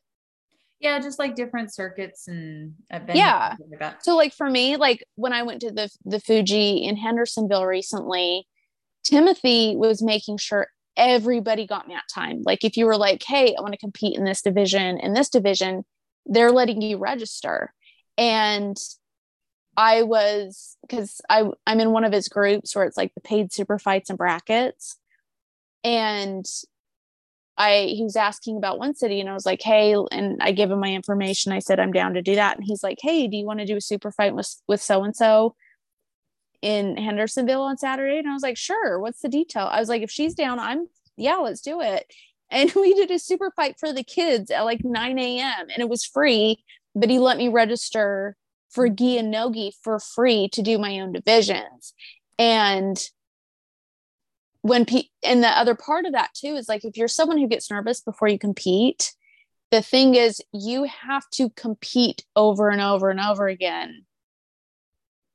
Yeah 0.79 0.99
just 0.99 1.19
like 1.19 1.35
different 1.35 1.71
circuits 1.71 2.27
and 2.27 2.73
events. 2.89 3.15
Yeah. 3.15 3.55
Like 3.79 4.01
so 4.01 4.15
like 4.15 4.33
for 4.33 4.49
me 4.49 4.77
like 4.77 5.05
when 5.15 5.33
i 5.33 5.43
went 5.43 5.61
to 5.61 5.71
the 5.71 5.89
the 6.03 6.19
fuji 6.19 6.77
in 6.77 6.95
hendersonville 6.95 7.65
recently 7.65 8.47
timothy 9.03 9.75
was 9.75 10.01
making 10.01 10.37
sure 10.37 10.67
everybody 10.95 11.65
got 11.65 11.87
mat 11.87 12.03
time. 12.13 12.43
Like 12.45 12.63
if 12.63 12.77
you 12.77 12.85
were 12.85 12.97
like 12.97 13.23
hey 13.25 13.55
i 13.57 13.61
want 13.61 13.73
to 13.73 13.79
compete 13.79 14.17
in 14.17 14.25
this 14.25 14.41
division 14.41 14.99
in 14.99 15.13
this 15.13 15.29
division 15.29 15.83
they're 16.25 16.51
letting 16.51 16.81
you 16.81 16.97
register. 16.97 17.73
And 18.17 18.77
I 19.75 20.03
was 20.03 20.77
because 20.81 21.19
I 21.29 21.45
I'm 21.65 21.79
in 21.79 21.91
one 21.91 22.03
of 22.03 22.13
his 22.13 22.27
groups 22.27 22.75
where 22.75 22.85
it's 22.85 22.97
like 22.97 23.13
the 23.15 23.21
paid 23.21 23.51
super 23.51 23.79
fights 23.79 24.09
and 24.09 24.17
brackets, 24.17 24.97
and 25.83 26.45
I 27.57 27.91
he 27.95 28.03
was 28.03 28.15
asking 28.15 28.57
about 28.57 28.79
one 28.79 28.95
city 28.95 29.19
and 29.19 29.29
I 29.29 29.33
was 29.33 29.45
like, 29.45 29.61
hey, 29.61 29.95
and 30.11 30.37
I 30.41 30.51
gave 30.51 30.69
him 30.69 30.79
my 30.79 30.93
information. 30.93 31.51
I 31.51 31.59
said 31.59 31.79
I'm 31.79 31.91
down 31.91 32.13
to 32.13 32.21
do 32.21 32.35
that, 32.35 32.57
and 32.57 32.65
he's 32.65 32.83
like, 32.83 32.99
hey, 33.01 33.27
do 33.27 33.35
you 33.35 33.45
want 33.45 33.59
to 33.59 33.65
do 33.65 33.77
a 33.77 33.81
super 33.81 34.11
fight 34.11 34.35
with 34.35 34.55
with 34.67 34.81
so 34.81 35.03
and 35.03 35.15
so 35.15 35.55
in 36.63 36.97
Hendersonville 36.97 37.61
on 37.61 37.77
Saturday? 37.77 38.17
And 38.17 38.27
I 38.27 38.33
was 38.33 38.41
like, 38.41 38.57
sure. 38.57 38.99
What's 38.99 39.21
the 39.21 39.29
detail? 39.29 39.67
I 39.69 39.79
was 39.79 39.89
like, 39.89 40.01
if 40.01 40.09
she's 40.09 40.33
down, 40.33 40.57
I'm 40.57 40.87
yeah, 41.17 41.35
let's 41.35 41.61
do 41.61 41.81
it. 41.81 42.11
And 42.51 42.71
we 42.75 42.93
did 42.93 43.09
a 43.09 43.17
super 43.17 43.51
fight 43.55 43.77
for 43.79 43.91
the 43.91 44.03
kids 44.03 44.51
at 44.51 44.61
like 44.61 44.83
9 44.83 45.17
a.m. 45.17 45.67
and 45.73 45.79
it 45.79 45.89
was 45.89 46.05
free, 46.05 46.63
but 46.93 47.09
he 47.09 47.17
let 47.17 47.39
me 47.39 47.47
register 47.47 48.35
for 48.69 48.89
gi 48.89 49.17
and 49.17 49.31
nogi 49.31 49.73
for 49.81 49.97
free 49.99 50.49
to 50.49 50.61
do 50.61 50.77
my 50.77 50.99
own 50.99 51.13
divisions 51.13 51.93
and 52.37 53.09
when 54.61 54.85
pe- 54.85 55.09
and 55.23 55.43
the 55.43 55.47
other 55.47 55.75
part 55.75 56.05
of 56.05 56.13
that 56.13 56.29
too 56.35 56.55
is 56.55 56.67
like 56.67 56.83
if 56.83 56.97
you're 56.97 57.07
someone 57.07 57.37
who 57.37 57.47
gets 57.47 57.69
nervous 57.69 58.01
before 58.01 58.27
you 58.27 58.39
compete 58.39 59.13
the 59.71 59.81
thing 59.81 60.15
is 60.15 60.41
you 60.53 60.83
have 60.83 61.27
to 61.31 61.49
compete 61.51 62.23
over 62.35 62.69
and 62.69 62.81
over 62.81 63.09
and 63.09 63.19
over 63.19 63.47
again 63.47 64.05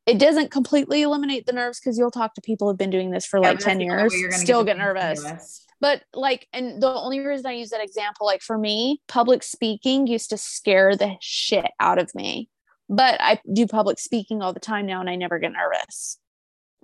it 0.09 0.19
doesn't 0.19 0.51
completely 0.51 1.03
eliminate 1.03 1.47
the 1.47 1.53
nerves 1.53 1.79
because 1.79 1.99
you'll 1.99 2.11
talk 2.11 2.35
to 2.35 2.41
people 2.41 2.69
who've 2.69 2.79
been 2.79 2.91
doing 2.91 3.11
this 3.11 3.27
for 3.27 3.41
yeah, 3.41 3.51
like 3.51 3.59
10 3.59 3.81
years 3.81 4.13
still 4.31 4.65
get, 4.65 4.77
get 4.77 4.79
nervous 4.79 5.23
nervous 5.23 5.67
but 5.81 6.03
like 6.15 6.49
and 6.53 6.83
the 6.83 6.93
only 6.93 7.21
reason 7.21 7.47
i 7.47 7.53
use 7.53 7.71
that 7.71 7.83
example 7.83 8.27
like 8.27 8.43
for 8.43 8.59
me 8.59 9.01
public 9.07 9.43
speaking 9.43 10.07
used 10.07 10.31
to 10.31 10.37
scare 10.37 10.97
the 10.97 11.15
shit 11.21 11.67
out 11.81 11.99
of 11.99 12.15
me 12.15 12.49
but 12.89 13.21
I 13.21 13.41
do 13.53 13.67
public 13.67 13.99
speaking 13.99 14.43
all 14.43 14.53
the 14.53 14.61
time 14.61 14.87
now 14.87 15.01
and 15.01 15.11
I 15.11 15.17
never 15.17 15.39
get 15.39 15.53
nervous. 15.53 16.19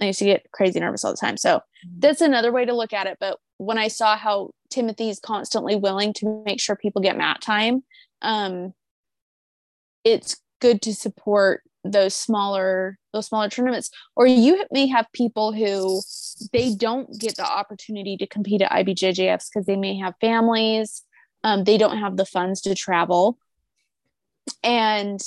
I 0.00 0.06
used 0.06 0.18
to 0.18 0.24
get 0.26 0.50
crazy 0.52 0.80
nervous 0.80 1.04
all 1.04 1.12
the 1.12 1.16
time. 1.16 1.36
So 1.36 1.56
mm-hmm. 1.56 2.00
that's 2.00 2.20
another 2.20 2.52
way 2.52 2.64
to 2.64 2.74
look 2.74 2.92
at 2.92 3.06
it. 3.06 3.16
But 3.20 3.38
when 3.56 3.78
I 3.78 3.88
saw 3.88 4.16
how 4.16 4.50
Timothy's 4.70 5.20
constantly 5.20 5.76
willing 5.76 6.12
to 6.14 6.42
make 6.44 6.60
sure 6.60 6.76
people 6.76 7.00
get 7.00 7.16
mat 7.16 7.40
time, 7.40 7.84
um, 8.20 8.74
it's 10.02 10.40
good 10.60 10.82
to 10.82 10.94
support 10.94 11.62
those 11.84 12.14
smaller 12.14 12.98
those 13.12 13.26
smaller 13.26 13.48
tournaments. 13.48 13.90
Or 14.16 14.26
you 14.26 14.64
may 14.72 14.86
have 14.88 15.06
people 15.12 15.52
who 15.52 16.00
they 16.52 16.74
don't 16.74 17.18
get 17.18 17.36
the 17.36 17.46
opportunity 17.46 18.16
to 18.16 18.26
compete 18.26 18.62
at 18.62 18.70
ibjjfs 18.72 19.48
because 19.52 19.66
they 19.66 19.76
may 19.76 19.96
have 19.98 20.14
families 20.20 21.02
um, 21.44 21.64
they 21.64 21.76
don't 21.76 21.98
have 21.98 22.16
the 22.16 22.24
funds 22.24 22.62
to 22.62 22.74
travel. 22.74 23.38
And 24.62 25.20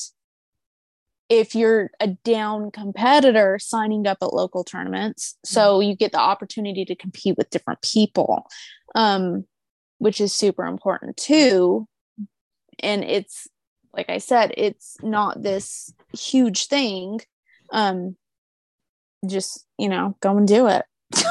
if 1.30 1.54
you're 1.54 1.92
a 2.00 2.08
down 2.08 2.72
competitor 2.72 3.60
signing 3.60 4.08
up 4.08 4.18
at 4.22 4.34
local 4.34 4.64
tournaments 4.64 5.38
so 5.44 5.80
mm-hmm. 5.80 5.90
you 5.90 5.96
get 5.96 6.14
the 6.14 6.20
opportunity 6.20 6.86
to 6.86 6.96
compete 6.96 7.38
with 7.38 7.50
different 7.50 7.82
people 7.82 8.48
um, 8.96 9.46
which 10.00 10.22
is 10.22 10.34
super 10.34 10.66
important 10.66 11.18
too. 11.18 11.88
And 12.80 13.04
it's 13.04 13.48
like 13.98 14.10
I 14.10 14.20
said, 14.20 14.54
it's 14.56 14.98
not 15.02 15.42
this 15.42 15.92
huge 16.14 16.68
thing. 16.68 17.20
Um, 17.74 18.16
just 19.28 19.66
you 19.78 19.90
know, 19.90 20.16
go 20.22 20.38
and 20.38 20.48
do 20.48 20.68
it. 20.68 20.86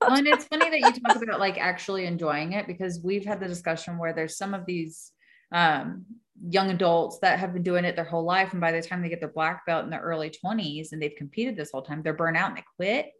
well, 0.00 0.16
and 0.16 0.26
it's 0.28 0.44
funny 0.44 0.70
that 0.70 0.78
you 0.80 1.02
talk 1.02 1.20
about 1.20 1.40
like 1.40 1.58
actually 1.58 2.06
enjoying 2.06 2.52
it 2.52 2.68
because 2.68 3.00
we've 3.02 3.24
had 3.24 3.40
the 3.40 3.48
discussion 3.48 3.98
where 3.98 4.12
there's 4.12 4.36
some 4.36 4.54
of 4.54 4.64
these 4.64 5.10
um, 5.50 6.06
young 6.48 6.70
adults 6.70 7.18
that 7.18 7.40
have 7.40 7.52
been 7.52 7.64
doing 7.64 7.84
it 7.84 7.96
their 7.96 8.04
whole 8.04 8.24
life, 8.24 8.52
and 8.52 8.60
by 8.60 8.70
the 8.70 8.80
time 8.80 9.02
they 9.02 9.08
get 9.08 9.20
their 9.20 9.28
black 9.28 9.66
belt 9.66 9.84
in 9.84 9.90
their 9.90 10.00
early 10.00 10.30
20s 10.30 10.92
and 10.92 11.02
they've 11.02 11.16
competed 11.18 11.56
this 11.56 11.72
whole 11.72 11.82
time, 11.82 12.02
they're 12.02 12.14
burnt 12.14 12.36
out 12.36 12.50
and 12.50 12.58
they 12.58 12.64
quit. 12.76 13.10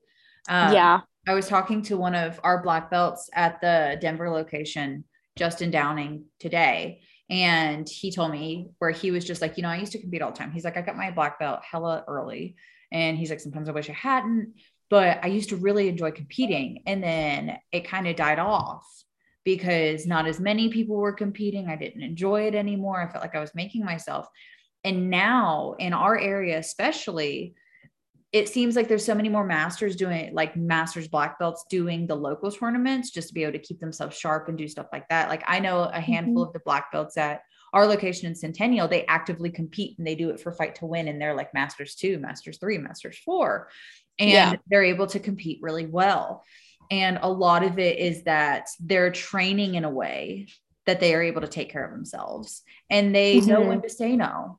Um, 0.49 0.73
yeah. 0.73 1.01
I 1.27 1.35
was 1.35 1.49
talking 1.49 1.83
to 1.83 1.97
one 1.97 2.15
of 2.15 2.41
our 2.43 2.63
black 2.63 2.91
belts 2.91 3.29
at 3.33 3.61
the 3.61 3.97
Denver 4.01 4.31
location, 4.31 5.05
Justin 5.37 5.71
Downing, 5.71 6.25
today. 6.41 7.03
And 7.33 7.89
he 7.89 8.13
told 8.13 8.31
me 8.31 8.69
where 8.79 8.91
he 8.91 9.11
was 9.11 9.25
just 9.25 9.41
like, 9.41 9.57
you 9.57 9.63
know, 9.63 9.71
I 9.71 9.79
used 9.79 9.93
to 9.93 9.99
compete 9.99 10.21
all 10.21 10.33
the 10.33 10.37
time. 10.37 10.53
He's 10.53 10.65
like, 10.65 10.77
I 10.77 10.83
got 10.83 10.99
my 10.99 11.11
black 11.11 11.39
belt 11.39 11.61
hella 11.65 12.05
early. 12.07 12.57
And 12.93 13.17
he's 13.17 13.31
like, 13.31 13.41
sometimes 13.41 13.71
I 13.71 13.73
wish 13.73 13.89
I 13.89 13.95
hadn't, 13.95 14.53
but 14.91 15.19
I 15.23 15.29
used 15.29 15.49
to 15.49 15.57
really 15.57 15.89
enjoy 15.89 16.11
competing. 16.11 16.83
And 16.87 17.03
then 17.03 17.57
it 17.73 17.89
kind 17.89 18.07
of 18.07 18.17
died 18.17 18.39
off 18.39 18.87
because 19.45 20.07
not 20.07 20.27
as 20.27 20.41
many 20.41 20.69
people 20.69 20.97
were 20.97 21.15
competing. 21.15 21.69
I 21.69 21.77
didn't 21.77 22.03
enjoy 22.03 22.49
it 22.49 22.55
anymore. 22.55 23.01
I 23.01 23.11
felt 23.11 23.25
like 23.25 23.35
I 23.35 23.41
was 23.41 23.55
making 23.55 23.83
myself. 23.83 24.29
And 24.85 25.09
now 25.09 25.75
in 25.79 25.95
our 25.95 26.19
area, 26.19 26.59
especially, 26.59 27.55
it 28.33 28.49
seems 28.49 28.75
like 28.77 28.89
there's 28.89 29.05
so 29.05 29.15
many 29.15 29.29
more 29.29 29.45
masters 29.45 29.95
doing 29.95 30.33
like 30.33 30.57
masters 30.57 31.07
black 31.07 31.39
belts 31.39 31.67
doing 31.69 32.07
the 32.07 32.15
local 32.15 32.51
tournaments 32.51 33.11
just 33.11 33.29
to 33.29 33.35
be 33.35 33.43
able 33.43 33.53
to 33.53 33.59
keep 33.59 33.79
themselves 33.79 34.17
sharp 34.17 34.49
and 34.49 34.57
do 34.57 34.67
stuff 34.67 34.87
like 34.91 35.07
that. 35.11 35.29
Like 35.29 35.45
I 35.47 35.61
know 35.61 35.83
a 35.83 36.01
handful 36.01 36.37
mm-hmm. 36.37 36.49
of 36.49 36.53
the 36.55 36.61
black 36.61 36.91
belts 36.91 37.19
at 37.19 37.43
our 37.75 37.87
location 37.87 38.27
in 38.27 38.35
Centennial, 38.35 38.89
they 38.89 39.05
actively 39.07 39.51
compete 39.51 39.99
and 39.99 40.07
they 40.07 40.15
do 40.15 40.31
it 40.31 40.41
for 40.41 40.53
fight 40.53 40.77
to 40.77 40.87
win. 40.87 41.09
And 41.09 41.21
they're 41.21 41.35
like 41.35 41.55
masters 41.55 41.95
two, 41.95 42.19
masters 42.19 42.59
three, 42.59 42.79
masters 42.79 43.19
four. 43.19 43.69
And 44.19 44.31
yeah. 44.31 44.55
they're 44.69 44.85
able 44.85 45.07
to 45.09 45.19
compete 45.19 45.59
really 45.63 45.87
well. 45.87 46.43
And 46.91 47.19
a 47.23 47.31
lot 47.31 47.63
of 47.63 47.79
it 47.79 47.99
is 47.99 48.25
that 48.25 48.69
they're 48.81 49.11
training 49.11 49.75
in 49.75 49.85
a 49.85 49.91
way 49.91 50.49
that 50.87 51.01
they 51.01 51.15
are 51.15 51.23
able 51.23 51.41
to 51.43 51.49
take 51.49 51.71
care 51.71 51.85
of 51.85 51.93
themselves 51.93 52.63
and 52.91 53.15
they 53.15 53.39
mm-hmm. 53.39 53.49
know 53.49 53.61
when 53.63 53.83
to 53.83 53.89
say 53.89 54.17
no. 54.17 54.59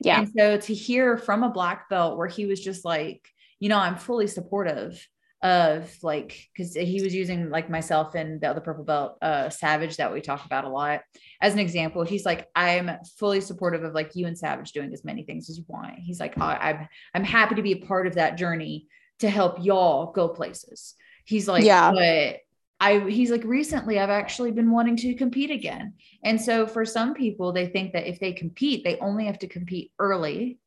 Yeah. 0.00 0.20
And 0.20 0.32
so 0.36 0.58
to 0.58 0.74
hear 0.74 1.16
from 1.16 1.42
a 1.42 1.50
black 1.50 1.88
belt 1.88 2.18
where 2.18 2.28
he 2.28 2.46
was 2.46 2.60
just 2.60 2.84
like, 2.84 3.26
you 3.60 3.68
know, 3.68 3.78
I'm 3.78 3.96
fully 3.96 4.26
supportive 4.26 5.06
of 5.42 5.92
like 6.02 6.48
because 6.52 6.74
he 6.74 7.02
was 7.02 7.14
using 7.14 7.50
like 7.50 7.68
myself 7.68 8.14
and 8.14 8.40
the 8.40 8.48
other 8.48 8.60
purple 8.60 8.84
belt 8.84 9.18
uh 9.20 9.50
savage 9.50 9.98
that 9.98 10.10
we 10.10 10.22
talk 10.22 10.46
about 10.46 10.64
a 10.64 10.68
lot 10.68 11.02
as 11.42 11.52
an 11.52 11.58
example 11.58 12.02
he's 12.04 12.24
like 12.24 12.48
i'm 12.56 12.90
fully 13.18 13.42
supportive 13.42 13.84
of 13.84 13.92
like 13.92 14.12
you 14.14 14.26
and 14.26 14.38
savage 14.38 14.72
doing 14.72 14.90
as 14.94 15.04
many 15.04 15.24
things 15.24 15.50
as 15.50 15.58
you 15.58 15.64
want. 15.68 15.92
He's 15.98 16.18
like 16.18 16.38
i'm 16.38 16.88
i'm 17.14 17.22
happy 17.22 17.54
to 17.56 17.62
be 17.62 17.72
a 17.72 17.86
part 17.86 18.06
of 18.06 18.14
that 18.14 18.38
journey 18.38 18.86
to 19.18 19.28
help 19.30 19.64
y'all 19.64 20.12
go 20.12 20.28
places. 20.28 20.94
He's 21.24 21.48
like 21.48 21.64
yeah. 21.64 21.90
But 21.92 22.38
I 22.78 23.00
he's 23.00 23.30
like 23.30 23.44
recently 23.44 23.98
I've 23.98 24.10
actually 24.10 24.52
been 24.52 24.70
wanting 24.70 24.96
to 24.96 25.14
compete 25.14 25.50
again. 25.50 25.94
And 26.22 26.40
so 26.40 26.66
for 26.66 26.84
some 26.84 27.14
people 27.14 27.52
they 27.52 27.66
think 27.66 27.92
that 27.92 28.08
if 28.08 28.20
they 28.20 28.32
compete 28.32 28.84
they 28.84 28.98
only 28.98 29.26
have 29.26 29.38
to 29.40 29.46
compete 29.46 29.92
early 29.98 30.58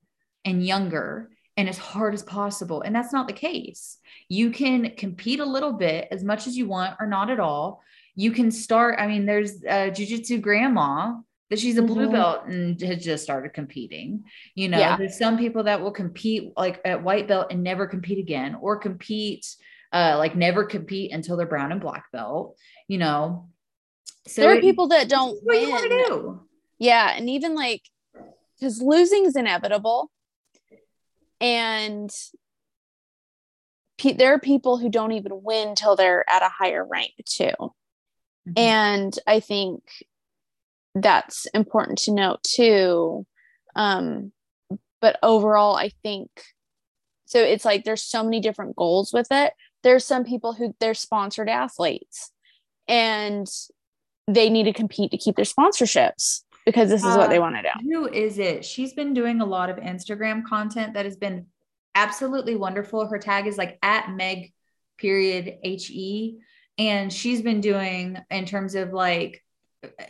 and 0.46 0.66
younger 0.66 1.30
and 1.56 1.70
as 1.70 1.78
hard 1.78 2.14
as 2.14 2.24
possible 2.24 2.82
and 2.82 2.96
that's 2.96 3.14
not 3.14 3.28
the 3.28 3.34
case. 3.34 3.98
You 4.28 4.52
can 4.52 4.96
compete 4.96 5.40
a 5.40 5.46
little 5.46 5.74
bit 5.74 6.08
as 6.12 6.24
much 6.24 6.48
as 6.48 6.58
you 6.58 6.68
want 6.68 6.96
or 7.00 7.06
not 7.06 7.30
at 7.30 7.40
all. 7.40 7.84
You 8.16 8.32
can 8.32 8.50
start 8.50 9.00
I 9.00 9.06
mean 9.06 9.26
there's 9.26 9.64
a 9.64 9.92
jiu-jitsu 9.92 10.40
grandma 10.40 11.16
that 11.50 11.60
she's 11.60 11.78
a 11.78 11.82
blue 11.82 12.04
mm-hmm. 12.04 12.14
belt 12.14 12.46
and 12.46 12.80
has 12.82 13.04
just 13.04 13.24
started 13.24 13.54
competing. 13.54 14.24
You 14.56 14.70
know, 14.70 14.78
yeah. 14.78 14.98
there's 14.98 15.18
some 15.18 15.38
people 15.38 15.64
that 15.64 15.82
will 15.82 15.92
compete 15.92 16.54
like 16.56 16.80
at 16.86 17.04
white 17.04 17.28
belt 17.28 17.48
and 17.52 17.64
never 17.64 17.88
compete 17.88 18.20
again 18.20 18.56
or 18.62 18.78
compete 18.78 19.56
uh, 19.92 20.16
like 20.18 20.36
never 20.36 20.64
compete 20.64 21.12
until 21.12 21.38
they're 21.38 21.48
brown 21.48 21.72
and 21.72 21.82
black 21.82 22.06
belt, 22.12 22.56
you 22.88 22.98
know. 22.98 23.50
So 24.28 24.42
there 24.42 24.58
are 24.58 24.62
people 24.62 24.90
that 24.90 25.10
don't 25.10 25.38
what 25.44 25.56
win. 25.56 25.70
You 25.70 26.06
do. 26.08 26.42
Yeah, 26.78 27.14
and 27.16 27.30
even 27.30 27.56
like 27.56 27.82
because 28.60 28.82
losing 28.82 29.26
is 29.26 29.36
inevitable, 29.36 30.12
and 31.42 32.10
pe- 33.98 34.14
there 34.14 34.34
are 34.34 34.40
people 34.40 34.78
who 34.78 34.90
don't 34.90 35.14
even 35.14 35.44
win 35.44 35.76
till 35.76 35.96
they're 35.96 36.30
at 36.30 36.44
a 36.44 36.50
higher 36.50 36.86
rank 36.86 37.14
too. 37.26 37.52
Mm-hmm. 38.48 38.58
And 38.58 39.20
I 39.26 39.40
think 39.40 39.82
that's 40.96 41.48
important 41.48 42.00
to 42.00 42.14
note 42.14 42.44
too. 42.44 43.26
Um, 43.76 44.32
but 45.02 45.18
overall, 45.24 45.76
I 45.76 45.92
think 46.04 46.30
so. 47.26 47.40
It's 47.40 47.66
like 47.66 47.84
there's 47.84 48.04
so 48.04 48.24
many 48.24 48.40
different 48.40 48.76
goals 48.76 49.12
with 49.14 49.28
it 49.32 49.54
there's 49.84 50.06
some 50.06 50.24
people 50.24 50.54
who 50.54 50.76
they're 50.80 50.94
sponsored 50.94 51.50
athletes 51.50 52.32
and 52.88 53.48
they 54.28 54.50
need 54.50 54.64
to 54.64 54.74
compete 54.74 55.12
to 55.12 55.18
keep 55.18 55.36
their 55.36 55.46
sponsorships 55.46 56.42
because 56.66 56.90
this 56.90 57.02
is 57.02 57.16
uh, 57.16 57.18
what 57.18 57.30
they 57.30 57.38
uh, 57.38 57.42
want 57.42 57.56
to 57.56 57.62
do. 57.62 57.92
Who 57.92 58.08
is 58.08 58.38
it? 58.38 58.64
She's 58.64 58.94
been 58.94 59.14
doing 59.14 59.42
a 59.42 59.46
lot 59.46 59.70
of 59.70 59.78
Instagram 59.78 60.46
content 60.46 60.94
that 60.94 61.06
has 61.06 61.18
been 61.18 61.48
absolutely 61.96 62.56
wonderful. 62.56 63.08
Her 63.08 63.18
tag 63.18 63.48
is 63.48 63.58
like 63.58 63.80
at 63.82 64.12
Meg 64.12 64.54
period 64.98 65.60
he 65.64 66.40
and 66.78 67.12
she's 67.12 67.42
been 67.42 67.62
doing 67.62 68.18
in 68.30 68.46
terms 68.46 68.76
of 68.76 68.94
like 68.94 69.44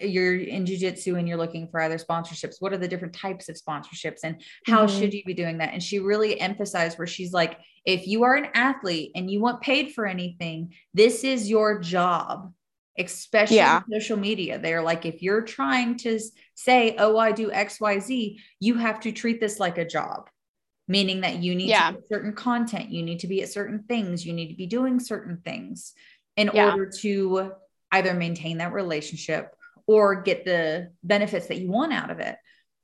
you're 0.02 0.36
in 0.36 0.66
jiu-jitsu 0.66 1.16
and 1.16 1.28
you're 1.28 1.38
looking 1.38 1.68
for 1.68 1.80
other 1.80 1.98
sponsorships 1.98 2.56
what 2.60 2.74
are 2.74 2.78
the 2.78 2.88
different 2.88 3.14
types 3.14 3.50
of 3.50 3.56
sponsorships 3.56 4.20
and 4.24 4.42
how 4.66 4.86
mm-hmm. 4.86 5.00
should 5.00 5.14
you 5.14 5.24
be 5.26 5.34
doing 5.34 5.60
that 5.60 5.74
and 5.74 5.84
she 5.84 6.00
really 6.00 6.40
emphasized 6.40 6.98
where 6.98 7.08
she's 7.08 7.34
like 7.34 7.60
if 7.86 8.08
you 8.08 8.24
are 8.24 8.36
an 8.36 8.48
athlete 8.56 9.12
and 9.16 9.30
you 9.30 9.40
want 9.40 9.62
paid 9.62 9.94
for 9.94 10.06
anything 10.08 10.74
this 10.94 11.24
is 11.24 11.50
your 11.50 11.80
job 11.80 12.52
especially 12.98 13.58
yeah. 13.58 13.82
social 13.92 14.18
media 14.18 14.58
they're 14.58 14.82
like 14.82 15.06
if 15.06 15.22
you're 15.22 15.44
trying 15.44 15.96
to 15.96 16.20
say 16.56 16.96
oh 16.98 17.18
i 17.18 17.32
do 17.32 17.52
xyz 17.52 18.38
you 18.60 18.76
have 18.76 19.00
to 19.00 19.12
treat 19.12 19.40
this 19.40 19.60
like 19.60 19.78
a 19.78 19.86
job 19.86 20.30
meaning 20.88 21.22
that 21.22 21.38
you 21.38 21.54
need 21.54 21.70
yeah. 21.70 21.92
to 21.92 22.02
certain 22.08 22.34
content 22.34 22.90
you 22.90 23.04
need 23.04 23.20
to 23.20 23.28
be 23.28 23.44
at 23.44 23.50
certain 23.50 23.84
things 23.88 24.26
you 24.26 24.34
need 24.34 24.50
to 24.50 24.56
be 24.56 24.66
doing 24.66 25.00
certain 25.00 25.38
things 25.46 25.94
in 26.38 26.50
yeah. 26.54 26.72
order 26.72 26.90
to 26.90 27.52
either 27.92 28.14
maintain 28.14 28.58
that 28.58 28.74
relationship 28.74 29.56
or 29.90 30.22
get 30.22 30.46
the 30.46 30.92
benefits 31.04 31.48
that 31.48 31.58
you 31.58 31.72
want 31.72 31.92
out 31.92 32.12
of 32.12 32.20
it. 32.20 32.36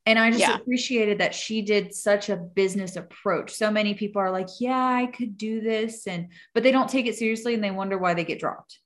And 0.07 0.17
I 0.17 0.31
just 0.31 0.41
yeah. 0.41 0.55
appreciated 0.55 1.19
that 1.19 1.35
she 1.35 1.61
did 1.61 1.93
such 1.93 2.29
a 2.29 2.35
business 2.35 2.95
approach. 2.95 3.51
So 3.51 3.69
many 3.69 3.93
people 3.93 4.23
are 4.23 4.31
like, 4.31 4.47
yeah, 4.59 4.75
I 4.75 5.05
could 5.05 5.37
do 5.37 5.61
this. 5.61 6.07
And, 6.07 6.29
but 6.55 6.63
they 6.63 6.71
don't 6.71 6.89
take 6.89 7.05
it 7.05 7.15
seriously 7.15 7.53
and 7.53 7.63
they 7.63 7.69
wonder 7.69 7.99
why 7.99 8.15
they 8.15 8.25
get 8.25 8.39
dropped, 8.39 8.79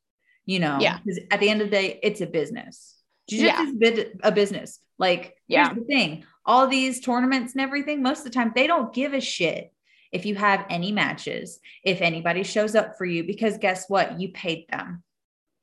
you 0.45 0.59
know? 0.59 0.79
Yeah. 0.81 0.97
Because 0.97 1.21
at 1.31 1.39
the 1.39 1.49
end 1.49 1.61
of 1.61 1.69
the 1.69 1.77
day, 1.77 1.97
it's 2.03 2.19
a 2.19 2.27
business. 2.27 2.97
Jiu-jitsu 3.29 3.77
yeah. 3.79 3.89
is 3.89 4.05
a 4.21 4.33
business. 4.33 4.79
Like, 4.97 5.33
yeah. 5.47 5.67
here's 5.67 5.79
the 5.79 5.85
thing 5.85 6.25
all 6.45 6.67
these 6.67 6.99
tournaments 6.99 7.53
and 7.53 7.61
everything, 7.61 8.03
most 8.03 8.19
of 8.19 8.25
the 8.25 8.31
time, 8.31 8.51
they 8.53 8.67
don't 8.67 8.93
give 8.93 9.13
a 9.13 9.21
shit 9.21 9.71
if 10.11 10.25
you 10.25 10.35
have 10.35 10.65
any 10.69 10.91
matches, 10.91 11.59
if 11.85 12.01
anybody 12.01 12.43
shows 12.43 12.75
up 12.75 12.97
for 12.97 13.05
you, 13.05 13.23
because 13.23 13.57
guess 13.59 13.85
what? 13.87 14.19
You 14.19 14.33
paid 14.33 14.65
them. 14.69 15.03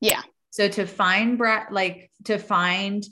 Yeah. 0.00 0.22
So 0.56 0.68
to 0.68 0.86
find 0.86 1.38
like 1.70 2.10
to 2.24 2.38
find 2.38 3.04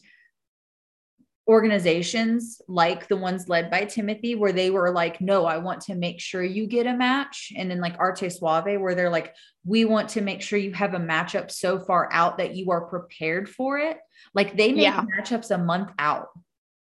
organizations 1.46 2.62
like 2.68 3.06
the 3.06 3.18
ones 3.18 3.50
led 3.50 3.70
by 3.70 3.84
Timothy, 3.84 4.34
where 4.34 4.54
they 4.54 4.70
were 4.70 4.90
like, 4.90 5.20
no, 5.20 5.44
I 5.44 5.58
want 5.58 5.82
to 5.82 5.94
make 5.94 6.22
sure 6.22 6.42
you 6.42 6.66
get 6.66 6.86
a 6.86 6.96
match. 6.96 7.52
And 7.54 7.70
then 7.70 7.82
like 7.82 7.96
Arte 7.98 8.30
Suave, 8.30 8.80
where 8.80 8.94
they're 8.94 9.10
like, 9.10 9.34
we 9.62 9.84
want 9.84 10.08
to 10.10 10.22
make 10.22 10.40
sure 10.40 10.58
you 10.58 10.72
have 10.72 10.94
a 10.94 10.98
matchup 10.98 11.50
so 11.50 11.78
far 11.78 12.08
out 12.10 12.38
that 12.38 12.54
you 12.54 12.70
are 12.70 12.86
prepared 12.86 13.46
for 13.46 13.76
it. 13.76 13.98
Like 14.32 14.56
they 14.56 14.72
make 14.72 14.84
yeah. 14.84 15.04
matchups 15.04 15.50
a 15.50 15.58
month 15.58 15.90
out. 15.98 16.28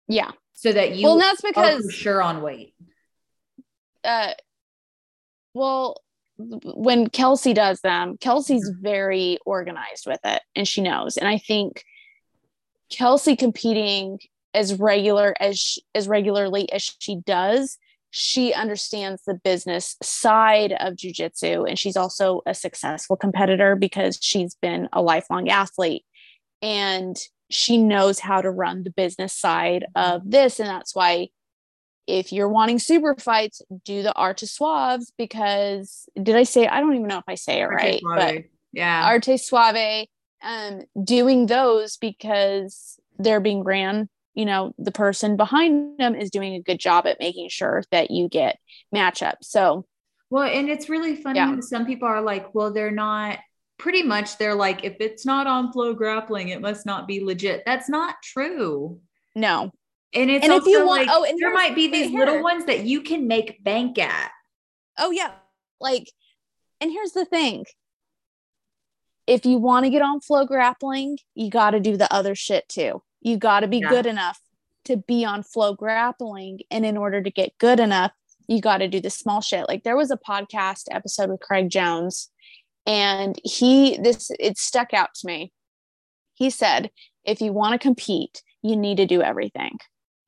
Yeah. 0.07 0.30
So 0.53 0.72
that 0.72 0.95
you 0.95 1.07
well, 1.07 1.18
that's 1.18 1.41
because 1.41 1.91
sure 1.91 2.22
on 2.22 2.43
weight. 2.43 2.76
Uh 4.03 4.34
well, 5.55 6.03
when 6.38 7.10
Kelsey 7.10 7.54
does 7.54 7.82
them, 7.82 8.18
Kelsey's 8.20 8.70
mm-hmm. 8.70 8.82
very 8.82 9.38
organized 9.46 10.06
with 10.08 10.20
it 10.24 10.42
and 10.56 10.68
she 10.68 10.82
knows. 10.82 11.18
And 11.18 11.28
I 11.28 11.38
think 11.38 11.84
Kelsey 12.90 13.36
competing 13.36 14.20
as 14.54 14.78
regular 14.80 15.34
as 15.40 15.58
she, 15.58 15.82
as 15.96 16.08
regularly 16.08 16.72
as 16.72 16.96
she 17.00 17.18
does, 17.26 17.78
she 18.10 18.54
understands 18.54 19.24
the 19.26 19.34
business 19.34 19.96
side 20.04 20.74
of 20.74 20.96
jujitsu 20.96 21.68
and 21.68 21.80
she's 21.80 21.96
also 21.96 22.42
a 22.46 22.54
successful 22.54 23.16
competitor 23.16 23.76
because 23.76 24.20
she's 24.22 24.56
been 24.56 24.90
a 24.92 25.02
lifelong 25.02 25.48
athlete 25.48 26.04
and 26.62 27.16
she 27.50 27.78
knows 27.78 28.20
how 28.20 28.42
to 28.42 28.52
run 28.52 28.84
the 28.84 28.92
business 28.92 29.34
side 29.34 29.86
of 29.96 30.22
this 30.26 30.60
and 30.60 30.68
that's 30.68 30.94
why 30.94 31.30
if 32.08 32.32
you're 32.34 32.49
wanting 32.49 32.80
super 32.80 33.16
fights, 33.16 33.62
do 33.86 34.04
the 34.04 34.14
Arte 34.16 34.45
Suaves 34.45 35.12
because 35.18 36.08
did 36.22 36.36
I 36.36 36.43
say 36.43 36.68
I 36.68 36.80
don't 36.80 36.95
even 36.95 37.08
know 37.08 37.20
if 37.20 37.24
I 37.28 37.36
say 37.36 37.60
it 37.60 37.64
Arte 37.64 37.76
right, 37.76 37.99
Suave. 37.99 38.18
but 38.18 38.43
yeah, 38.74 39.06
Arte 39.06 39.38
Suave, 39.38 40.08
um, 40.43 40.82
doing 41.04 41.45
those 41.45 41.97
because 41.97 42.99
they're 43.20 43.39
being 43.39 43.64
ran 43.64 44.10
you 44.34 44.45
know 44.45 44.74
the 44.78 44.91
person 44.91 45.38
behind 45.38 45.97
them 45.99 46.16
is 46.16 46.30
doing 46.30 46.56
a 46.56 46.62
good 46.62 46.80
job 46.80 47.06
at 47.06 47.20
making 47.20 47.49
sure 47.49 47.84
that 47.91 48.12
you 48.12 48.30
get 48.30 48.58
matchups 48.93 49.43
so 49.43 49.86
well 50.30 50.43
and 50.43 50.70
it's 50.70 50.89
really 50.89 51.16
funny 51.16 51.39
yeah. 51.39 51.60
some 51.60 51.86
people 51.86 52.08
are 52.08 52.22
like 52.22 52.54
well 52.54 52.72
they're 52.72 52.91
not 52.91 53.39
pretty 53.78 54.04
much 54.04 54.38
they're 54.38 54.56
like 54.56 54.84
if 54.84 54.95
it's 54.99 55.26
not 55.26 55.47
on 55.47 55.74
FloGrappling 55.74 56.49
it 56.49 56.62
must 56.62 56.86
not 56.86 57.08
be 57.08 57.24
legit 57.24 57.64
that's 57.66 57.89
not 57.89 58.16
true 58.24 58.99
no 59.36 59.72
and 60.14 60.30
it's 60.30 60.43
and 60.43 60.53
if 60.53 60.66
you 60.66 60.86
want 60.86 61.07
like, 61.07 61.16
oh 61.16 61.24
and 61.24 61.38
there 61.39 61.53
might 61.53 61.76
be 61.76 61.88
these 61.88 62.12
little 62.12 62.41
ones 62.41 62.66
that 62.66 62.84
you 62.84 63.01
can 63.01 63.28
make 63.28 63.64
bank 63.64 63.97
at 63.97 64.32
oh 64.99 65.12
yeah 65.12 65.32
like 65.80 66.12
and 66.80 66.91
here's 66.91 67.12
the 67.12 67.26
thing 67.26 67.66
if 69.28 69.45
you 69.45 69.57
want 69.59 69.86
to 69.86 69.91
get 69.91 70.01
on 70.01 70.20
FloGrappling, 70.20 71.16
you 71.36 71.51
got 71.51 71.70
to 71.72 71.80
do 71.80 71.95
the 71.95 72.12
other 72.12 72.36
shit 72.36 72.68
too 72.68 73.01
you 73.22 73.38
got 73.38 73.62
to 73.62 73.68
be 73.68 73.78
yeah. 73.78 73.89
good 73.89 74.05
enough 74.05 74.39
to 74.86 74.97
be 74.97 75.24
on 75.24 75.43
FloGrappling, 75.43 76.62
And 76.72 76.86
in 76.86 76.97
order 76.97 77.22
to 77.22 77.32
get 77.32 77.57
good 77.59 77.80
enough, 77.80 78.12
you 78.47 78.59
got 78.59 78.80
to 78.80 78.88
do 78.88 78.99
the 78.99 79.09
small 79.09 79.41
shit. 79.41 79.68
Like 79.68 79.84
there 79.84 79.95
was 79.95 80.12
a 80.12 80.18
podcast 80.18 80.86
episode 80.89 81.30
with 81.30 81.39
Craig 81.39 81.70
Jones, 81.70 82.30
and 82.86 83.39
he, 83.43 83.97
this, 83.97 84.32
it 84.39 84.57
stuck 84.57 84.93
out 84.93 85.14
to 85.16 85.28
me. 85.28 85.53
He 86.34 86.49
said, 86.49 86.89
if 87.24 87.41
you 87.41 87.53
want 87.53 87.74
to 87.74 87.80
compete, 87.80 88.41
you 88.64 88.76
need 88.76 88.97
to 88.97 89.05
do 89.05 89.22
everything. 89.22 89.78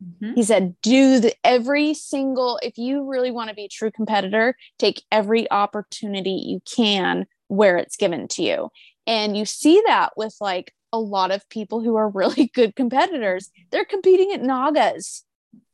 Mm-hmm. 0.03 0.33
He 0.35 0.43
said, 0.43 0.75
do 0.81 1.19
the 1.19 1.33
every 1.43 1.93
single, 1.93 2.59
if 2.61 2.77
you 2.77 3.09
really 3.09 3.31
want 3.31 3.49
to 3.49 3.55
be 3.55 3.65
a 3.65 3.69
true 3.69 3.91
competitor, 3.91 4.55
take 4.77 5.03
every 5.11 5.49
opportunity 5.51 6.31
you 6.31 6.61
can 6.65 7.25
where 7.47 7.77
it's 7.77 7.97
given 7.97 8.27
to 8.29 8.43
you. 8.43 8.69
And 9.05 9.37
you 9.37 9.45
see 9.45 9.81
that 9.85 10.11
with 10.17 10.35
like 10.39 10.73
a 10.91 10.99
lot 10.99 11.31
of 11.31 11.47
people 11.49 11.81
who 11.81 11.95
are 11.95 12.09
really 12.09 12.47
good 12.53 12.75
competitors. 12.75 13.49
They're 13.71 13.85
competing 13.85 14.31
at 14.31 14.41
Nagas. 14.41 15.23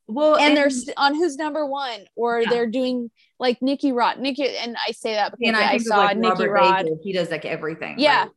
Well, 0.08 0.38
and, 0.38 0.58
and 0.58 0.58
they're 0.58 0.94
on 0.98 1.14
who's 1.14 1.36
number 1.36 1.68
one, 1.68 2.06
or 2.16 2.42
yeah. 2.42 2.50
they're 2.50 2.66
doing 2.66 3.12
like 3.40 3.62
Nicky 3.62 3.92
Rod. 3.92 4.18
Nicky, 4.18 4.58
and 4.58 4.76
I 4.88 4.92
say 4.92 5.14
that 5.14 5.36
because 5.38 5.54
I, 5.54 5.74
I, 5.74 5.78
saw 5.78 5.98
like 5.98 6.18
Nicky 6.18 6.48
Rod. 6.48 6.88
he 7.04 7.14
does 7.14 7.30
like 7.30 7.46
everything. 7.46 8.00
Yeah. 8.00 8.24
Right? 8.24 8.32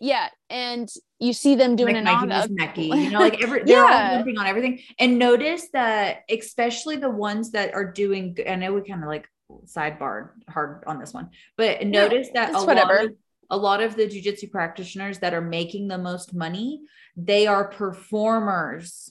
Yeah. 0.00 0.28
And 0.48 0.88
you 1.18 1.32
see 1.32 1.54
them 1.54 1.76
doing 1.76 1.96
like 1.96 2.22
a 2.22 2.26
Naga. 2.26 2.48
Nicky, 2.50 2.86
you 2.86 3.10
know, 3.10 3.18
like 3.18 3.42
every 3.42 3.64
they're 3.64 3.76
yeah. 3.76 4.10
all 4.10 4.16
jumping 4.18 4.38
on 4.38 4.46
everything. 4.46 4.80
And 4.98 5.18
notice 5.18 5.68
that 5.72 6.22
especially 6.30 6.96
the 6.96 7.10
ones 7.10 7.52
that 7.52 7.74
are 7.74 7.84
doing 7.84 8.36
I 8.48 8.54
know 8.54 8.72
we 8.72 8.82
kind 8.82 9.02
of 9.02 9.08
like 9.08 9.28
sidebar 9.64 10.30
hard 10.48 10.84
on 10.86 10.98
this 10.98 11.12
one, 11.12 11.30
but 11.56 11.84
notice 11.86 12.28
yeah, 12.34 12.50
that 12.50 12.62
a 12.62 12.64
whatever. 12.64 12.94
lot 12.94 13.04
of 13.04 13.12
a 13.50 13.56
lot 13.56 13.82
of 13.82 13.96
the 13.96 14.06
jujitsu 14.06 14.50
practitioners 14.50 15.18
that 15.20 15.34
are 15.34 15.40
making 15.40 15.88
the 15.88 15.98
most 15.98 16.34
money, 16.34 16.82
they 17.16 17.46
are 17.46 17.68
performers. 17.68 19.10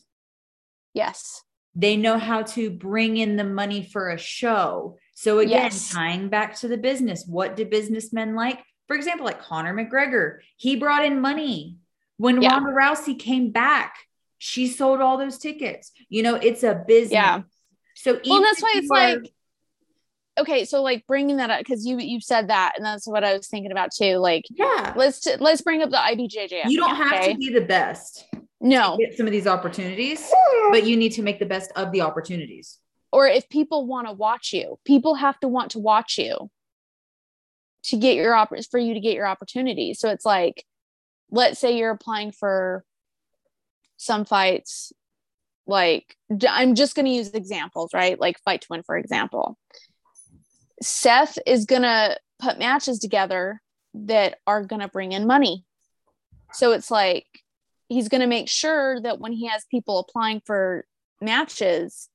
Yes. 0.93 1.43
They 1.75 1.97
know 1.97 2.17
how 2.17 2.43
to 2.43 2.69
bring 2.69 3.17
in 3.17 3.35
the 3.35 3.43
money 3.43 3.83
for 3.83 4.09
a 4.09 4.17
show. 4.17 4.97
So 5.13 5.39
again, 5.39 5.63
yes. 5.63 5.91
tying 5.91 6.29
back 6.29 6.55
to 6.59 6.67
the 6.67 6.77
business, 6.77 7.25
what 7.27 7.55
do 7.55 7.65
businessmen 7.65 8.35
like? 8.35 8.63
For 8.87 8.95
example, 8.95 9.25
like 9.25 9.41
Conor 9.41 9.73
McGregor, 9.73 10.39
he 10.55 10.75
brought 10.75 11.05
in 11.05 11.19
money. 11.19 11.77
When 12.17 12.41
yeah. 12.41 12.53
Ronda 12.53 12.71
Rousey 12.71 13.17
came 13.17 13.51
back, 13.51 13.95
she 14.37 14.67
sold 14.67 15.01
all 15.01 15.17
those 15.17 15.37
tickets. 15.37 15.91
You 16.09 16.23
know, 16.23 16.35
it's 16.35 16.63
a 16.63 16.83
business. 16.87 17.13
Yeah. 17.13 17.41
So 17.95 18.19
well, 18.27 18.41
that's 18.41 18.61
why 18.61 18.73
it's 18.75 18.91
are, 18.91 19.15
like 19.15 19.33
okay 20.37 20.65
so 20.65 20.81
like 20.81 21.05
bringing 21.07 21.37
that 21.37 21.49
up 21.49 21.59
because 21.59 21.85
you 21.85 21.97
you 21.99 22.21
said 22.21 22.49
that 22.49 22.73
and 22.77 22.85
that's 22.85 23.07
what 23.07 23.23
i 23.23 23.33
was 23.33 23.47
thinking 23.47 23.71
about 23.71 23.91
too 23.91 24.17
like 24.17 24.43
yeah 24.49 24.93
let's 24.95 25.27
let's 25.39 25.61
bring 25.61 25.81
up 25.81 25.89
the 25.89 25.97
ibjjf 25.97 26.69
you 26.69 26.79
don't 26.79 26.95
have 26.95 27.13
okay? 27.13 27.33
to 27.33 27.39
be 27.39 27.49
the 27.49 27.61
best 27.61 28.25
no 28.61 28.97
get 28.97 29.17
some 29.17 29.25
of 29.25 29.31
these 29.31 29.47
opportunities 29.47 30.31
but 30.71 30.85
you 30.85 30.95
need 30.95 31.11
to 31.11 31.21
make 31.21 31.39
the 31.39 31.45
best 31.45 31.71
of 31.75 31.91
the 31.91 32.01
opportunities 32.01 32.79
or 33.11 33.27
if 33.27 33.49
people 33.49 33.85
want 33.85 34.07
to 34.07 34.13
watch 34.13 34.53
you 34.53 34.77
people 34.85 35.15
have 35.15 35.39
to 35.39 35.47
want 35.47 35.71
to 35.71 35.79
watch 35.79 36.17
you 36.17 36.49
to 37.83 37.97
get 37.97 38.15
your 38.15 38.33
op- 38.33 38.53
for 38.69 38.79
you 38.79 38.93
to 38.93 38.99
get 38.99 39.15
your 39.15 39.27
opportunities 39.27 39.99
so 39.99 40.09
it's 40.09 40.25
like 40.25 40.63
let's 41.31 41.59
say 41.59 41.77
you're 41.77 41.91
applying 41.91 42.31
for 42.31 42.83
some 43.97 44.25
fights 44.25 44.93
like 45.65 46.15
i'm 46.47 46.75
just 46.75 46.95
going 46.95 47.05
to 47.05 47.11
use 47.11 47.29
examples 47.29 47.93
right 47.93 48.19
like 48.19 48.39
fight 48.43 48.61
to 48.61 48.67
win 48.69 48.83
for 48.83 48.97
example 48.97 49.57
Seth 50.81 51.39
is 51.45 51.65
going 51.65 51.81
to 51.81 52.17
put 52.39 52.59
matches 52.59 52.99
together 52.99 53.61
that 53.93 54.39
are 54.45 54.63
going 54.63 54.81
to 54.81 54.87
bring 54.87 55.11
in 55.11 55.25
money. 55.25 55.65
So 56.53 56.71
it's 56.71 56.91
like 56.91 57.25
he's 57.89 58.09
going 58.09 58.21
to 58.21 58.27
make 58.27 58.47
sure 58.47 59.01
that 59.01 59.19
when 59.19 59.33
he 59.33 59.47
has 59.47 59.65
people 59.71 59.99
applying 59.99 60.41
for 60.45 60.85
matches, 61.21 62.09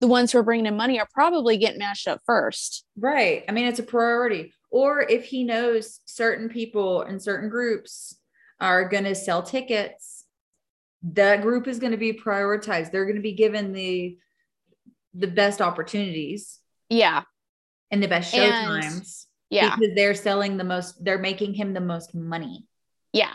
the 0.00 0.06
ones 0.06 0.30
who 0.30 0.38
are 0.38 0.44
bringing 0.44 0.66
in 0.66 0.76
money 0.76 1.00
are 1.00 1.08
probably 1.12 1.56
getting 1.56 1.78
matched 1.78 2.08
up 2.08 2.20
first. 2.26 2.84
Right. 2.96 3.44
I 3.48 3.52
mean, 3.52 3.66
it's 3.66 3.78
a 3.78 3.84
priority. 3.84 4.52
Or 4.70 5.00
if 5.00 5.24
he 5.24 5.44
knows 5.44 6.00
certain 6.04 6.48
people 6.48 7.02
in 7.02 7.20
certain 7.20 7.48
groups 7.48 8.16
are 8.60 8.88
going 8.88 9.04
to 9.04 9.14
sell 9.14 9.42
tickets, 9.42 10.24
that 11.02 11.42
group 11.42 11.66
is 11.66 11.78
going 11.78 11.92
to 11.92 11.98
be 11.98 12.12
prioritized. 12.12 12.90
They're 12.90 13.04
going 13.04 13.16
to 13.16 13.22
be 13.22 13.32
given 13.32 13.72
the 13.72 14.18
the 15.16 15.28
best 15.28 15.60
opportunities. 15.60 16.58
Yeah 16.88 17.22
and 17.94 18.02
the 18.02 18.08
best 18.08 18.34
show 18.34 18.42
and, 18.42 18.82
times. 18.82 19.28
Yeah. 19.50 19.76
Because 19.76 19.94
they're 19.94 20.14
selling 20.14 20.56
the 20.56 20.64
most, 20.64 21.02
they're 21.04 21.16
making 21.16 21.54
him 21.54 21.74
the 21.74 21.80
most 21.80 22.12
money. 22.12 22.66
Yeah. 23.12 23.32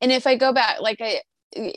And 0.00 0.10
if 0.10 0.26
I 0.26 0.36
go 0.36 0.52
back, 0.52 0.80
like 0.80 1.00
I 1.00 1.20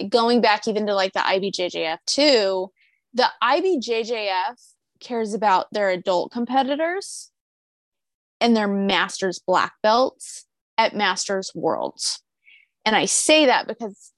going 0.10 0.42
back 0.42 0.68
even 0.68 0.88
to 0.88 0.96
like 0.96 1.14
the 1.14 1.20
IBJJF 1.20 2.00
too, 2.08 2.72
the 3.14 3.28
IBJJF 3.44 4.60
cares 5.00 5.36
about 5.36 5.68
their 5.72 5.92
adult 5.92 6.32
competitors 6.32 7.30
and 8.42 8.56
their 8.56 8.68
masters 8.68 9.40
black 9.46 9.74
belts 9.84 10.46
at 10.80 10.96
masters 10.96 11.52
worlds. 11.54 12.24
And 12.86 12.96
I 12.96 13.06
say 13.06 13.48
that 13.48 13.68
because 13.68 14.12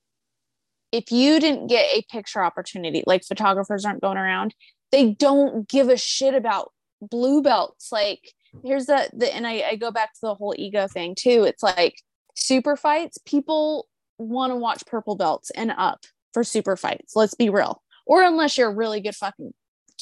if 0.91 1.11
you 1.11 1.39
didn't 1.39 1.67
get 1.67 1.85
a 1.93 2.03
picture 2.11 2.43
opportunity, 2.43 3.03
like 3.05 3.23
photographers 3.25 3.85
aren't 3.85 4.01
going 4.01 4.17
around, 4.17 4.53
they 4.91 5.13
don't 5.13 5.67
give 5.67 5.89
a 5.89 5.97
shit 5.97 6.33
about 6.33 6.71
blue 7.01 7.41
belts. 7.41 7.91
Like 7.91 8.31
here's 8.63 8.85
the 8.85 9.09
the 9.13 9.33
and 9.33 9.45
I, 9.45 9.63
I 9.71 9.75
go 9.75 9.91
back 9.91 10.13
to 10.13 10.19
the 10.21 10.35
whole 10.35 10.55
ego 10.57 10.87
thing 10.87 11.15
too. 11.15 11.43
It's 11.43 11.63
like 11.63 12.01
super 12.35 12.75
fights 12.75 13.17
people 13.25 13.87
want 14.17 14.51
to 14.51 14.55
watch 14.55 14.83
purple 14.85 15.15
belts 15.15 15.51
and 15.51 15.71
up 15.71 16.05
for 16.33 16.43
super 16.43 16.75
fights 16.75 17.15
let's 17.15 17.33
be 17.33 17.49
real. 17.49 17.81
Or 18.05 18.23
unless 18.23 18.57
you're 18.57 18.69
a 18.69 18.75
really 18.75 19.01
good 19.01 19.15
fucking 19.15 19.53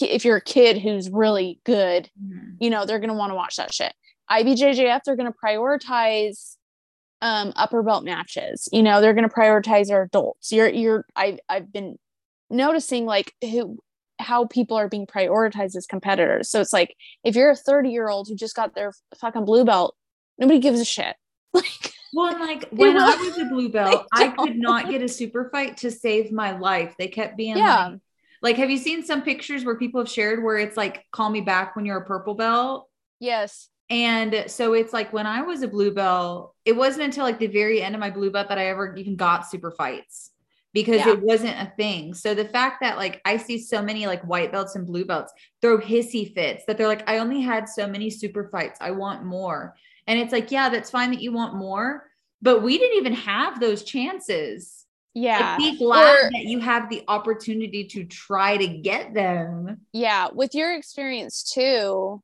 if 0.01 0.25
you're 0.25 0.37
a 0.37 0.41
kid 0.41 0.77
who's 0.77 1.09
really 1.09 1.59
good 1.63 2.09
mm-hmm. 2.21 2.51
you 2.59 2.69
know 2.69 2.85
they're 2.85 2.99
going 2.99 3.09
to 3.09 3.15
want 3.15 3.31
to 3.31 3.35
watch 3.35 3.55
that 3.55 3.73
shit. 3.73 3.93
Ibjjf 4.29 5.01
they're 5.03 5.15
going 5.15 5.31
to 5.31 5.37
prioritize 5.43 6.55
um 7.25 7.51
upper 7.55 7.81
belt 7.81 8.03
matches 8.03 8.69
you 8.71 8.83
know 8.83 9.01
they're 9.01 9.13
going 9.13 9.27
to 9.27 9.35
prioritize 9.35 9.87
their 9.87 10.03
adults 10.03 10.51
you're 10.51 10.69
you're 10.69 11.05
i 11.15 11.37
i've 11.49 11.71
been 11.73 11.97
noticing 12.49 13.05
like 13.05 13.33
who 13.41 13.77
how 14.19 14.45
people 14.45 14.77
are 14.77 14.87
being 14.87 15.05
prioritized 15.05 15.75
as 15.75 15.85
competitors. 15.85 16.49
So 16.49 16.61
it's 16.61 16.73
like 16.73 16.95
if 17.23 17.35
you're 17.35 17.51
a 17.51 17.55
30 17.55 17.89
year 17.89 18.09
old 18.09 18.27
who 18.27 18.35
just 18.35 18.55
got 18.55 18.75
their 18.75 18.93
fucking 19.19 19.45
blue 19.45 19.65
belt, 19.65 19.95
nobody 20.37 20.59
gives 20.59 20.79
a 20.79 20.85
shit. 20.85 21.15
Like, 21.53 21.93
well, 22.13 22.33
and 22.33 22.41
like 22.41 22.67
when 22.71 22.97
I 22.97 23.15
was 23.15 23.37
a 23.37 23.45
blue 23.45 23.69
belt, 23.71 24.07
I 24.13 24.27
could 24.27 24.57
not 24.57 24.89
get 24.89 25.01
a 25.01 25.07
super 25.07 25.49
fight 25.49 25.77
to 25.77 25.91
save 25.91 26.31
my 26.33 26.57
life. 26.57 26.95
They 26.99 27.07
kept 27.07 27.37
being 27.37 27.57
yeah. 27.57 27.87
Like, 27.87 27.99
like, 28.41 28.55
have 28.57 28.69
you 28.69 28.77
seen 28.77 29.05
some 29.05 29.21
pictures 29.21 29.63
where 29.63 29.77
people 29.77 30.01
have 30.01 30.09
shared 30.09 30.43
where 30.43 30.57
it's 30.57 30.75
like, 30.75 31.05
call 31.13 31.29
me 31.29 31.39
back 31.39 31.75
when 31.75 31.85
you're 31.85 31.97
a 31.97 32.05
purple 32.05 32.33
belt? 32.33 32.89
Yes. 33.21 33.69
And 33.89 34.45
so 34.47 34.73
it's 34.73 34.93
like 34.93 35.13
when 35.13 35.27
I 35.27 35.41
was 35.41 35.61
a 35.61 35.67
blue 35.67 35.91
belt, 35.91 36.55
it 36.65 36.75
wasn't 36.75 37.05
until 37.05 37.23
like 37.23 37.39
the 37.39 37.47
very 37.47 37.81
end 37.81 37.93
of 37.93 38.01
my 38.01 38.09
blue 38.09 38.31
belt 38.31 38.49
that 38.49 38.57
I 38.57 38.67
ever 38.67 38.95
even 38.95 39.15
got 39.15 39.47
super 39.47 39.71
fights 39.71 40.31
because 40.73 41.05
yeah. 41.05 41.13
it 41.13 41.21
wasn't 41.21 41.57
a 41.57 41.71
thing. 41.77 42.13
So 42.13 42.33
the 42.33 42.45
fact 42.45 42.81
that 42.81 42.97
like 42.97 43.21
I 43.23 43.37
see 43.37 43.59
so 43.59 43.81
many 43.81 44.07
like 44.07 44.21
white 44.23 44.51
belts 44.51 44.75
and 44.75 44.85
blue 44.85 45.05
belts 45.05 45.31
throw 45.61 45.77
hissy 45.77 46.33
fits 46.33 46.65
that 46.65 46.77
they're 46.77 46.87
like, 46.87 47.09
I 47.09 47.19
only 47.19 47.41
had 47.41 47.69
so 47.69 47.87
many 47.87 48.09
super 48.09 48.49
fights. 48.49 48.79
I 48.81 48.91
want 48.91 49.23
more. 49.23 49.75
And 50.07 50.19
it's 50.19 50.33
like, 50.33 50.51
yeah, 50.51 50.69
that's 50.69 50.89
fine 50.89 51.11
that 51.11 51.21
you 51.21 51.31
want 51.31 51.55
more, 51.55 52.03
but 52.41 52.61
we 52.61 52.77
didn't 52.77 52.97
even 52.97 53.13
have 53.13 53.59
those 53.59 53.83
chances. 53.83 54.85
Yeah. 55.13 55.55
Like, 55.57 55.57
be 55.59 55.77
glad 55.77 56.25
or, 56.25 56.29
that 56.31 56.43
you 56.43 56.59
have 56.59 56.89
the 56.89 57.03
opportunity 57.07 57.85
to 57.85 58.03
try 58.03 58.57
to 58.57 58.67
get 58.67 59.13
them. 59.13 59.81
Yeah. 59.93 60.27
With 60.33 60.53
your 60.55 60.75
experience 60.75 61.53
too. 61.53 62.21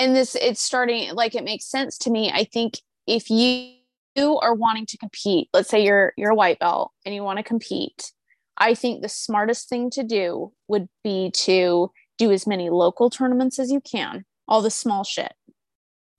And 0.00 0.16
this, 0.16 0.34
it's 0.34 0.62
starting 0.62 1.14
like 1.14 1.34
it 1.34 1.44
makes 1.44 1.66
sense 1.66 1.98
to 1.98 2.10
me. 2.10 2.32
I 2.32 2.44
think 2.44 2.78
if 3.06 3.28
you 3.28 3.76
are 4.16 4.54
wanting 4.54 4.86
to 4.86 4.96
compete, 4.96 5.48
let's 5.52 5.68
say 5.68 5.84
you're 5.84 6.14
you're 6.16 6.30
a 6.30 6.34
white 6.34 6.58
belt 6.58 6.92
and 7.04 7.14
you 7.14 7.22
want 7.22 7.36
to 7.36 7.42
compete, 7.42 8.10
I 8.56 8.74
think 8.74 9.02
the 9.02 9.10
smartest 9.10 9.68
thing 9.68 9.90
to 9.90 10.02
do 10.02 10.52
would 10.68 10.88
be 11.04 11.30
to 11.32 11.92
do 12.16 12.32
as 12.32 12.46
many 12.46 12.70
local 12.70 13.10
tournaments 13.10 13.58
as 13.58 13.70
you 13.70 13.82
can, 13.82 14.24
all 14.48 14.62
the 14.62 14.70
small 14.70 15.04
shit. 15.04 15.34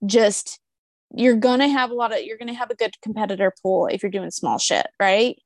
Just 0.06 0.60
you're 1.14 1.36
gonna 1.36 1.68
have 1.68 1.90
a 1.90 1.94
lot 1.94 2.12
of 2.12 2.22
you're 2.22 2.38
gonna 2.38 2.54
have 2.54 2.70
a 2.70 2.76
good 2.76 2.94
competitor 3.02 3.52
pool 3.62 3.88
if 3.88 4.00
you're 4.02 4.10
doing 4.10 4.30
small 4.30 4.58
shit, 4.58 4.86
right? 5.00 5.36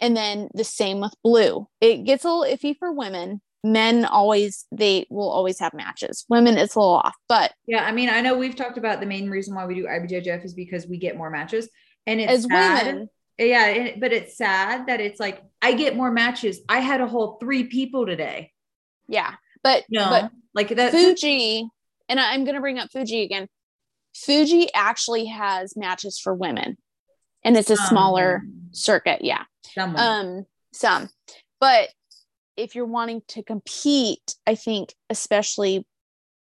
And 0.00 0.16
then 0.16 0.48
the 0.52 0.64
same 0.64 1.00
with 1.00 1.14
blue. 1.22 1.68
It 1.80 2.04
gets 2.04 2.24
a 2.24 2.28
little 2.28 2.56
iffy 2.56 2.76
for 2.76 2.92
women. 2.92 3.40
Men 3.64 4.04
always, 4.04 4.66
they 4.70 5.06
will 5.10 5.30
always 5.30 5.58
have 5.58 5.72
matches. 5.72 6.26
Women, 6.28 6.58
it's 6.58 6.74
a 6.74 6.78
little 6.78 6.96
off. 6.96 7.14
But 7.28 7.52
yeah, 7.66 7.82
I 7.84 7.92
mean, 7.92 8.10
I 8.10 8.20
know 8.20 8.36
we've 8.36 8.54
talked 8.54 8.76
about 8.76 9.00
the 9.00 9.06
main 9.06 9.30
reason 9.30 9.54
why 9.54 9.64
we 9.64 9.74
do 9.74 9.86
IBJJF 9.86 10.44
is 10.44 10.52
because 10.52 10.86
we 10.86 10.98
get 10.98 11.16
more 11.16 11.30
matches. 11.30 11.70
And 12.06 12.20
it's 12.20 12.30
as 12.30 12.42
sad. 12.44 12.86
women, 12.86 13.08
Yeah, 13.38 13.66
it- 13.68 14.00
but 14.00 14.12
it's 14.12 14.36
sad 14.36 14.86
that 14.88 15.00
it's 15.00 15.18
like 15.18 15.42
I 15.62 15.72
get 15.72 15.96
more 15.96 16.10
matches. 16.12 16.60
I 16.68 16.80
had 16.80 17.00
a 17.00 17.06
whole 17.06 17.38
three 17.40 17.64
people 17.64 18.04
today. 18.06 18.52
yeah. 19.08 19.34
But, 19.62 19.84
No, 19.88 20.10
but 20.10 20.30
like 20.52 20.68
that. 20.68 20.92
Fuji, 20.92 21.66
and 22.10 22.20
I'm 22.20 22.44
to 22.44 22.60
bring 22.60 22.78
up 22.78 22.90
Fuji 22.92 23.22
again. 23.22 23.48
Fuji 24.14 24.68
actually 24.74 25.24
has 25.24 25.74
matches 25.74 26.18
for 26.18 26.34
women, 26.34 26.76
and 27.42 27.56
it's 27.56 27.70
a 27.70 27.76
smaller 27.78 28.42
um, 28.44 28.68
circuit. 28.72 29.24
Yeah. 29.24 29.44
someone. 29.72 30.02
Um, 30.02 30.46
some, 30.74 31.08
but 31.60 31.88
if 32.56 32.74
you're 32.74 32.86
wanting 32.86 33.22
to 33.28 33.42
compete, 33.42 34.36
I 34.46 34.54
think 34.54 34.94
especially 35.10 35.86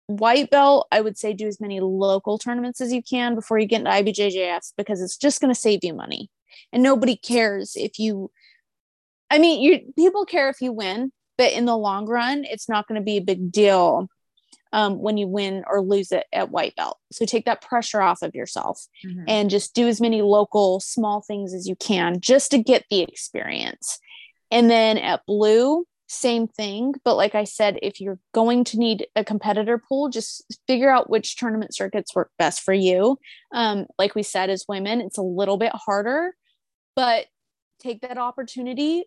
white 0.07 0.49
belt, 0.49 0.87
I 0.91 1.01
would 1.01 1.17
say 1.17 1.33
do 1.33 1.47
as 1.47 1.61
many 1.61 1.79
local 1.79 2.37
tournaments 2.37 2.81
as 2.81 2.91
you 2.91 3.01
can 3.01 3.35
before 3.35 3.59
you 3.59 3.65
get 3.67 3.79
into 3.79 3.91
IBJJFs 3.91 4.73
because 4.77 5.01
it's 5.01 5.17
just 5.17 5.39
going 5.41 5.53
to 5.53 5.59
save 5.59 5.83
you 5.83 5.93
money, 5.93 6.29
and 6.73 6.83
nobody 6.83 7.15
cares 7.15 7.73
if 7.75 7.99
you. 7.99 8.31
I 9.29 9.37
mean, 9.37 9.61
you 9.61 9.93
people 9.95 10.25
care 10.25 10.49
if 10.49 10.59
you 10.61 10.73
win, 10.73 11.11
but 11.37 11.53
in 11.53 11.65
the 11.65 11.77
long 11.77 12.05
run, 12.05 12.43
it's 12.43 12.67
not 12.67 12.87
going 12.87 12.99
to 12.99 13.05
be 13.05 13.17
a 13.17 13.21
big 13.21 13.51
deal 13.51 14.09
um, 14.73 14.99
when 14.99 15.17
you 15.17 15.27
win 15.27 15.63
or 15.67 15.81
lose 15.81 16.11
it 16.11 16.25
at 16.33 16.49
white 16.51 16.75
belt. 16.75 16.97
So 17.11 17.25
take 17.25 17.45
that 17.45 17.61
pressure 17.61 18.01
off 18.01 18.21
of 18.21 18.35
yourself 18.35 18.85
Mhm. 19.05 19.25
and 19.27 19.49
just 19.49 19.73
do 19.73 19.87
as 19.87 20.01
many 20.01 20.21
local 20.21 20.79
small 20.79 21.21
things 21.21 21.53
as 21.53 21.67
you 21.67 21.75
can 21.75 22.19
just 22.19 22.51
to 22.51 22.57
get 22.57 22.85
the 22.89 23.01
experience. 23.01 23.99
And 24.49 24.69
then 24.69 24.97
at 24.97 25.25
blue, 25.25 25.85
same 26.12 26.47
thing. 26.47 26.93
But 27.03 27.16
like 27.16 27.36
I 27.36 27.45
said, 27.45 27.80
if 27.82 28.01
you're 28.01 28.20
going 28.34 28.64
to 28.66 28.78
need 28.78 29.07
a 29.16 29.24
competitor 29.24 29.78
pool, 29.78 30.09
just 30.09 30.59
figure 30.68 30.91
out 30.91 31.09
which 31.09 31.38
tournament 31.38 31.74
circuits 31.74 32.14
work 32.14 32.32
best 32.38 32.62
for 32.62 32.74
you. 32.74 33.18
Um, 33.53 33.86
like 33.97 34.14
we 34.14 34.24
said, 34.24 34.49
as 34.49 34.66
women, 34.68 34.99
it's 35.01 35.18
a 35.18 35.24
little 35.24 35.57
bit 35.57 35.72
harder, 35.74 36.36
but 36.95 37.28
take 37.80 38.01
that 38.01 38.18
opportunity 38.18 39.05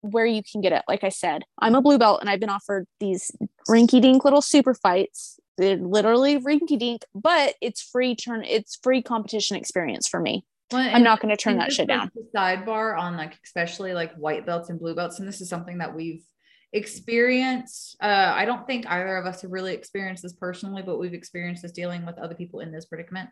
where 0.00 0.26
you 0.26 0.42
can 0.42 0.60
get 0.60 0.72
it. 0.72 0.82
Like 0.88 1.04
I 1.04 1.10
said, 1.10 1.42
I'm 1.58 1.74
a 1.74 1.82
blue 1.82 1.98
belt 1.98 2.20
and 2.20 2.30
I've 2.30 2.40
been 2.40 2.48
offered 2.48 2.86
these 2.98 3.30
rinky 3.68 4.00
dink 4.00 4.24
little 4.24 4.42
super 4.42 4.74
fights. 4.74 5.38
They're 5.58 5.76
literally 5.76 6.40
rinky 6.40 6.78
dink, 6.78 7.04
but 7.14 7.54
it's 7.60 7.82
free 7.82 8.14
turn, 8.16 8.44
it's 8.44 8.78
free 8.82 9.02
competition 9.02 9.56
experience 9.56 10.08
for 10.08 10.20
me. 10.20 10.44
Well, 10.72 10.90
I'm 10.94 11.02
not 11.04 11.20
going 11.20 11.34
to 11.34 11.40
turn 11.40 11.58
that 11.58 11.72
shit 11.72 11.86
down. 11.88 12.10
Sidebar 12.34 12.98
on 12.98 13.16
like 13.16 13.38
especially 13.44 13.94
like 13.94 14.14
white 14.16 14.44
belts 14.46 14.68
and 14.68 14.78
blue 14.78 14.94
belts, 14.94 15.18
and 15.18 15.28
this 15.28 15.40
is 15.40 15.48
something 15.48 15.78
that 15.78 15.94
we've 15.94 16.24
experienced. 16.72 17.96
Uh, 18.02 18.32
I 18.34 18.44
don't 18.44 18.66
think 18.66 18.86
either 18.88 19.16
of 19.16 19.26
us 19.26 19.42
have 19.42 19.50
really 19.52 19.74
experienced 19.74 20.22
this 20.22 20.32
personally, 20.32 20.82
but 20.82 20.98
we've 20.98 21.14
experienced 21.14 21.62
this 21.62 21.72
dealing 21.72 22.04
with 22.04 22.18
other 22.18 22.34
people 22.34 22.60
in 22.60 22.72
this 22.72 22.86
predicament. 22.86 23.30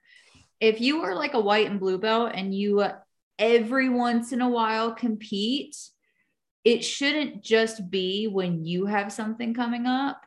If 0.61 0.81
you 0.81 1.03
are 1.03 1.15
like 1.15 1.35
a 1.35 1.41
white 1.41 1.69
and 1.71 1.81
blue 1.81 1.99
belt 1.99 2.33
and 2.35 2.55
you 2.55 2.81
uh, 2.81 2.93
every 3.39 3.89
once 3.89 4.33
in 4.33 4.41
a 4.41 4.49
while 4.49 4.93
compete, 4.95 5.77
it 6.65 6.85
shouldn't 6.85 7.43
just 7.43 7.91
be 7.91 8.27
when 8.27 8.65
you 8.65 8.87
have 8.87 9.13
something 9.13 9.55
coming 9.55 9.87
up 9.87 10.21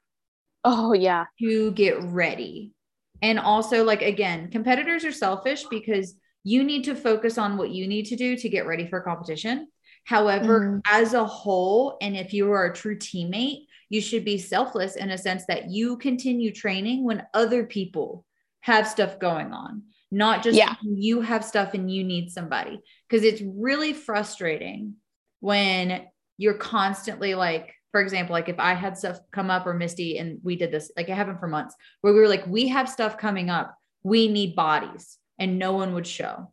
Oh, 0.66 0.94
yeah. 0.94 1.26
to 1.40 1.72
get 1.72 2.04
ready. 2.04 2.74
And 3.22 3.40
also, 3.40 3.84
like, 3.84 4.02
again, 4.02 4.52
competitors 4.52 5.06
are 5.06 5.12
selfish 5.14 5.64
because 5.72 6.16
you 6.48 6.64
need 6.64 6.86
to 6.86 6.96
focus 6.96 7.38
on 7.38 7.58
what 7.58 7.72
you 7.72 7.88
need 7.88 8.06
to 8.06 8.16
do 8.16 8.38
to 8.38 8.48
get 8.48 8.66
ready 8.66 8.88
for 8.88 9.02
competition. 9.02 9.68
However, 10.06 10.62
mm-hmm. 10.62 10.80
as 10.86 11.14
a 11.14 11.26
whole, 11.26 11.98
and 12.00 12.16
if 12.16 12.34
you 12.34 12.50
are 12.54 12.68
a 12.68 12.74
true 12.74 12.98
teammate, 12.98 13.66
you 13.90 14.00
should 14.00 14.24
be 14.24 14.38
selfless 14.38 14.96
in 14.96 15.10
a 15.10 15.18
sense 15.18 15.44
that 15.50 15.70
you 15.70 15.98
continue 15.98 16.54
training 16.54 17.04
when 17.04 17.26
other 17.34 17.66
people 17.66 18.26
have 18.62 18.88
stuff 18.88 19.20
going 19.20 19.52
on, 19.52 19.84
not 20.10 20.42
just 20.42 20.58
Yeah. 20.58 20.76
you 20.82 21.20
have 21.20 21.44
stuff 21.44 21.74
and 21.74 21.92
you 21.92 22.06
need 22.06 22.32
somebody. 22.32 22.80
Because 23.10 23.26
it's 23.26 23.42
really 23.42 23.92
frustrating 23.92 24.94
when 25.42 26.06
you're 26.38 26.54
constantly 26.54 27.36
like, 27.36 27.74
for 27.92 28.00
example, 28.00 28.32
like 28.32 28.48
if 28.48 28.60
I 28.60 28.74
had 28.74 28.98
stuff 28.98 29.20
come 29.34 29.50
up 29.50 29.68
or 29.68 29.74
Misty 29.74 30.18
and 30.18 30.40
we 30.44 30.56
did 30.56 30.72
this, 30.72 30.92
like 30.96 31.10
it 31.10 31.16
happened 31.16 31.42
for 31.42 31.48
months 31.50 31.76
where 32.00 32.14
we 32.14 32.22
were 32.22 32.30
like, 32.30 32.48
we 32.48 32.70
have 32.70 32.88
stuff 32.88 33.18
coming 33.18 33.50
up, 33.50 33.76
we 34.04 34.30
need 34.30 34.56
bodies, 34.56 35.18
and 35.40 35.60
no 35.60 35.74
one 35.74 35.94
would 35.94 36.08
show. 36.08 36.52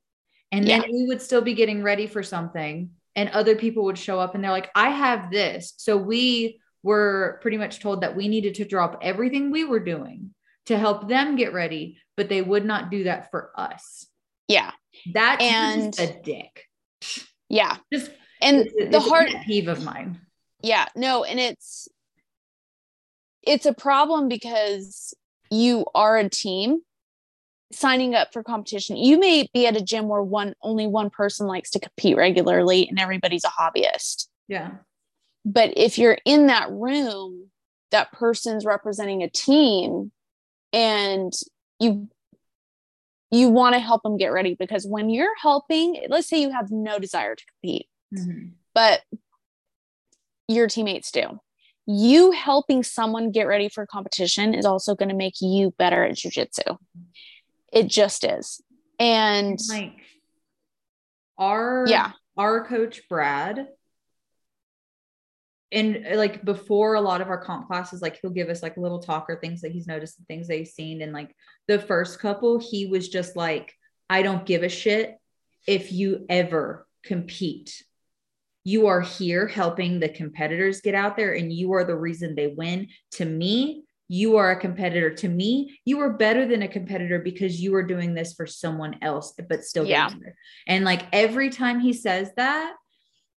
And 0.53 0.66
then 0.66 0.82
we 0.91 1.07
would 1.07 1.20
still 1.20 1.41
be 1.43 1.55
getting 1.55 1.82
ready 1.82 2.07
for 2.07 2.22
something, 2.22 2.91
and 3.16 3.28
other 3.30 3.57
people 3.57 3.85
would 3.85 3.99
show 3.99 4.20
up 4.20 4.35
and 4.35 4.43
they're 4.45 4.51
like, 4.51 4.70
I 4.74 4.91
have 4.91 5.30
this. 5.30 5.74
So 5.78 5.97
we 5.97 6.61
were 6.82 7.39
pretty 7.43 7.57
much 7.57 7.80
told 7.80 8.03
that 8.03 8.14
we 8.14 8.28
needed 8.28 8.55
to 8.57 8.64
drop 8.64 8.99
everything 9.03 9.51
we 9.51 9.64
were 9.64 9.80
doing 9.80 10.35
to 10.66 10.78
help 10.78 11.09
them 11.09 11.35
get 11.37 11.53
ready, 11.53 11.99
but 12.16 12.28
they 12.28 12.41
would 12.43 12.64
not 12.64 12.91
do 12.91 13.05
that 13.05 13.30
for 13.30 13.51
us. 13.57 14.07
Yeah. 14.49 14.70
That 15.14 15.41
And- 15.41 15.99
a 15.99 16.20
dick. 16.22 16.64
Yeah. 17.49 17.76
Just 17.93 18.11
And 18.41 18.59
it's 18.59 18.72
the 18.74 18.97
it's 18.97 19.09
hard, 19.09 19.28
peeve 19.47 19.68
of 19.68 19.82
mine. 19.85 20.20
yeah 20.62 20.87
no 20.97 21.24
and 21.24 21.39
it's 21.41 21.89
it's 23.43 23.66
a 23.66 23.74
problem 23.74 24.28
because 24.28 25.14
you 25.51 25.85
are 25.95 26.16
a 26.16 26.28
team 26.28 26.80
signing 27.73 28.15
up 28.15 28.33
for 28.33 28.43
competition 28.43 28.97
you 28.97 29.19
may 29.19 29.49
be 29.53 29.67
at 29.67 29.77
a 29.77 29.81
gym 29.83 30.07
where 30.09 30.23
one 30.23 30.55
only 30.62 30.87
one 30.87 31.11
person 31.11 31.47
likes 31.47 31.71
to 31.71 31.81
compete 31.81 32.17
regularly 32.17 32.89
and 32.89 32.99
everybody's 33.01 33.45
a 33.45 33.49
hobbyist 33.49 34.29
Yeah. 34.49 34.71
but 35.45 35.73
if 35.77 35.99
you're 35.99 36.19
in 36.25 36.47
that 36.47 36.71
room 36.71 37.51
that 37.91 38.12
person's 38.12 38.65
representing 38.65 39.23
a 39.23 39.31
team 39.31 40.12
and 40.73 41.33
you 41.81 42.09
you 43.31 43.49
want 43.49 43.75
to 43.75 43.81
help 43.81 44.03
them 44.05 44.17
get 44.17 44.29
ready 44.29 44.55
because 44.59 44.87
when 44.87 45.11
you're 45.11 45.35
helping 45.41 46.01
let's 46.09 46.29
say 46.29 46.41
you 46.41 46.51
have 46.51 46.71
no 46.71 46.99
desire 46.99 47.35
to 47.35 47.45
compete 47.47 47.89
Mhm. 48.15 48.53
but 48.75 49.03
your 50.47 50.69
teammates 50.69 51.11
do. 51.11 51.41
You 51.87 52.31
helping 52.31 52.83
someone 52.83 53.31
get 53.31 53.45
ready 53.47 53.69
for 53.71 53.87
competition 53.87 54.55
is 54.55 54.67
also 54.67 54.95
going 54.95 55.09
to 55.09 55.15
make 55.15 55.35
you 55.41 55.73
better 55.79 56.05
at 56.05 56.17
jujitsu. 56.17 56.77
It 57.75 57.89
just 57.89 58.25
is. 58.25 58.62
And 58.99 59.59
Like 59.68 60.01
our 61.37 61.85
yeah, 61.89 62.12
our 62.39 62.64
coach 62.64 63.03
Brad 63.09 63.66
and 65.72 66.07
like 66.14 66.45
before 66.45 66.95
a 66.95 67.01
lot 67.01 67.20
of 67.20 67.29
our 67.29 67.43
comp 67.43 67.66
classes 67.66 68.01
like 68.01 68.18
he'll 68.20 68.31
give 68.31 68.49
us 68.49 68.62
like 68.62 68.77
little 68.77 69.01
talk 69.01 69.27
or 69.29 69.41
things 69.41 69.62
that 69.62 69.72
he's 69.72 69.89
noticed 69.89 70.18
and 70.18 70.27
things 70.29 70.47
they've 70.47 70.68
seen. 70.68 71.03
And 71.03 71.12
like 71.12 71.35
the 71.66 71.81
first 71.81 72.20
couple 72.20 72.59
he 72.59 72.87
was 72.87 73.09
just 73.09 73.35
like 73.35 73.75
I 74.09 74.22
don't 74.22 74.47
give 74.47 74.62
a 74.62 74.68
shit 74.68 75.16
if 75.66 75.93
you 75.93 76.27
ever 76.29 76.87
compete. 77.03 77.83
You 78.62 78.87
are 78.87 79.01
here 79.01 79.47
helping 79.49 79.99
the 79.99 80.09
competitors 80.09 80.81
get 80.81 80.95
out 80.95 81.16
there 81.16 81.35
and 81.35 81.53
you 81.53 81.72
are 81.75 81.85
the 81.85 81.97
reason 81.97 82.35
they 82.35 82.47
win 82.47 82.89
to 83.12 83.25
me 83.25 83.84
you 84.09 84.37
are 84.37 84.51
a 84.51 84.61
competitor 84.61 85.11
to 85.15 85.29
me. 85.29 85.79
You 85.85 86.01
are 86.01 86.11
better 86.13 86.47
than 86.47 86.63
a 86.63 86.69
competitor 86.69 87.19
because 87.19 87.61
you 87.61 87.75
are 87.75 87.83
doing 87.83 88.15
this 88.15 88.35
for 88.35 88.47
someone 88.47 88.99
else 89.03 89.33
but 89.49 89.65
still 89.65 89.87
Yeah. 89.87 90.11
and 90.67 90.85
like 90.85 91.03
every 91.13 91.51
time 91.51 91.81
he 91.81 91.93
says 91.93 92.31
that 92.37 92.75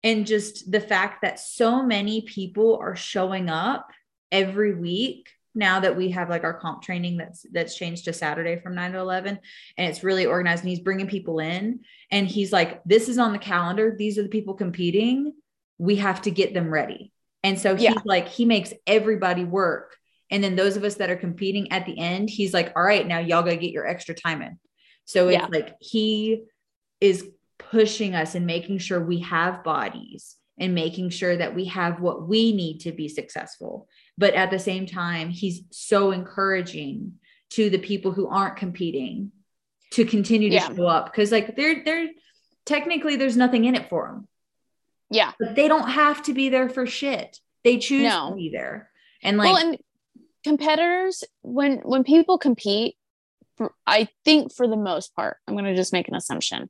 and 0.04 0.26
just 0.26 0.72
the 0.72 0.80
fact 0.82 1.22
that 1.22 1.40
so 1.40 1.84
many 1.84 2.22
people 2.22 2.78
are 2.82 2.96
showing 2.96 3.50
up 3.50 3.88
every 4.32 4.74
week 4.76 5.30
now 5.58 5.80
that 5.80 5.96
we 5.96 6.10
have 6.12 6.30
like 6.30 6.44
our 6.44 6.54
comp 6.54 6.82
training 6.82 7.16
that's 7.18 7.46
that's 7.54 7.76
changed 7.76 8.06
to 8.06 8.14
Saturday 8.14 8.58
from 8.60 8.76
9 8.76 8.92
to 8.94 9.00
11 9.00 9.40
and 9.78 9.88
it's 9.90 10.04
really 10.04 10.26
organized 10.26 10.64
and 10.64 10.70
he's 10.70 10.80
bringing 10.82 11.08
people 11.08 11.40
in 11.40 11.80
and 12.12 12.28
he's 12.28 12.52
like 12.52 12.84
this 12.86 13.08
is 13.08 13.18
on 13.18 13.32
the 13.34 13.40
calendar. 13.40 13.96
These 13.98 14.18
are 14.18 14.24
the 14.24 14.30
people 14.30 14.56
competing. 14.56 15.34
We 15.78 15.98
have 15.98 16.22
to 16.24 16.32
get 16.32 16.54
them 16.54 16.70
ready. 16.74 17.12
And 17.44 17.58
so 17.60 17.76
he's 17.76 17.84
Yeah. 17.84 17.94
like 18.04 18.28
he 18.28 18.46
makes 18.46 18.74
everybody 18.88 19.46
work 19.46 19.96
and 20.32 20.44
then 20.44 20.56
those 20.56 20.76
of 20.78 20.84
us 20.84 20.96
that 20.96 21.10
are 21.10 21.16
competing 21.16 21.72
at 21.72 21.86
the 21.86 21.98
end 21.98 22.30
he's 22.30 22.54
like 22.54 22.72
all 22.76 22.84
right 22.84 23.08
now 23.08 23.20
y'all 23.20 23.44
got 23.44 23.52
to 23.52 23.58
get 23.58 23.72
your 23.72 23.88
extra 23.88 24.14
time 24.16 24.42
in 24.42 24.58
so 25.06 25.28
it's 25.28 25.38
Yeah. 25.40 25.48
like 25.52 25.76
he 25.80 26.44
is 27.00 27.28
pushing 27.60 28.16
us 28.16 28.36
and 28.36 28.46
making 28.46 28.80
sure 28.80 29.04
we 29.04 29.20
have 29.20 29.64
bodies 29.64 30.36
and 30.58 30.74
making 30.74 31.10
sure 31.10 31.36
that 31.38 31.54
we 31.54 31.66
have 31.66 32.00
what 32.00 32.28
we 32.28 32.54
need 32.54 32.80
to 32.80 32.92
be 32.94 33.10
successful. 33.10 33.88
But 34.18 34.34
at 34.36 34.52
the 34.52 34.60
same 34.60 34.86
time, 34.86 35.30
he's 35.30 35.64
so 35.72 36.12
encouraging 36.12 37.16
to 37.52 37.70
the 37.70 37.78
people 37.78 38.12
who 38.14 38.28
aren't 38.30 38.56
competing 38.56 39.32
to 39.92 40.06
continue 40.06 40.50
to 40.50 40.56
Yeah. 40.56 40.74
show 40.74 40.88
up 40.88 41.06
because 41.08 41.32
like 41.32 41.56
they're 41.56 41.84
they're 41.84 42.08
technically 42.66 43.16
there's 43.16 43.38
nothing 43.38 43.66
in 43.66 43.76
it 43.76 43.90
for 43.90 44.08
them 44.08 44.28
yeah. 45.10 45.32
but 45.40 45.56
they 45.56 45.68
don't 45.68 45.90
have 45.90 46.24
to 46.24 46.34
be 46.34 46.50
there 46.50 46.68
for 46.70 46.86
shit 46.88 47.40
they 47.64 47.78
choose 47.78 48.04
No. 48.04 48.30
to 48.32 48.36
be 48.36 48.50
there 48.50 48.90
and 49.22 49.38
like 49.38 49.54
well, 49.54 49.58
and 49.58 49.78
competitors 50.46 51.24
when 51.42 51.80
when 51.80 52.04
people 52.06 52.38
compete, 52.38 52.96
I 53.86 54.08
think 54.24 54.54
for 54.54 54.68
the 54.68 54.78
most 54.78 55.16
part, 55.16 55.38
I'm 55.48 55.56
going 55.56 55.66
to 55.66 55.76
just 55.76 55.94
make 55.94 56.08
an 56.08 56.16
assumption. 56.16 56.70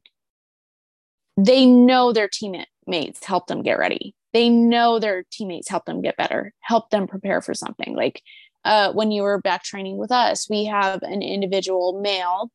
they 1.37 1.65
know 1.65 2.13
their 2.13 2.29
teammates 2.31 3.25
help 3.25 3.47
them 3.47 3.61
get 3.61 3.77
ready. 3.77 4.15
They 4.33 4.49
know 4.49 4.99
their 4.99 5.23
teammates 5.31 5.69
help 5.69 5.85
them 5.85 6.01
get 6.01 6.17
better, 6.17 6.53
help 6.61 6.89
them 6.89 7.07
prepare 7.07 7.41
for 7.41 7.53
something. 7.53 7.95
Like 7.95 8.21
uh, 8.63 8.91
when 8.93 9.11
you 9.11 9.23
were 9.23 9.41
back 9.41 9.63
training 9.63 9.97
with 9.97 10.11
us, 10.11 10.49
we 10.49 10.65
have 10.65 11.03
an 11.03 11.21
individual 11.21 11.99
male 12.01 12.51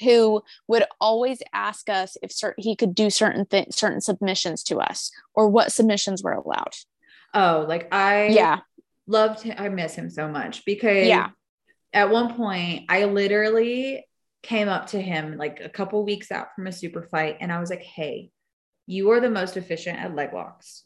who 0.00 0.42
would 0.68 0.84
always 1.00 1.42
ask 1.52 1.88
us 1.88 2.16
if 2.22 2.32
he 2.56 2.74
could 2.76 2.94
do 2.94 3.10
certain 3.10 3.46
th- 3.46 3.72
certain 3.72 4.00
submissions 4.00 4.62
to 4.64 4.78
us 4.78 5.10
or 5.34 5.48
what 5.48 5.72
submissions 5.72 6.22
were 6.22 6.32
allowed. 6.32 6.74
Oh, 7.34 7.64
like 7.68 7.88
I 7.92 8.26
yeah 8.28 8.60
loved 9.06 9.42
him. 9.42 9.54
I 9.58 9.68
miss 9.68 9.94
him 9.94 10.10
so 10.10 10.28
much 10.28 10.64
because 10.64 11.06
yeah. 11.06 11.30
At 11.94 12.08
one 12.08 12.34
point, 12.34 12.86
I 12.88 13.04
literally 13.04 14.06
came 14.42 14.68
up 14.68 14.88
to 14.88 15.00
him 15.00 15.36
like 15.36 15.60
a 15.60 15.68
couple 15.68 16.02
weeks 16.04 16.32
out 16.32 16.48
from 16.56 16.66
a 16.66 16.72
super 16.72 17.02
fight, 17.02 17.36
and 17.40 17.52
I 17.52 17.60
was 17.60 17.68
like, 17.68 17.82
"Hey, 17.82 18.30
you 18.86 19.10
are 19.10 19.20
the 19.20 19.30
most 19.30 19.56
efficient 19.56 19.98
at 19.98 20.14
leg 20.14 20.32
locks. 20.32 20.84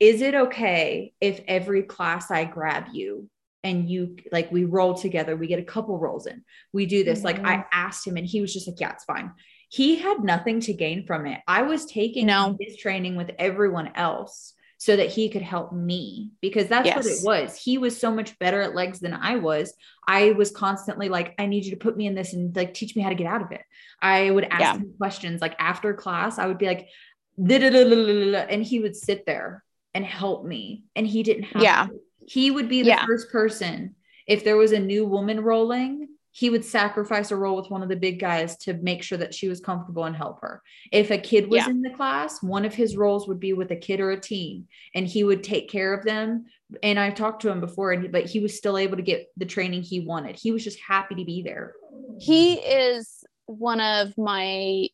Is 0.00 0.22
it 0.22 0.34
okay 0.34 1.12
if 1.20 1.40
every 1.46 1.82
class 1.82 2.30
I 2.30 2.44
grab 2.44 2.86
you 2.92 3.28
and 3.62 3.88
you 3.88 4.16
like 4.32 4.50
we 4.50 4.64
roll 4.64 4.94
together, 4.94 5.36
we 5.36 5.46
get 5.46 5.58
a 5.58 5.64
couple 5.64 5.98
rolls 5.98 6.26
in, 6.26 6.42
we 6.72 6.86
do 6.86 7.04
this?" 7.04 7.18
Mm-hmm. 7.18 7.26
Like 7.26 7.40
I 7.40 7.56
mm-hmm. 7.56 7.68
asked 7.72 8.06
him, 8.06 8.16
and 8.16 8.26
he 8.26 8.40
was 8.40 8.52
just 8.52 8.66
like, 8.66 8.80
"Yeah, 8.80 8.92
it's 8.92 9.04
fine." 9.04 9.30
He 9.68 9.96
had 9.96 10.24
nothing 10.24 10.60
to 10.60 10.72
gain 10.72 11.04
from 11.04 11.26
it. 11.26 11.40
I 11.46 11.62
was 11.62 11.84
taking 11.84 12.26
no. 12.26 12.56
his 12.58 12.78
training 12.78 13.16
with 13.16 13.30
everyone 13.38 13.90
else 13.94 14.53
so 14.84 14.96
that 14.96 15.08
he 15.08 15.30
could 15.30 15.40
help 15.40 15.72
me 15.72 16.30
because 16.42 16.66
that's 16.66 16.84
yes. 16.84 16.96
what 16.96 17.06
it 17.06 17.18
was. 17.24 17.56
He 17.56 17.78
was 17.78 17.98
so 17.98 18.10
much 18.10 18.38
better 18.38 18.60
at 18.60 18.74
legs 18.74 19.00
than 19.00 19.14
I 19.14 19.36
was. 19.36 19.72
I 20.06 20.32
was 20.32 20.50
constantly 20.50 21.08
like, 21.08 21.34
I 21.38 21.46
need 21.46 21.64
you 21.64 21.70
to 21.70 21.78
put 21.78 21.96
me 21.96 22.06
in 22.06 22.14
this 22.14 22.34
and 22.34 22.54
like 22.54 22.74
teach 22.74 22.94
me 22.94 23.00
how 23.00 23.08
to 23.08 23.14
get 23.14 23.26
out 23.26 23.40
of 23.40 23.50
it. 23.50 23.62
I 24.02 24.30
would 24.30 24.44
ask 24.44 24.60
yeah. 24.60 24.74
him 24.74 24.92
questions 24.98 25.40
like 25.40 25.56
after 25.58 25.94
class, 25.94 26.38
I 26.38 26.46
would 26.46 26.58
be 26.58 26.66
like, 26.66 26.88
and 27.38 28.62
he 28.62 28.80
would 28.80 28.94
sit 28.94 29.24
there 29.24 29.64
and 29.94 30.04
help 30.04 30.44
me. 30.44 30.84
And 30.94 31.06
he 31.06 31.22
didn't 31.22 31.44
have 31.44 31.62
yeah. 31.62 31.86
To. 31.86 32.00
He 32.26 32.50
would 32.50 32.68
be 32.68 32.82
the 32.82 32.88
yeah. 32.88 33.06
first 33.06 33.32
person 33.32 33.94
if 34.26 34.44
there 34.44 34.58
was 34.58 34.72
a 34.72 34.80
new 34.80 35.06
woman 35.06 35.40
rolling 35.40 36.08
he 36.36 36.50
would 36.50 36.64
sacrifice 36.64 37.30
a 37.30 37.36
roll 37.36 37.54
with 37.54 37.70
one 37.70 37.84
of 37.84 37.88
the 37.88 37.94
big 37.94 38.18
guys 38.18 38.56
to 38.56 38.74
make 38.74 39.04
sure 39.04 39.16
that 39.16 39.32
she 39.32 39.48
was 39.48 39.60
comfortable 39.60 40.02
and 40.02 40.16
help 40.16 40.40
her. 40.40 40.60
If 40.90 41.12
a 41.12 41.16
kid 41.16 41.48
was 41.48 41.58
yeah. 41.58 41.70
in 41.70 41.80
the 41.80 41.90
class, 41.90 42.42
one 42.42 42.64
of 42.64 42.74
his 42.74 42.96
rolls 42.96 43.28
would 43.28 43.38
be 43.38 43.52
with 43.52 43.70
a 43.70 43.76
kid 43.76 44.00
or 44.00 44.10
a 44.10 44.18
teen, 44.18 44.66
and 44.96 45.06
he 45.06 45.22
would 45.22 45.44
take 45.44 45.70
care 45.70 45.94
of 45.94 46.04
them. 46.04 46.46
And 46.82 46.98
I 46.98 47.10
talked 47.10 47.42
to 47.42 47.50
him 47.50 47.60
before, 47.60 47.92
and 47.92 48.02
he, 48.02 48.08
but 48.08 48.26
he 48.26 48.40
was 48.40 48.58
still 48.58 48.76
able 48.76 48.96
to 48.96 49.02
get 49.02 49.28
the 49.36 49.44
training 49.44 49.82
he 49.82 50.00
wanted. 50.00 50.34
He 50.34 50.50
was 50.50 50.64
just 50.64 50.80
happy 50.80 51.14
to 51.14 51.24
be 51.24 51.42
there. 51.42 51.74
He 52.18 52.54
is 52.54 53.22
one 53.46 53.80
of 53.80 54.16
my 54.16 54.88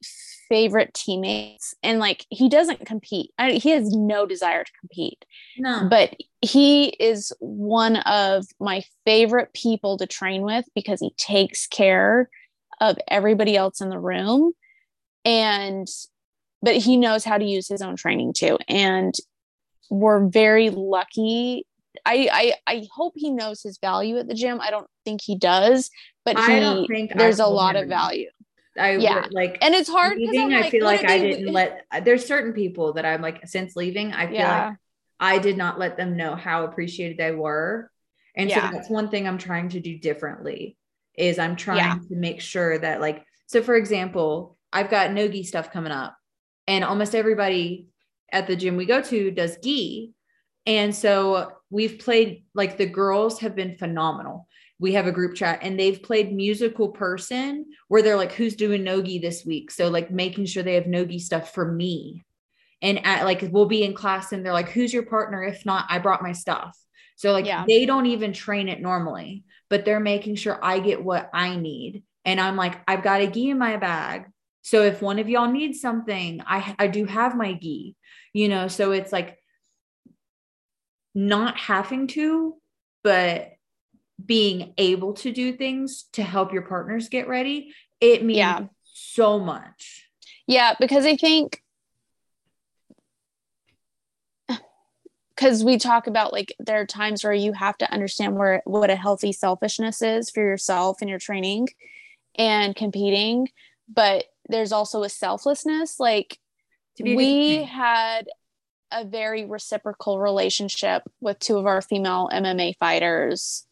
favorite 0.49 0.93
teammates 0.95 1.75
and 1.83 1.99
like 1.99 2.27
he 2.31 2.49
doesn't 2.49 2.85
compete. 2.85 3.31
I, 3.39 3.53
he 3.53 3.71
has 3.71 3.93
no 3.93 4.27
desire 4.27 4.65
to 4.65 4.73
compete. 4.81 5.25
No. 5.59 5.87
But 5.89 6.17
he 6.41 6.89
is 6.89 7.33
one 7.39 7.97
of 7.97 8.47
my 8.59 8.83
favorite 9.05 9.53
people 9.53 9.99
to 9.99 10.07
train 10.07 10.43
with 10.43 10.65
because 10.75 11.01
he 11.01 11.15
takes 11.17 11.67
care 11.67 12.29
of 12.81 12.99
everybody 13.09 13.57
else 13.57 13.81
in 13.81 13.91
the 13.91 13.99
room. 13.99 14.53
And 15.25 15.89
but 16.63 16.77
he 16.77 16.97
knows 16.97 17.25
how 17.25 17.39
to 17.39 17.45
use 17.45 17.69
his 17.69 17.83
own 17.83 17.97
training 17.97 18.33
too. 18.35 18.59
And 18.69 19.15
we're 19.91 20.27
very 20.27 20.71
lucky. 20.71 21.67
I, 22.07 22.29
I 22.67 22.73
I 22.75 22.89
hope 22.93 23.13
he 23.17 23.31
knows 23.31 23.63
his 23.63 23.79
value 23.79 24.17
at 24.19 24.29
the 24.29 24.35
gym. 24.35 24.61
I 24.61 24.71
don't 24.71 24.89
think 25.05 25.21
he 25.23 25.37
does, 25.37 25.91
but 26.25 26.37
he 26.39 27.09
there's 27.15 27.41
a 27.41 27.47
lot 27.47 27.77
of 27.77 27.89
value. 27.89 28.31
I 28.81 28.97
yeah. 28.97 29.27
like, 29.31 29.59
and 29.61 29.75
it's 29.75 29.89
hard. 29.89 30.19
Leaving, 30.19 30.55
I 30.55 30.71
feel 30.71 30.85
like 30.85 31.05
I 31.05 31.19
didn't 31.19 31.53
let. 31.53 31.85
There's 32.03 32.27
certain 32.27 32.53
people 32.53 32.95
that 32.95 33.05
I'm 33.05 33.21
like 33.21 33.47
since 33.47 33.77
leaving, 33.77 34.13
I 34.13 34.27
feel 34.27 34.35
yeah. 34.37 34.69
like 34.69 34.79
I 35.21 35.39
did 35.39 35.57
not 35.57 35.79
let 35.79 35.97
them 35.97 36.17
know 36.17 36.35
how 36.35 36.65
appreciated 36.65 37.19
they 37.19 37.33
were, 37.33 37.91
and 38.35 38.49
yeah. 38.49 38.71
so 38.71 38.77
that's 38.77 38.91
one 38.91 39.09
thing 39.11 39.29
I'm 39.29 39.39
trying 39.39 39.69
to 39.71 39.81
do 39.81 39.99
differently. 39.99 40.77
Is 41.15 41.39
I'm 41.39 41.57
trying 41.57 42.01
to 42.09 42.15
make 42.15 42.41
sure 42.41 42.79
that 42.79 43.01
like, 43.01 43.25
so 43.47 43.63
for 43.63 43.75
example, 43.75 44.57
I've 44.73 44.91
got 44.91 45.13
no 45.13 45.29
gi 45.29 45.45
stuff 45.45 45.71
coming 45.71 45.93
up, 45.93 46.17
and 46.67 46.85
almost 46.85 47.15
everybody 47.15 47.89
at 48.33 48.47
the 48.47 48.57
gym 48.57 48.77
we 48.77 48.87
go 48.87 49.03
to 49.03 49.31
does 49.31 49.59
gi, 49.63 50.13
and 50.67 50.95
so 50.95 51.53
we've 51.69 51.99
played 51.99 52.45
like 52.55 52.79
the 52.79 52.87
girls 52.87 53.41
have 53.41 53.55
been 53.55 53.77
phenomenal 53.77 54.49
we 54.81 54.95
have 54.95 55.07
a 55.07 55.13
group 55.13 55.35
chat 55.35 55.61
and 55.63 55.79
they've 55.79 56.03
played 56.03 56.33
musical 56.33 56.89
person 56.89 57.67
where 57.89 58.03
they're 58.03 58.17
like 58.17 58.33
who's 58.33 58.57
doing 58.57 58.83
nogi 58.83 59.19
this 59.19 59.45
week? 59.45 59.71
So 59.71 59.89
like 59.89 60.11
making 60.11 60.47
sure 60.47 60.63
they 60.63 60.75
have 60.75 60.87
nogi 60.87 61.19
stuff 61.19 61.55
for 61.55 61.71
me. 61.71 62.25
And 62.83 63.05
at, 63.07 63.25
like 63.25 63.47
we'll 63.53 63.67
be 63.67 63.85
in 63.85 63.93
class 63.93 64.33
and 64.33 64.45
they're 64.45 64.55
like 64.55 64.71
who's 64.71 64.93
your 64.93 65.05
partner? 65.05 65.45
If 65.45 65.67
not 65.67 65.85
i 65.91 65.99
brought 65.99 66.23
my 66.23 66.33
stuff. 66.33 66.77
So 67.17 67.33
like 67.33 67.45
yeah. 67.45 67.65
they 67.69 67.85
don't 67.85 68.07
even 68.07 68.33
train 68.33 68.69
it 68.69 68.81
normally 68.81 69.45
but 69.69 69.85
they're 69.85 70.01
making 70.01 70.35
sure 70.35 70.59
i 70.65 70.81
get 70.81 71.05
what 71.05 71.31
i 71.35 71.55
need. 71.55 72.03
And 72.25 72.41
i'm 72.41 72.57
like 72.57 72.81
i've 72.89 73.05
got 73.05 73.21
a 73.21 73.27
gi 73.27 73.51
in 73.51 73.59
my 73.59 73.77
bag. 73.77 74.25
So 74.63 74.83
if 74.83 75.03
one 75.03 75.19
of 75.19 75.29
y'all 75.29 75.53
needs 75.53 75.81
something 75.81 76.43
i 76.47 76.75
i 76.79 76.87
do 76.87 77.05
have 77.05 77.37
my 77.37 77.53
gi. 77.53 77.97
You 78.33 78.49
know 78.49 78.69
so 78.69 78.93
it's 78.93 79.13
like 79.13 79.37
not 81.15 81.59
having 81.59 82.07
to 82.07 82.57
but 83.03 83.51
being 84.27 84.75
able 84.79 85.15
to 85.15 85.33
do 85.33 85.53
things 85.53 86.05
to 86.13 86.23
help 86.23 86.53
your 86.53 86.63
partners 86.63 87.09
get 87.09 87.29
ready, 87.29 87.73
it 88.01 88.25
means 88.25 88.39
yeah. 88.39 88.61
so 88.83 89.39
much. 89.39 90.09
Yeah, 90.47 90.75
because 90.79 91.07
I 91.07 91.17
think 91.17 91.63
because 95.41 95.65
we 95.65 95.79
talk 95.79 96.07
about 96.07 96.33
like 96.33 96.55
there 96.59 96.81
are 96.81 96.87
times 96.87 97.25
where 97.25 97.33
you 97.33 97.53
have 97.55 97.79
to 97.79 97.91
understand 97.91 98.37
where 98.37 98.63
what 98.67 98.91
a 98.91 98.97
healthy 98.97 99.33
selfishness 99.33 100.03
is 100.03 100.29
for 100.29 100.41
yourself 100.41 100.99
and 101.01 101.09
your 101.09 101.19
training 101.19 101.69
and 102.37 102.77
competing 102.77 103.49
but 103.89 104.25
there's 104.51 104.71
also 104.71 105.03
a 105.03 105.09
selflessness 105.09 105.99
like 105.99 106.39
we 107.03 107.63
had 107.63 108.29
a 108.93 109.05
very 109.05 109.47
reciprocal 109.47 110.19
relationship 110.19 111.03
with 111.21 111.39
two 111.39 111.57
of 111.57 111.67
our 111.67 111.81
female 111.81 112.29
MMA 112.33 112.77
fighters 112.77 113.67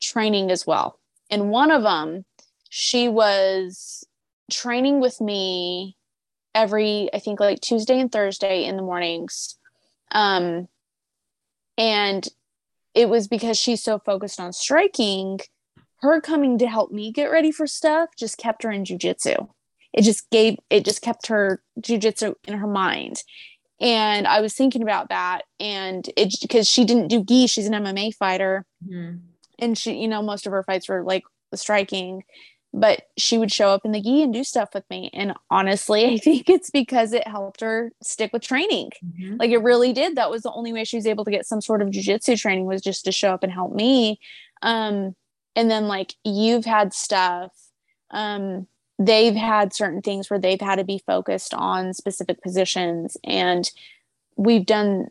training 0.00 0.50
as 0.50 0.66
well. 0.66 0.98
And 1.30 1.50
one 1.50 1.70
of 1.70 1.82
them, 1.82 2.24
she 2.68 3.08
was 3.08 4.04
training 4.50 5.00
with 5.00 5.20
me 5.20 5.96
every, 6.54 7.08
I 7.14 7.18
think, 7.18 7.40
like 7.40 7.60
Tuesday 7.60 8.00
and 8.00 8.10
Thursday 8.10 8.64
in 8.64 8.76
the 8.76 8.82
mornings. 8.82 9.56
Um, 10.10 10.68
and 11.78 12.26
it 12.94 13.08
was 13.08 13.28
because 13.28 13.56
she's 13.56 13.82
so 13.82 13.98
focused 13.98 14.40
on 14.40 14.52
striking, 14.52 15.40
her 16.00 16.20
coming 16.20 16.58
to 16.58 16.66
help 16.66 16.90
me 16.90 17.12
get 17.12 17.30
ready 17.30 17.52
for 17.52 17.66
stuff 17.66 18.10
just 18.18 18.38
kept 18.38 18.62
her 18.64 18.70
in 18.70 18.84
jujitsu. 18.84 19.48
It 19.92 20.02
just 20.02 20.28
gave, 20.30 20.58
it 20.68 20.84
just 20.84 21.02
kept 21.02 21.28
her 21.28 21.62
jujitsu 21.80 22.34
in 22.46 22.58
her 22.58 22.66
mind. 22.66 23.22
And 23.80 24.26
I 24.26 24.40
was 24.40 24.52
thinking 24.52 24.82
about 24.82 25.08
that, 25.08 25.44
and 25.58 26.06
it 26.14 26.34
because 26.42 26.68
she 26.68 26.84
didn't 26.84 27.08
do 27.08 27.24
gi, 27.24 27.46
she's 27.46 27.66
an 27.66 27.72
MMA 27.72 28.14
fighter. 28.14 28.66
Mm-hmm 28.86 29.29
and 29.60 29.76
she 29.76 29.94
you 29.94 30.08
know 30.08 30.22
most 30.22 30.46
of 30.46 30.52
her 30.52 30.62
fights 30.62 30.88
were 30.88 31.02
like 31.02 31.22
striking 31.54 32.22
but 32.72 33.02
she 33.18 33.36
would 33.36 33.50
show 33.50 33.70
up 33.70 33.84
in 33.84 33.92
the 33.92 34.00
gi 34.00 34.22
and 34.22 34.32
do 34.32 34.44
stuff 34.44 34.70
with 34.74 34.88
me. 34.90 35.10
And 35.12 35.34
honestly 35.50 36.04
i 36.14 36.16
think 36.16 36.48
it's 36.48 36.70
because 36.70 37.12
it 37.12 37.26
helped 37.26 37.60
her 37.60 37.92
stick 38.02 38.32
with 38.32 38.42
training. 38.42 38.90
Mm-hmm. 39.04 39.36
like 39.36 39.50
it 39.50 39.58
really 39.58 39.92
did. 39.92 40.16
That 40.16 40.30
was 40.30 40.42
the 40.42 40.52
only 40.52 40.72
way 40.72 40.84
she 40.84 40.96
was 40.96 41.06
able 41.06 41.24
to 41.24 41.30
get 41.30 41.46
some 41.46 41.60
sort 41.60 41.82
of 41.82 41.90
jiu-jitsu 41.90 42.36
training 42.36 42.66
was 42.66 42.82
just 42.82 43.04
to 43.04 43.12
show 43.12 43.32
up 43.32 43.42
and 43.42 43.52
help 43.52 43.74
me. 43.74 44.20
Um 44.62 45.14
and 45.56 45.70
then 45.70 45.88
like 45.88 46.14
you've 46.24 46.64
had 46.64 46.94
stuff 46.94 47.52
um 48.10 48.66
they've 48.98 49.34
had 49.34 49.72
certain 49.72 50.02
things 50.02 50.28
where 50.28 50.38
they've 50.38 50.60
had 50.60 50.76
to 50.76 50.84
be 50.84 51.02
focused 51.06 51.54
on 51.54 51.94
specific 51.94 52.42
positions 52.42 53.16
and 53.24 53.70
we've 54.36 54.66
done 54.66 55.08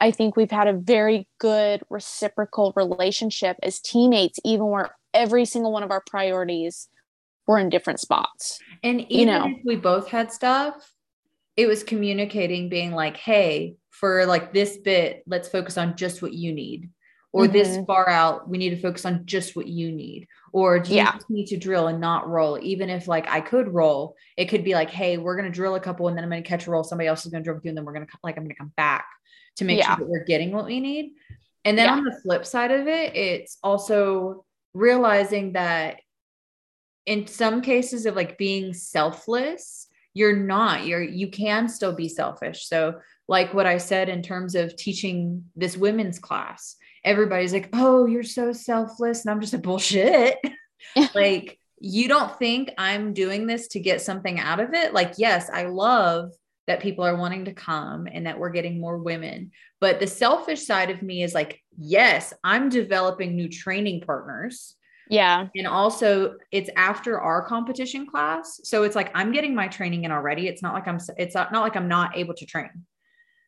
I 0.00 0.10
think 0.10 0.36
we've 0.36 0.50
had 0.50 0.66
a 0.66 0.72
very 0.72 1.28
good 1.38 1.82
reciprocal 1.90 2.72
relationship 2.74 3.58
as 3.62 3.80
teammates, 3.80 4.38
even 4.44 4.66
where 4.66 4.96
every 5.12 5.44
single 5.44 5.72
one 5.72 5.82
of 5.82 5.90
our 5.90 6.02
priorities 6.06 6.88
were 7.46 7.58
in 7.58 7.68
different 7.68 8.00
spots. 8.00 8.58
And 8.82 9.00
even 9.12 9.18
you 9.18 9.26
know, 9.26 9.46
if 9.46 9.60
we 9.64 9.76
both 9.76 10.08
had 10.08 10.32
stuff, 10.32 10.92
it 11.56 11.66
was 11.66 11.82
communicating, 11.82 12.68
being 12.68 12.92
like, 12.92 13.16
hey, 13.16 13.76
for 13.90 14.24
like 14.24 14.54
this 14.54 14.78
bit, 14.78 15.22
let's 15.26 15.48
focus 15.48 15.76
on 15.76 15.96
just 15.96 16.22
what 16.22 16.32
you 16.32 16.52
need. 16.52 16.90
Or 17.32 17.44
mm-hmm. 17.44 17.52
this 17.52 17.78
far 17.86 18.08
out, 18.08 18.48
we 18.48 18.58
need 18.58 18.70
to 18.70 18.80
focus 18.80 19.04
on 19.04 19.24
just 19.24 19.54
what 19.54 19.68
you 19.68 19.92
need. 19.92 20.26
Or 20.52 20.80
do 20.80 20.90
you 20.90 20.96
yeah. 20.96 21.16
need 21.28 21.46
to 21.46 21.56
drill 21.56 21.86
and 21.86 22.00
not 22.00 22.28
roll? 22.28 22.58
Even 22.60 22.90
if 22.90 23.06
like 23.06 23.28
I 23.28 23.40
could 23.40 23.68
roll, 23.68 24.16
it 24.36 24.46
could 24.46 24.64
be 24.64 24.74
like, 24.74 24.90
hey, 24.90 25.16
we're 25.18 25.36
gonna 25.36 25.50
drill 25.50 25.76
a 25.76 25.80
couple 25.80 26.08
and 26.08 26.16
then 26.16 26.24
I'm 26.24 26.30
gonna 26.30 26.42
catch 26.42 26.66
a 26.66 26.70
roll. 26.70 26.82
Somebody 26.82 27.08
else 27.08 27.24
is 27.24 27.30
gonna 27.30 27.44
drill 27.44 27.56
with 27.56 27.64
you, 27.64 27.68
and 27.68 27.78
then 27.78 27.84
we're 27.84 27.92
gonna 27.92 28.06
like 28.24 28.36
I'm 28.36 28.44
gonna 28.44 28.54
come 28.54 28.72
back 28.76 29.06
to 29.56 29.64
make 29.64 29.78
yeah. 29.78 29.96
sure 29.96 30.04
that 30.04 30.10
we're 30.10 30.24
getting 30.24 30.52
what 30.52 30.66
we 30.66 30.80
need. 30.80 31.12
And 31.64 31.76
then 31.76 31.86
yeah. 31.86 31.92
on 31.94 32.04
the 32.04 32.18
flip 32.22 32.46
side 32.46 32.70
of 32.70 32.86
it, 32.86 33.14
it's 33.14 33.58
also 33.62 34.44
realizing 34.72 35.52
that 35.52 36.00
in 37.06 37.26
some 37.26 37.60
cases 37.60 38.06
of 38.06 38.16
like 38.16 38.38
being 38.38 38.72
selfless, 38.72 39.88
you're 40.14 40.36
not 40.36 40.86
you're 40.86 41.02
you 41.02 41.30
can 41.30 41.68
still 41.68 41.94
be 41.94 42.08
selfish 42.08 42.66
so 42.66 42.98
like 43.28 43.54
what 43.54 43.66
i 43.66 43.78
said 43.78 44.08
in 44.08 44.22
terms 44.22 44.54
of 44.54 44.74
teaching 44.76 45.44
this 45.56 45.76
women's 45.76 46.18
class 46.18 46.76
everybody's 47.04 47.52
like 47.52 47.68
oh 47.72 48.06
you're 48.06 48.22
so 48.22 48.52
selfless 48.52 49.24
and 49.24 49.30
i'm 49.30 49.40
just 49.40 49.54
a 49.54 49.58
bullshit 49.58 50.36
like 51.14 51.58
you 51.78 52.08
don't 52.08 52.38
think 52.38 52.70
i'm 52.76 53.12
doing 53.12 53.46
this 53.46 53.68
to 53.68 53.80
get 53.80 54.00
something 54.00 54.38
out 54.40 54.60
of 54.60 54.74
it 54.74 54.92
like 54.92 55.14
yes 55.16 55.48
i 55.50 55.64
love 55.64 56.32
that 56.70 56.80
people 56.80 57.04
are 57.04 57.16
wanting 57.16 57.44
to 57.44 57.52
come 57.52 58.06
and 58.10 58.26
that 58.26 58.38
we're 58.38 58.50
getting 58.50 58.80
more 58.80 58.96
women 58.96 59.50
but 59.80 59.98
the 59.98 60.06
selfish 60.06 60.64
side 60.64 60.88
of 60.88 61.02
me 61.02 61.22
is 61.22 61.34
like 61.34 61.60
yes 61.76 62.32
i'm 62.44 62.68
developing 62.68 63.34
new 63.34 63.48
training 63.48 64.00
partners 64.00 64.76
yeah. 65.10 65.48
And 65.56 65.66
also 65.66 66.36
it's 66.52 66.70
after 66.76 67.20
our 67.20 67.42
competition 67.42 68.06
class. 68.06 68.60
So 68.62 68.84
it's 68.84 68.94
like 68.94 69.10
I'm 69.12 69.32
getting 69.32 69.56
my 69.56 69.66
training 69.66 70.04
in 70.04 70.12
already. 70.12 70.46
It's 70.46 70.62
not 70.62 70.72
like 70.72 70.86
I'm 70.86 71.00
it's 71.18 71.34
not, 71.34 71.50
not 71.50 71.62
like 71.62 71.74
I'm 71.74 71.88
not 71.88 72.16
able 72.16 72.34
to 72.34 72.46
train. 72.46 72.70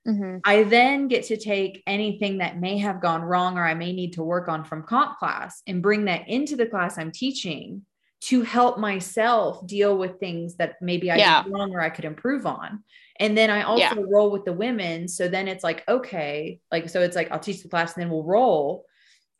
Mm-hmm. 0.06 0.38
I 0.44 0.64
then 0.64 1.06
get 1.06 1.24
to 1.26 1.36
take 1.36 1.80
anything 1.86 2.38
that 2.38 2.58
may 2.58 2.78
have 2.78 3.00
gone 3.00 3.22
wrong 3.22 3.56
or 3.56 3.64
I 3.64 3.74
may 3.74 3.92
need 3.92 4.14
to 4.14 4.24
work 4.24 4.48
on 4.48 4.64
from 4.64 4.82
comp 4.82 5.18
class 5.18 5.62
and 5.68 5.80
bring 5.80 6.06
that 6.06 6.28
into 6.28 6.56
the 6.56 6.66
class 6.66 6.98
I'm 6.98 7.12
teaching 7.12 7.86
to 8.22 8.42
help 8.42 8.78
myself 8.78 9.66
deal 9.66 9.98
with 9.98 10.20
things 10.20 10.54
that 10.56 10.76
maybe 10.80 11.10
I 11.10 11.16
yeah. 11.16 11.42
did 11.42 11.52
wrong 11.52 11.74
or 11.74 11.80
I 11.80 11.90
could 11.90 12.04
improve 12.04 12.46
on. 12.46 12.84
And 13.18 13.36
then 13.36 13.50
I 13.50 13.62
also 13.62 13.80
yeah. 13.80 13.94
roll 14.08 14.30
with 14.30 14.44
the 14.44 14.52
women. 14.52 15.08
So 15.08 15.26
then 15.26 15.48
it's 15.48 15.64
like, 15.64 15.82
okay, 15.88 16.60
like, 16.70 16.88
so 16.88 17.00
it's 17.00 17.16
like, 17.16 17.32
I'll 17.32 17.40
teach 17.40 17.62
the 17.62 17.68
class 17.68 17.94
and 17.94 18.02
then 18.02 18.10
we'll 18.10 18.22
roll 18.22 18.84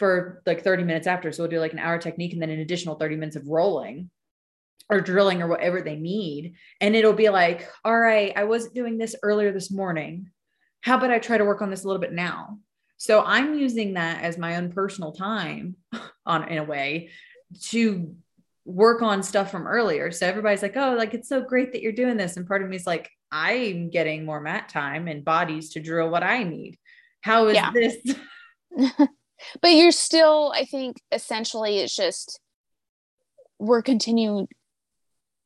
for 0.01 0.43
like 0.47 0.64
30 0.64 0.83
minutes 0.83 1.07
after. 1.07 1.30
So 1.30 1.45
we'll 1.45 1.51
do 1.51 1.61
like 1.61 1.72
an 1.72 1.78
hour 1.78 1.97
technique 1.99 2.33
and 2.33 2.43
then 2.43 2.51
an 2.51 2.59
additional 2.59 2.97
30 2.97 3.16
minutes 3.16 3.37
of 3.37 3.47
rolling 3.47 4.11
or 4.91 5.01
drilling 5.01 5.43
or 5.43 5.47
whatever 5.47 5.80
they 5.80 5.97
need. 5.97 6.55
And 6.80 6.97
it'll 6.97 7.12
be 7.12 7.28
like, 7.28 7.68
all 7.85 7.99
right, 7.99 8.33
I 8.35 8.45
wasn't 8.45 8.74
doing 8.74 8.99
this 8.99 9.14
earlier 9.22 9.53
this 9.53 9.70
morning. 9.70 10.30
How 10.80 10.97
about 10.97 11.12
I 11.12 11.20
try 11.20 11.39
to 11.39 11.45
work 11.45 11.62
on 11.62 11.70
this 11.70 11.85
a 11.85 11.87
little 11.87 12.03
bit 12.03 12.12
now? 12.12 12.59
So 12.97 13.22
I'm 13.24 13.55
using 13.55 13.95
that 13.95 14.24
as 14.24 14.39
my 14.39 14.57
own 14.57 14.72
personal 14.72 15.12
time 15.12 15.76
on 16.26 16.49
in 16.49 16.59
a 16.59 16.64
way 16.64 17.11
to 17.61 18.16
work 18.65 19.03
on 19.03 19.23
stuff 19.23 19.51
from 19.51 19.67
earlier. 19.67 20.11
So 20.11 20.27
everybody's 20.27 20.63
like, 20.63 20.77
oh, 20.77 20.95
like 20.97 21.15
it's 21.15 21.29
so 21.29 21.41
great 21.41 21.73
that 21.73 21.83
you're 21.83 21.93
doing 21.93 22.17
this. 22.17 22.37
And 22.37 22.47
part 22.47 22.63
of 22.63 22.69
me 22.69 22.77
is 22.77 22.87
like, 22.87 23.11
I'm 23.31 23.91
getting 23.91 24.25
more 24.25 24.41
mat 24.41 24.69
time 24.69 25.09
and 25.09 25.25
bodies 25.25 25.71
to 25.71 25.81
drill 25.81 26.11
what 26.11 26.23
I 26.23 26.45
need. 26.45 26.79
How 27.23 27.49
is 27.49 27.55
yeah. 27.55 27.71
this? 27.73 27.97
but 29.61 29.69
you're 29.69 29.93
still 29.93 30.53
i 30.55 30.65
think 30.65 31.01
essentially 31.11 31.79
it's 31.79 31.95
just 31.95 32.41
we're 33.59 33.83
continuing 33.83 34.49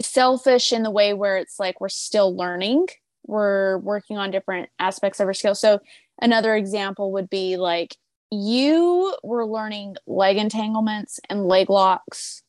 selfish 0.00 0.72
in 0.72 0.82
the 0.82 0.90
way 0.90 1.14
where 1.14 1.38
it's 1.38 1.58
like 1.58 1.80
we're 1.80 1.88
still 1.88 2.36
learning 2.36 2.86
we're 3.26 3.78
working 3.78 4.18
on 4.18 4.30
different 4.30 4.68
aspects 4.78 5.20
of 5.20 5.26
our 5.26 5.34
skills 5.34 5.60
so 5.60 5.78
another 6.20 6.54
example 6.54 7.12
would 7.12 7.30
be 7.30 7.56
like 7.56 7.96
you 8.30 9.14
were 9.22 9.46
learning 9.46 9.96
leg 10.06 10.36
entanglements 10.36 11.20
and 11.30 11.46
leg 11.46 11.70
locks 11.70 12.42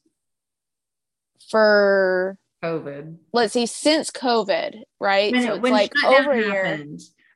for 1.49 2.37
covid. 2.63 3.17
let's 3.33 3.53
see 3.53 3.65
since 3.65 4.11
covid 4.11 4.81
right? 4.99 5.31
When, 5.31 5.43
so 5.43 5.55
it's 5.55 5.69
like 5.69 5.91
over 6.05 6.31
a 6.31 6.41
year. 6.41 6.87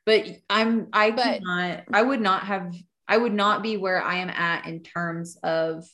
but 0.04 0.26
i'm 0.50 0.88
i 0.92 1.10
but, 1.10 1.24
could 1.24 1.42
not 1.42 1.84
i 1.92 2.02
would 2.02 2.20
not 2.20 2.44
have 2.44 2.74
I 3.12 3.18
would 3.18 3.34
not 3.34 3.62
be 3.62 3.76
where 3.76 4.02
I 4.02 4.16
am 4.16 4.30
at 4.30 4.66
in 4.66 4.82
terms 4.82 5.36
of 5.42 5.84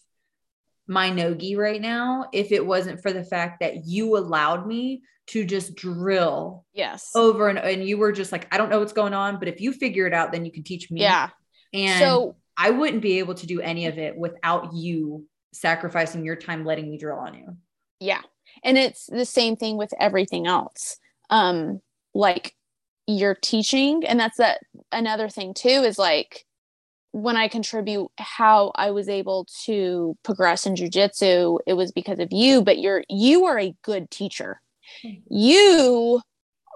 my 0.86 1.10
nogi 1.10 1.56
right 1.56 1.80
now 1.80 2.26
if 2.32 2.52
it 2.52 2.64
wasn't 2.64 3.02
for 3.02 3.12
the 3.12 3.24
fact 3.24 3.58
that 3.60 3.86
you 3.86 4.16
allowed 4.16 4.66
me 4.68 5.02
to 5.26 5.44
just 5.44 5.74
drill 5.74 6.64
yes. 6.72 7.10
over 7.16 7.48
and 7.48 7.58
and 7.58 7.84
you 7.84 7.98
were 7.98 8.12
just 8.12 8.30
like 8.30 8.46
I 8.54 8.56
don't 8.56 8.70
know 8.70 8.78
what's 8.78 8.92
going 8.92 9.14
on 9.14 9.40
but 9.40 9.48
if 9.48 9.60
you 9.60 9.72
figure 9.72 10.06
it 10.06 10.14
out 10.14 10.30
then 10.30 10.44
you 10.44 10.52
can 10.52 10.62
teach 10.62 10.92
me. 10.92 11.00
Yeah. 11.00 11.30
And 11.74 11.98
so 11.98 12.36
I 12.56 12.70
wouldn't 12.70 13.02
be 13.02 13.18
able 13.18 13.34
to 13.34 13.46
do 13.46 13.60
any 13.60 13.86
of 13.86 13.98
it 13.98 14.16
without 14.16 14.72
you 14.72 15.26
sacrificing 15.52 16.24
your 16.24 16.36
time 16.36 16.64
letting 16.64 16.88
me 16.88 16.98
drill 16.98 17.18
on 17.18 17.34
you 17.34 17.56
yeah 18.00 18.22
and 18.64 18.78
it's 18.78 19.06
the 19.06 19.24
same 19.24 19.56
thing 19.56 19.76
with 19.76 19.92
everything 19.98 20.46
else 20.46 20.98
um 21.30 21.80
like 22.14 22.54
you're 23.06 23.36
teaching 23.40 24.04
and 24.06 24.20
that's 24.20 24.36
that 24.36 24.60
another 24.92 25.28
thing 25.28 25.54
too 25.54 25.68
is 25.68 25.98
like 25.98 26.44
when 27.12 27.36
I 27.36 27.48
contribute 27.48 28.10
how 28.18 28.72
I 28.74 28.90
was 28.90 29.08
able 29.08 29.46
to 29.64 30.16
progress 30.22 30.66
in 30.66 30.74
jujitsu, 30.74 31.58
it 31.66 31.74
was 31.74 31.90
because 31.92 32.18
of 32.18 32.28
you, 32.32 32.62
but 32.62 32.78
you're 32.78 33.02
you 33.08 33.46
are 33.46 33.58
a 33.58 33.74
good 33.82 34.10
teacher. 34.10 34.60
You 35.30 36.20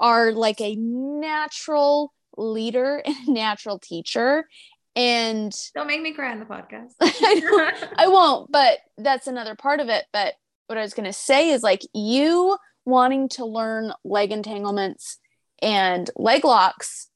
are 0.01 0.33
like 0.33 0.61
a 0.61 0.75
natural 0.77 2.12
leader 2.37 3.03
and 3.07 3.29
natural 3.29 3.79
teacher. 3.79 4.49
And 4.95 5.55
don't 5.75 5.87
make 5.87 6.03
me 6.03 6.12
cry 6.12 6.33
on 6.33 6.39
the 6.39 6.45
podcast. 6.45 6.93
I, 7.01 7.89
I 7.97 8.09
won't, 8.09 8.53
but 8.53 8.79
that's 8.99 9.27
another 9.27 9.55
part 9.55 9.81
of 9.81 9.89
it. 9.89 10.05
But 10.12 10.35
what 10.67 10.79
I 10.79 10.83
was 10.83 10.95
gonna 10.95 11.13
say 11.13 11.51
is 11.51 11.63
like 11.63 11.83
you 11.93 12.57
wanting 12.85 13.29
to 13.31 13.45
learn 13.45 13.93
leg 14.05 14.33
entanglements 14.33 15.19
and 15.61 16.11
leg 16.17 16.45
locks, 16.45 17.09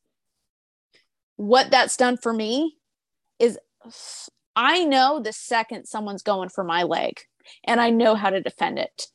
what 1.36 1.70
that's 1.70 1.97
done 1.97 2.16
for 2.16 2.32
me 2.32 2.76
is 3.38 3.59
I 4.55 4.84
know 4.84 5.20
the 5.20 5.32
second 5.32 5.86
someone's 5.86 6.22
going 6.22 6.49
for 6.49 6.64
my 6.64 6.84
leg 6.84 7.20
and 7.64 7.80
I 7.80 7.90
know 7.90 8.14
how 8.14 8.30
to 8.30 8.40
defend 8.40 8.78
it. 8.78 9.07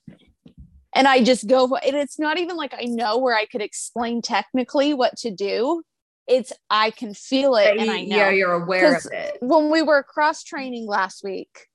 And 0.94 1.08
I 1.08 1.24
just 1.24 1.48
go, 1.48 1.76
and 1.78 1.96
it's 1.96 2.20
not 2.20 2.38
even 2.38 2.58
like 2.58 2.74
I 2.74 2.84
know 2.84 3.18
where 3.18 3.36
I 3.36 3.46
could 3.46 3.62
explain 3.62 4.22
technically 4.22 4.94
what 4.94 5.18
to 5.20 5.32
do. 5.32 5.84
It's 6.28 6.54
I 6.70 6.92
can 6.92 7.14
feel 7.14 7.56
it 7.56 7.78
and 7.78 7.90
I 7.90 8.04
know. 8.04 8.16
Yeah, 8.18 8.30
you're 8.30 8.54
aware 8.54 8.96
of 8.96 9.08
it. 9.12 9.38
When 9.42 9.72
we 9.72 9.82
were 9.82 10.04
cross 10.04 10.44
training 10.44 10.86
last 10.88 11.24
week, 11.24 11.68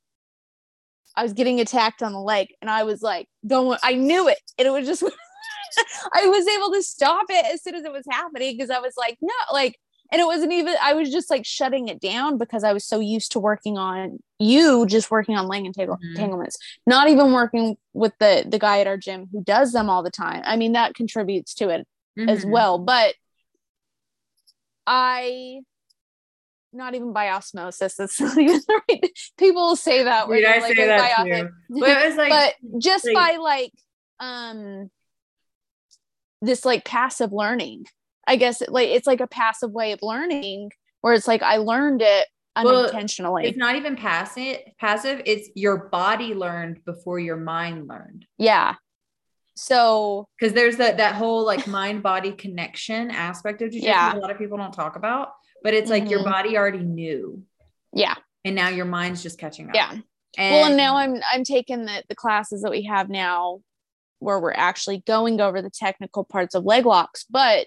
I 1.17 1.23
was 1.23 1.33
getting 1.33 1.61
attacked 1.61 2.03
on 2.03 2.13
the 2.13 2.21
leg 2.21 2.49
and 2.61 2.71
I 2.71 2.85
was 2.85 3.03
like 3.03 3.29
going, 3.47 3.79
I 3.83 3.95
knew 3.95 4.29
it. 4.29 4.39
And 4.59 4.67
it 4.67 4.71
was 4.71 4.87
just, 4.87 5.03
I 6.15 6.27
was 6.27 6.47
able 6.47 6.73
to 6.73 6.83
stop 6.83 7.27
it 7.29 7.47
as 7.53 7.63
soon 7.63 7.75
as 7.75 7.85
it 7.85 7.93
was 7.93 8.05
happening 8.11 8.57
because 8.57 8.71
I 8.71 8.81
was 8.81 8.95
like, 8.97 9.19
no, 9.21 9.35
like 9.53 9.77
and 10.13 10.21
it 10.21 10.25
wasn't 10.25 10.53
even 10.53 10.75
i 10.83 10.93
was 10.93 11.11
just 11.11 11.31
like 11.31 11.45
shutting 11.45 11.89
it 11.89 12.01
down 12.01 12.39
because 12.39 12.65
i 12.65 12.73
was 12.73 12.85
so 12.85 13.01
used 13.01 13.33
to 13.33 13.41
working 13.41 13.79
on 13.79 14.19
you 14.39 14.87
just 14.87 15.11
working 15.11 15.37
on 15.37 15.47
leg 15.49 15.65
entangle- 15.65 15.97
mm-hmm. 15.97 16.11
entanglements 16.11 16.59
not 16.87 17.09
even 17.09 17.33
working 17.33 17.77
with 17.93 18.13
the 18.19 18.45
the 18.49 18.59
guy 18.59 18.81
at 18.81 18.87
our 18.87 18.97
gym 18.97 19.29
who 19.33 19.43
does 19.43 19.73
them 19.73 19.91
all 19.91 20.03
the 20.03 20.11
time 20.11 20.43
i 20.45 20.57
mean 20.57 20.73
that 20.73 20.95
contributes 20.95 21.55
to 21.55 21.69
it 21.69 21.87
mm-hmm. 22.19 22.29
as 22.29 22.45
well 22.45 22.79
but 22.79 23.15
i 24.87 25.61
not 26.77 26.95
even 26.95 27.13
by 27.13 27.31
osmosis 27.31 27.95
that's 27.97 28.21
not 28.21 28.39
even 28.39 28.61
right 28.69 29.11
people 29.39 29.77
say 29.77 30.05
that 30.05 30.29
Dude, 30.29 30.45
I 30.45 30.59
like, 30.59 30.77
say 30.77 30.87
that 30.87 31.25
too. 31.25 31.49
but 31.71 32.17
like 32.17 32.31
but 32.31 32.81
just 32.81 33.07
like, 33.07 33.15
by 33.15 33.37
like 33.37 33.73
um 34.21 34.91
this 36.43 36.65
like 36.65 36.85
passive 36.85 37.33
learning 37.33 37.87
I 38.27 38.37
guess 38.37 38.61
it, 38.61 38.71
like 38.71 38.89
it's 38.89 39.07
like 39.07 39.21
a 39.21 39.27
passive 39.27 39.71
way 39.71 39.93
of 39.93 40.01
learning 40.03 40.71
where 41.01 41.15
it's 41.15 41.29
like 41.29 41.43
I 41.43 41.59
learned 41.59 42.03
it 42.03 42.27
unintentionally. 42.57 43.43
Well, 43.43 43.49
it's 43.49 43.59
not 43.59 43.77
even 43.77 43.97
passive 43.97 44.59
passive, 44.79 45.23
it's 45.25 45.49
your 45.55 45.89
body 45.89 46.35
learned 46.35 46.85
before 46.85 47.19
your 47.19 47.37
mind 47.37 47.89
learned. 47.89 48.27
Yeah. 48.39 48.75
So 49.55 50.29
because 50.39 50.53
there's 50.53 50.77
that 50.79 50.99
that 50.99 51.15
whole 51.15 51.45
like 51.45 51.67
mind 51.67 52.03
body 52.03 52.33
connection 52.33 53.11
aspect 53.11 53.63
of 53.63 53.71
jiu-jitsu 53.71 53.89
yeah. 53.89 54.15
a 54.15 54.19
lot 54.19 54.31
of 54.31 54.39
people 54.39 54.59
don't 54.59 54.73
talk 54.73 54.97
about, 54.97 55.31
but 55.67 55.75
it's 55.75 55.91
like 55.91 56.05
mm-hmm. 56.05 56.13
your 56.13 56.23
body 56.23 56.57
already 56.57 56.79
knew. 56.79 57.43
Yeah. 57.93 58.15
And 58.45 58.55
now 58.55 58.69
your 58.69 58.85
mind's 58.85 59.21
just 59.21 59.37
catching 59.37 59.69
up. 59.69 59.75
Yeah. 59.75 59.91
And 60.39 60.55
well, 60.55 60.67
and 60.67 60.77
now 60.77 60.97
I'm 60.97 61.21
I'm 61.29 61.43
taking 61.43 61.87
the 61.87 62.05
the 62.09 62.15
classes 62.15 62.63
that 62.63 62.71
we 62.71 62.85
have 62.85 63.09
now 63.09 63.63
where 64.21 64.39
we're 64.39 64.53
actually 64.53 65.03
going 65.09 65.41
over 65.41 65.61
the 65.61 65.71
technical 65.71 66.23
parts 66.23 66.55
of 66.55 66.65
leg 66.65 66.87
locks, 66.87 67.25
but 67.29 67.67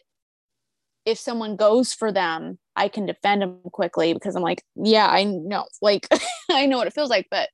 if 1.04 1.20
someone 1.20 1.58
goes 1.58 1.92
for 1.92 2.10
them, 2.10 2.58
I 2.74 2.88
can 2.88 3.06
defend 3.06 3.42
them 3.42 3.60
quickly 3.66 4.14
because 4.14 4.38
I'm 4.38 4.44
like, 4.44 4.64
yeah, 4.78 5.08
I 5.08 5.26
know, 5.26 5.66
like 5.82 6.08
I 6.50 6.68
know 6.68 6.78
what 6.78 6.88
it 6.88 6.94
feels 6.94 7.10
like, 7.10 7.28
but 7.30 7.50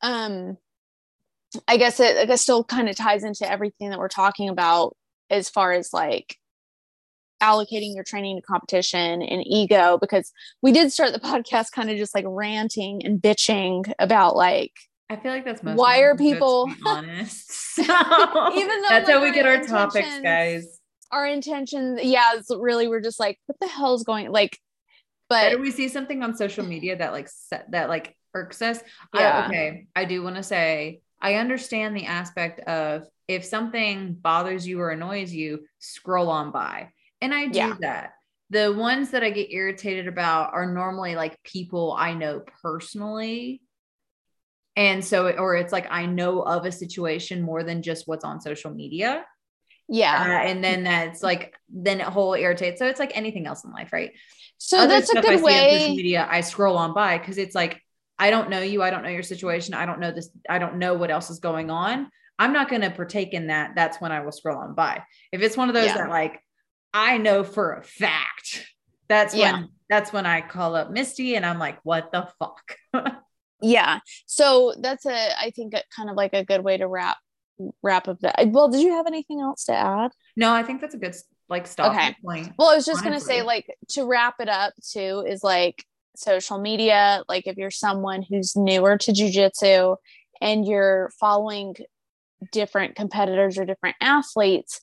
um 0.00 0.58
I 1.66 1.76
guess 1.76 1.98
it 1.98 2.16
I 2.16 2.26
guess 2.26 2.42
still 2.42 2.62
kind 2.62 2.88
of 2.88 2.94
ties 2.94 3.24
into 3.24 3.50
everything 3.50 3.90
that 3.90 3.98
we're 3.98 4.06
talking 4.06 4.48
about 4.48 4.96
as 5.28 5.50
far 5.50 5.72
as 5.72 5.92
like 5.92 6.36
allocating 7.40 7.94
your 7.94 8.04
training 8.04 8.36
to 8.36 8.42
competition 8.42 9.22
and 9.22 9.42
ego 9.46 9.98
because 10.00 10.32
we 10.62 10.72
did 10.72 10.92
start 10.92 11.12
the 11.12 11.20
podcast 11.20 11.72
kind 11.72 11.90
of 11.90 11.96
just 11.96 12.14
like 12.14 12.24
ranting 12.26 13.04
and 13.04 13.20
bitching 13.20 13.92
about 13.98 14.36
like 14.36 14.72
I 15.08 15.16
feel 15.16 15.32
like 15.32 15.44
that's 15.44 15.60
why 15.60 16.02
are 16.02 16.16
people 16.16 16.70
honest. 16.86 17.50
So, 17.70 17.82
even 17.82 18.82
though 18.82 18.88
that's 18.88 19.08
like, 19.08 19.16
how 19.16 19.22
we 19.22 19.32
get 19.32 19.46
our 19.46 19.62
topics, 19.62 20.20
guys 20.20 20.80
our 21.12 21.26
intention 21.26 21.98
yeah 22.02 22.32
it's 22.34 22.50
really 22.50 22.86
we're 22.88 23.00
just 23.00 23.18
like 23.18 23.38
what 23.46 23.58
the 23.60 23.66
hell 23.66 23.94
is 23.94 24.02
going 24.02 24.30
like 24.30 24.58
but 25.28 25.50
do 25.50 25.58
we 25.58 25.70
see 25.70 25.88
something 25.88 26.22
on 26.22 26.36
social 26.36 26.64
media 26.64 26.96
that 26.96 27.12
like 27.12 27.28
set 27.28 27.68
that 27.70 27.88
like 27.88 28.16
irks 28.34 28.60
us 28.60 28.80
yeah. 29.14 29.44
I, 29.44 29.46
okay 29.46 29.86
i 29.96 30.04
do 30.04 30.22
want 30.22 30.36
to 30.36 30.42
say 30.42 31.00
i 31.20 31.34
understand 31.34 31.96
the 31.96 32.06
aspect 32.06 32.60
of 32.60 33.06
if 33.30 33.44
something 33.44 34.14
bothers 34.14 34.66
you 34.66 34.80
or 34.80 34.90
annoys 34.90 35.32
you, 35.32 35.60
scroll 35.78 36.30
on 36.30 36.50
by. 36.50 36.88
And 37.20 37.34
I 37.34 37.46
do 37.46 37.58
Yeah. 37.58 37.76
that. 37.80 38.12
The 38.50 38.72
ones 38.72 39.10
that 39.10 39.22
I 39.22 39.30
get 39.30 39.52
irritated 39.52 40.08
about 40.08 40.52
are 40.54 40.66
normally 40.72 41.14
like 41.14 41.40
people 41.44 41.94
I 41.96 42.14
know 42.14 42.42
personally. 42.62 43.62
And 44.76 45.04
so, 45.04 45.28
or 45.30 45.56
it's 45.56 45.72
like 45.72 45.86
I 45.90 46.06
know 46.06 46.42
of 46.42 46.64
a 46.64 46.72
situation 46.72 47.42
more 47.42 47.62
than 47.62 47.82
just 47.82 48.08
what's 48.08 48.24
on 48.24 48.40
social 48.40 48.70
media. 48.72 49.24
Yeah. 49.88 50.20
Uh, 50.20 50.48
and 50.48 50.64
then 50.64 50.84
that's 50.84 51.22
like, 51.22 51.54
then 51.68 52.00
it 52.00 52.06
whole 52.06 52.34
irritates. 52.34 52.78
So 52.78 52.86
it's 52.86 53.00
like 53.00 53.16
anything 53.16 53.46
else 53.46 53.64
in 53.64 53.72
life, 53.72 53.92
right? 53.92 54.12
So 54.58 54.78
Other 54.78 54.94
that's 54.94 55.10
a 55.10 55.14
good 55.14 55.24
on 55.26 55.38
social 55.38 55.44
way. 55.44 55.94
media, 55.96 56.26
I 56.30 56.40
scroll 56.40 56.76
on 56.76 56.94
by 56.94 57.18
because 57.18 57.38
it's 57.38 57.54
like 57.54 57.80
I 58.18 58.30
don't 58.30 58.50
know 58.50 58.60
you, 58.60 58.82
I 58.82 58.90
don't 58.90 59.02
know 59.02 59.08
your 59.08 59.22
situation, 59.22 59.72
I 59.74 59.86
don't 59.86 59.98
know 59.98 60.12
this, 60.12 60.28
I 60.48 60.58
don't 60.58 60.76
know 60.76 60.92
what 60.94 61.10
else 61.10 61.30
is 61.30 61.38
going 61.38 61.70
on. 61.70 62.10
I'm 62.38 62.52
not 62.52 62.68
going 62.68 62.82
to 62.82 62.90
partake 62.90 63.32
in 63.32 63.46
that. 63.46 63.72
That's 63.74 64.00
when 64.00 64.12
I 64.12 64.20
will 64.20 64.32
scroll 64.32 64.58
on 64.58 64.74
by. 64.74 65.02
If 65.32 65.40
it's 65.40 65.56
one 65.56 65.68
of 65.68 65.74
those 65.74 65.86
Yeah. 65.86 65.96
that 65.98 66.10
like 66.10 66.40
I 66.92 67.18
know 67.18 67.44
for 67.44 67.74
a 67.74 67.82
fact, 67.82 68.66
that's 69.08 69.34
when 69.34 69.68
that's 69.88 70.12
when 70.12 70.26
I 70.26 70.40
call 70.40 70.76
up 70.76 70.90
Misty 70.90 71.34
and 71.36 71.44
I'm 71.44 71.58
like, 71.58 71.78
what 71.84 72.12
the 72.12 72.28
fuck? 72.38 72.76
Yeah. 73.62 73.98
So 74.24 74.72
that's 74.80 75.04
a 75.04 75.38
I 75.38 75.50
think 75.50 75.74
a, 75.74 75.82
kind 75.94 76.08
of 76.08 76.16
like 76.16 76.32
a 76.32 76.44
good 76.44 76.64
way 76.64 76.78
to 76.78 76.88
wrap 76.88 77.18
wrap 77.82 78.08
up 78.08 78.18
that. 78.20 78.48
Well, 78.48 78.68
did 78.70 78.80
you 78.80 78.92
have 78.92 79.06
anything 79.06 79.40
else 79.40 79.64
to 79.64 79.74
add? 79.74 80.12
no, 80.34 80.52
I 80.54 80.62
think 80.62 80.80
that's 80.80 80.94
a 80.94 80.98
good 80.98 81.14
like 81.50 81.66
stop 81.66 81.92
Okay. 81.92 82.16
point. 82.24 82.52
Well, 82.58 82.70
I 82.70 82.76
was 82.76 82.86
just 82.86 83.04
gonna 83.04 83.20
say, 83.20 83.42
like, 83.42 83.66
to 83.90 84.06
wrap 84.06 84.36
it 84.40 84.48
up 84.48 84.72
too, 84.90 85.24
is 85.28 85.44
like 85.44 85.84
social 86.16 86.58
media. 86.58 87.22
Like, 87.28 87.46
if 87.46 87.58
you're 87.58 87.70
someone 87.70 88.22
who's 88.22 88.56
newer 88.56 88.96
to 88.96 89.12
jujitsu 89.12 89.96
and 90.40 90.66
you're 90.66 91.10
following 91.20 91.74
different 92.52 92.96
competitors 92.96 93.58
or 93.58 93.66
different 93.66 93.96
athletes, 94.00 94.80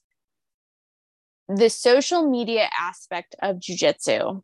the 1.50 1.70
social 1.70 2.30
media 2.30 2.70
aspect 2.78 3.36
of 3.42 3.58
jujitsu 3.58 4.44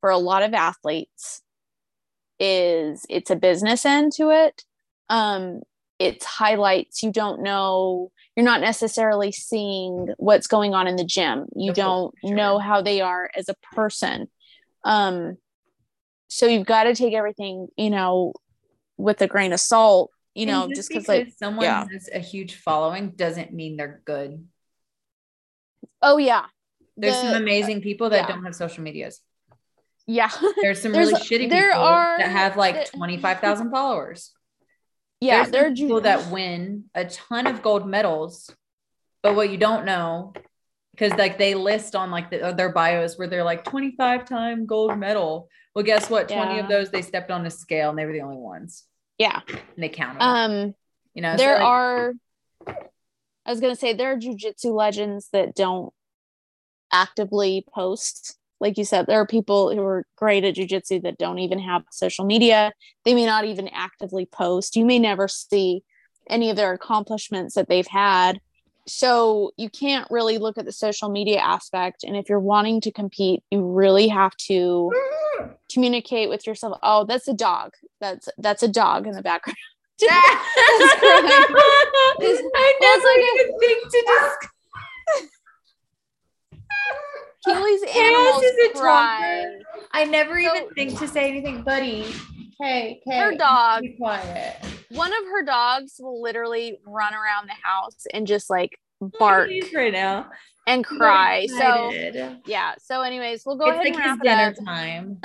for 0.00 0.10
a 0.10 0.18
lot 0.18 0.42
of 0.42 0.54
athletes 0.54 1.42
is 2.38 3.06
it's 3.08 3.30
a 3.30 3.36
business 3.36 3.86
end 3.86 4.12
to 4.12 4.30
it. 4.30 4.62
Um, 5.08 5.62
it's 5.98 6.24
highlights. 6.24 7.02
You 7.02 7.10
don't 7.10 7.42
know 7.42 8.10
you're 8.36 8.44
not 8.44 8.60
necessarily 8.60 9.32
seeing 9.32 10.08
what's 10.18 10.46
going 10.46 10.74
on 10.74 10.86
in 10.86 10.96
the 10.96 11.04
gym 11.04 11.46
you 11.56 11.72
don't 11.72 12.14
sure. 12.20 12.36
know 12.36 12.58
how 12.58 12.82
they 12.82 13.00
are 13.00 13.30
as 13.34 13.48
a 13.48 13.54
person 13.74 14.28
um 14.84 15.36
so 16.28 16.46
you've 16.46 16.66
got 16.66 16.84
to 16.84 16.94
take 16.94 17.14
everything 17.14 17.66
you 17.76 17.90
know 17.90 18.32
with 18.98 19.20
a 19.22 19.26
grain 19.26 19.52
of 19.52 19.60
salt 19.60 20.10
you 20.34 20.42
And 20.42 20.50
know 20.50 20.68
just 20.74 20.90
because 20.90 21.08
like 21.08 21.32
someone 21.38 21.64
yeah. 21.64 21.86
has 21.90 22.10
a 22.12 22.18
huge 22.18 22.56
following 22.56 23.10
doesn't 23.10 23.54
mean 23.54 23.76
they're 23.76 24.02
good. 24.04 24.46
Oh 26.02 26.16
yeah 26.18 26.44
There's 26.96 27.14
The- 27.14 27.32
some 27.32 27.42
amazing 27.42 27.80
people 27.80 28.10
that 28.10 28.22
yeah. 28.28 28.34
don't 28.34 28.44
have 28.44 28.54
social 28.54 28.82
medias. 28.82 29.20
yeah 30.06 30.30
There's 30.62 30.80
some 30.82 30.92
There's- 30.92 31.08
really 31.12 31.20
shitty 31.22 31.48
there 31.50 31.70
people 31.72 31.82
are- 31.82 32.18
that 32.18 32.30
have 32.30 32.56
like 32.56 32.90
the- 32.90 32.96
25,000 32.96 33.70
followers. 33.70 34.32
yeah 35.20 35.42
There's 35.44 35.50
they're 35.52 35.74
people 35.74 36.00
that 36.02 36.30
win 36.30 36.84
a 36.94 37.04
ton 37.04 37.46
of 37.46 37.62
gold 37.62 37.86
medals, 37.88 38.50
but 39.22 39.34
what 39.34 39.50
you 39.50 39.56
don't 39.58 39.84
know, 39.84 40.32
because 40.92 41.12
like 41.18 41.36
they 41.38 41.54
list 41.54 41.94
on 41.96 42.10
like 42.10 42.30
the, 42.30 42.54
their 42.56 42.70
bios 42.72 43.18
where 43.18 43.28
they're 43.28 43.44
like 43.44 43.64
25 43.64 44.24
time 44.24 44.66
gold 44.66 44.96
medal. 44.98 45.48
Well, 45.74 45.84
guess 45.84 46.08
what? 46.08 46.28
20 46.28 46.54
Yeah. 46.54 46.60
of 46.62 46.68
those 46.68 46.90
they 46.90 47.02
stepped 47.02 47.30
on 47.30 47.44
a 47.44 47.50
scale 47.50 47.90
and 47.90 47.98
they 47.98 48.06
were 48.06 48.12
the 48.12 48.22
only 48.22 48.38
ones. 48.38 48.84
yeah 49.18 49.40
And 49.48 49.78
they 49.82 49.88
counted. 49.90 50.22
um 50.22 50.74
you 51.14 51.22
know, 51.22 51.32
so, 51.32 51.42
there 51.42 51.54
like, 51.54 51.64
are 51.64 52.12
i 53.46 53.50
was 53.50 53.60
going 53.60 53.72
to 53.72 53.78
say 53.78 53.94
there 53.94 54.12
are 54.12 54.16
jujitsu 54.16 54.74
legends 54.74 55.28
that 55.32 55.54
don't 55.54 55.92
actively 56.92 57.64
post. 57.74 58.36
Like 58.60 58.78
you 58.78 58.84
said 58.84 59.06
there 59.06 59.20
are 59.20 59.26
people 59.26 59.74
who 59.74 59.82
are 59.82 60.06
great 60.16 60.44
at 60.44 60.54
jujitsu 60.54 61.02
that 61.02 61.18
don't 61.18 61.38
even 61.38 61.58
have 61.58 61.82
social 61.90 62.24
media. 62.24 62.72
They 63.04 63.14
may 63.14 63.26
not 63.26 63.44
even 63.44 63.68
actively 63.68 64.26
post. 64.26 64.76
You 64.76 64.86
may 64.86 64.98
never 64.98 65.28
see 65.28 65.82
any 66.28 66.50
of 66.50 66.56
their 66.56 66.72
accomplishments 66.72 67.54
that 67.54 67.68
they've 67.68 67.86
had. 67.86 68.40
So 68.88 69.50
you 69.56 69.68
can't 69.68 70.06
really 70.10 70.38
look 70.38 70.58
at 70.58 70.64
the 70.64 70.72
social 70.72 71.10
media 71.10 71.38
aspect. 71.38 72.04
And 72.04 72.16
if 72.16 72.28
you're 72.28 72.40
wanting 72.40 72.80
to 72.82 72.92
compete 72.92 73.42
you 73.50 73.62
really 73.62 74.08
have 74.08 74.36
to 74.48 74.90
communicate 75.72 76.30
with 76.30 76.46
yourself. 76.46 76.78
Oh 76.82 77.04
that's 77.04 77.28
a 77.28 77.34
dog. 77.34 77.72
That's 78.00 78.28
that's 78.38 78.62
a 78.62 78.68
dog 78.68 79.06
in 79.06 79.12
the 79.12 79.22
background. 79.22 79.56
That's 79.58 79.58
crying. 79.58 79.64
This- 79.64 79.75
I 82.54 82.78
never 82.80 83.04
like 83.04 83.18
a- 83.18 83.28
even 83.34 83.58
think 83.60 83.80
to 83.90 84.00
just 84.06 84.38
Keely's 87.44 87.82
animals 87.96 88.42
is 88.42 88.70
a 88.70 88.78
cry. 88.78 89.46
I 89.92 90.04
never 90.04 90.38
even 90.38 90.68
think 90.74 90.98
to 90.98 91.06
say 91.08 91.28
anything, 91.28 91.62
buddy. 91.62 92.04
Hey, 92.60 93.00
hey. 93.06 93.18
Her 93.18 93.36
dog, 93.36 93.82
Be 93.82 93.90
quiet. 93.96 94.56
one 94.90 95.12
of 95.12 95.24
her 95.30 95.44
dogs 95.44 95.94
will 96.00 96.20
literally 96.20 96.78
run 96.86 97.14
around 97.14 97.48
the 97.48 97.54
house 97.62 98.06
and 98.12 98.26
just 98.26 98.50
like 98.50 98.78
bark 99.00 99.50
right 99.74 99.92
now. 99.92 100.28
and 100.66 100.84
cry. 100.84 101.46
So 101.46 101.92
yeah. 102.46 102.74
So 102.78 103.02
anyways, 103.02 103.44
we'll 103.46 103.56
go 103.56 103.66
it's 103.66 103.74
ahead 103.74 103.86
like 103.86 103.94
and 103.94 104.02
his 104.02 104.18
wrap 104.18 104.22
dinner 104.22 104.54
it 104.58 104.64
time. 104.64 105.20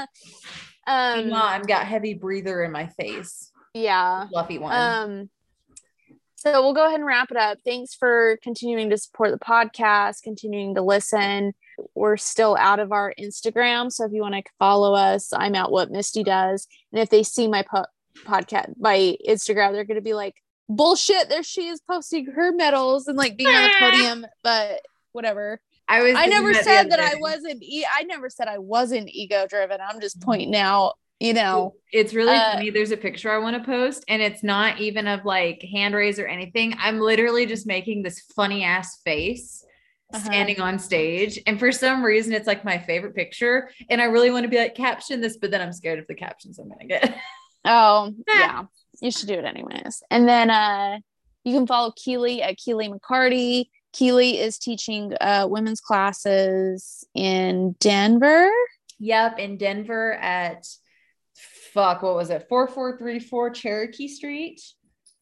Um 0.88 1.30
Mom 1.30 1.62
got 1.64 1.86
heavy 1.88 2.14
breather 2.14 2.64
in 2.64 2.72
my 2.72 2.88
face. 2.88 3.51
Yeah. 3.74 4.28
Fluffy 4.28 4.58
one. 4.58 4.74
Um 4.74 5.30
so 6.42 6.64
we'll 6.64 6.74
go 6.74 6.88
ahead 6.88 7.00
and 7.00 7.06
wrap 7.06 7.30
it 7.30 7.38
up. 7.38 7.60
Thanks 7.64 7.94
for 7.94 8.40
continuing 8.42 8.90
to 8.90 8.98
support 8.98 9.30
the 9.30 9.38
podcast, 9.38 10.24
continuing 10.24 10.74
to 10.74 10.82
listen. 10.82 11.54
We're 11.94 12.18
still 12.18 12.58
out 12.60 12.80
of 12.80 12.92
our 12.92 13.14
Instagram, 13.20 13.92
so 13.92 14.06
if 14.06 14.12
you 14.12 14.22
want 14.22 14.34
to 14.34 14.44
follow 14.58 14.96
us, 14.96 15.32
I'm 15.34 15.54
at 15.54 15.72
what 15.72 15.92
Misty 15.92 16.24
does. 16.24 16.68
And 16.92 17.00
if 17.00 17.10
they 17.10 17.22
see 17.22 17.48
my 17.48 17.62
po- 17.62 17.86
podcast, 18.26 18.74
my 18.80 19.16
Instagram, 19.28 19.74
they're 19.74 19.84
going 19.84 19.96
to 19.96 20.02
be 20.02 20.16
like, 20.16 20.34
"Bullshit!" 20.68 21.30
There 21.30 21.44
she 21.44 21.68
is 21.68 21.80
posting 21.82 22.26
her 22.26 22.52
medals 22.52 23.08
and 23.08 23.20
like 23.20 23.38
being 23.38 23.54
on 23.54 23.64
the 23.64 23.76
podium, 23.80 24.26
but 24.44 24.82
whatever. 25.12 25.62
I 25.88 26.02
was. 26.02 26.16
I 26.16 26.26
never 26.26 26.54
the 26.54 26.64
said 26.64 26.90
that 26.90 27.00
I 27.00 27.16
wasn't. 27.20 27.62
E- 27.62 27.86
I 27.94 28.02
never 28.04 28.32
said 28.32 28.48
I 28.48 28.58
wasn't 28.58 29.10
ego 29.10 29.46
driven. 29.48 29.80
I'm 29.80 30.02
just 30.02 30.22
pointing 30.22 30.56
out, 30.56 30.94
you 31.22 31.34
know. 31.34 31.76
It's 31.92 32.14
really 32.14 32.36
Uh, 32.36 32.54
funny. 32.54 32.70
There's 32.70 32.92
a 32.92 32.98
picture 32.98 33.32
I 33.32 33.38
want 33.38 33.58
to 33.58 33.64
post, 33.64 34.04
and 34.08 34.22
it's 34.22 34.44
not 34.44 34.80
even 34.80 35.08
of 35.08 35.26
like 35.26 35.62
hand 35.74 35.94
raise 35.96 36.20
or 36.20 36.26
anything. 36.28 36.76
I'm 36.80 37.00
literally 37.00 37.46
just 37.46 37.68
making 37.68 38.04
this 38.04 38.20
funny 38.36 38.64
ass 38.64 39.00
face 39.04 39.64
Uh-huh. 40.14 40.24
standing 40.26 40.60
on 40.60 40.78
stage. 40.80 41.40
And 41.48 41.58
for 41.60 41.72
some 41.72 42.04
reason, 42.04 42.34
it's 42.34 42.48
like 42.48 42.66
my 42.66 42.78
favorite 42.78 43.16
picture. 43.16 43.70
And 43.90 44.02
I 44.02 44.06
really 44.06 44.30
want 44.32 44.44
to 44.44 44.50
be 44.50 44.58
like, 44.58 44.76
caption 44.76 45.22
this, 45.22 45.38
but 45.38 45.52
then 45.52 45.62
I'm 45.62 45.72
scared 45.72 46.00
of 46.00 46.08
the 46.08 46.16
captions 46.16 46.60
I'm 46.60 46.68
going 46.68 46.80
to 46.80 46.86
get. 46.88 47.16
Oh, 47.64 48.12
yeah. 48.28 48.64
You 49.02 49.12
should 49.12 49.28
do 49.28 49.36
it 49.36 49.46
anyways. 49.46 50.02
And 50.10 50.28
then 50.28 50.50
uh 50.50 50.98
you 51.44 51.54
can 51.54 51.68
follow 51.68 51.92
Keely 51.96 52.42
at 52.42 52.58
Keely 52.58 52.90
McCarty. 52.90 53.66
Keely 53.94 54.40
is 54.40 54.58
teaching 54.58 55.14
uh 55.22 55.46
women's 55.50 55.80
classes 55.80 57.06
in 57.14 57.76
Denver. 57.80 58.50
yep. 59.00 59.38
In 59.40 59.58
Denver 59.58 60.14
at 60.14 60.66
fuck, 61.74 62.02
what 62.02 62.16
was 62.16 62.30
it? 62.30 62.48
4434 62.50 63.50
Cherokee 63.52 64.08
Street. 64.08 64.62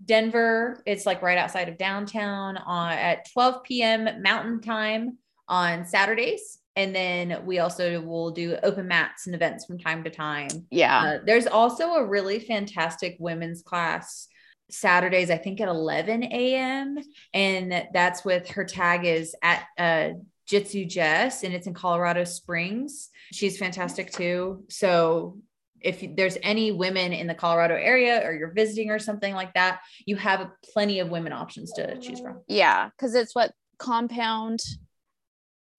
Denver. 0.05 0.81
It's 0.85 1.05
like 1.05 1.21
right 1.21 1.37
outside 1.37 1.67
of 1.67 1.77
downtown 1.77 2.57
on 2.57 2.93
at 2.93 3.29
12 3.33 3.63
p.m. 3.63 4.21
Mountain 4.21 4.61
Time 4.61 5.17
on 5.47 5.85
Saturdays. 5.85 6.59
And 6.75 6.95
then 6.95 7.45
we 7.45 7.59
also 7.59 7.99
will 8.01 8.31
do 8.31 8.55
open 8.63 8.87
mats 8.87 9.25
and 9.25 9.35
events 9.35 9.65
from 9.65 9.77
time 9.77 10.03
to 10.05 10.09
time. 10.09 10.47
Yeah. 10.71 11.01
Uh, 11.01 11.17
there's 11.25 11.47
also 11.47 11.95
a 11.95 12.05
really 12.05 12.39
fantastic 12.39 13.17
women's 13.19 13.61
class 13.61 14.29
Saturdays, 14.71 15.31
I 15.31 15.37
think 15.37 15.59
at 15.61 15.67
11 15.67 16.23
a.m. 16.23 16.97
And 17.33 17.87
that's 17.91 18.23
with 18.23 18.47
her 18.49 18.63
tag 18.63 19.03
is 19.03 19.35
at 19.41 19.63
uh, 19.77 20.09
Jitsu 20.45 20.85
Jess, 20.85 21.43
and 21.43 21.53
it's 21.53 21.67
in 21.67 21.73
Colorado 21.73 22.23
Springs. 22.23 23.09
She's 23.31 23.57
fantastic 23.57 24.11
too. 24.11 24.63
So 24.69 25.39
if 25.81 26.03
there's 26.15 26.37
any 26.43 26.71
women 26.71 27.13
in 27.13 27.27
the 27.27 27.33
Colorado 27.33 27.75
area 27.75 28.21
or 28.25 28.33
you're 28.33 28.51
visiting 28.51 28.89
or 28.91 28.99
something 28.99 29.33
like 29.33 29.53
that, 29.53 29.79
you 30.05 30.15
have 30.17 30.49
plenty 30.73 30.99
of 30.99 31.09
women 31.09 31.31
options 31.33 31.71
to 31.73 31.97
choose 31.99 32.19
from. 32.19 32.41
yeah, 32.47 32.89
because 32.89 33.15
it's 33.15 33.33
what 33.35 33.51
compound 33.77 34.59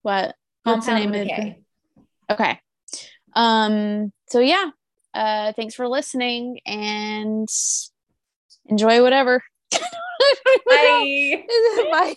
what 0.02 0.34
what's 0.64 0.86
the 0.86 0.92
Compound 0.92 0.98
name 1.00 1.10
with 1.10 1.20
of 1.22 1.38
a 1.38 1.56
the- 2.28 2.34
Okay. 2.34 2.60
Um 3.34 4.12
so 4.28 4.40
yeah. 4.40 4.70
Uh 5.12 5.52
thanks 5.54 5.74
for 5.74 5.86
listening 5.88 6.60
and 6.64 7.48
enjoy 8.66 9.02
whatever. 9.02 9.42
Bye. 10.66 11.44
Bye. 11.90 12.14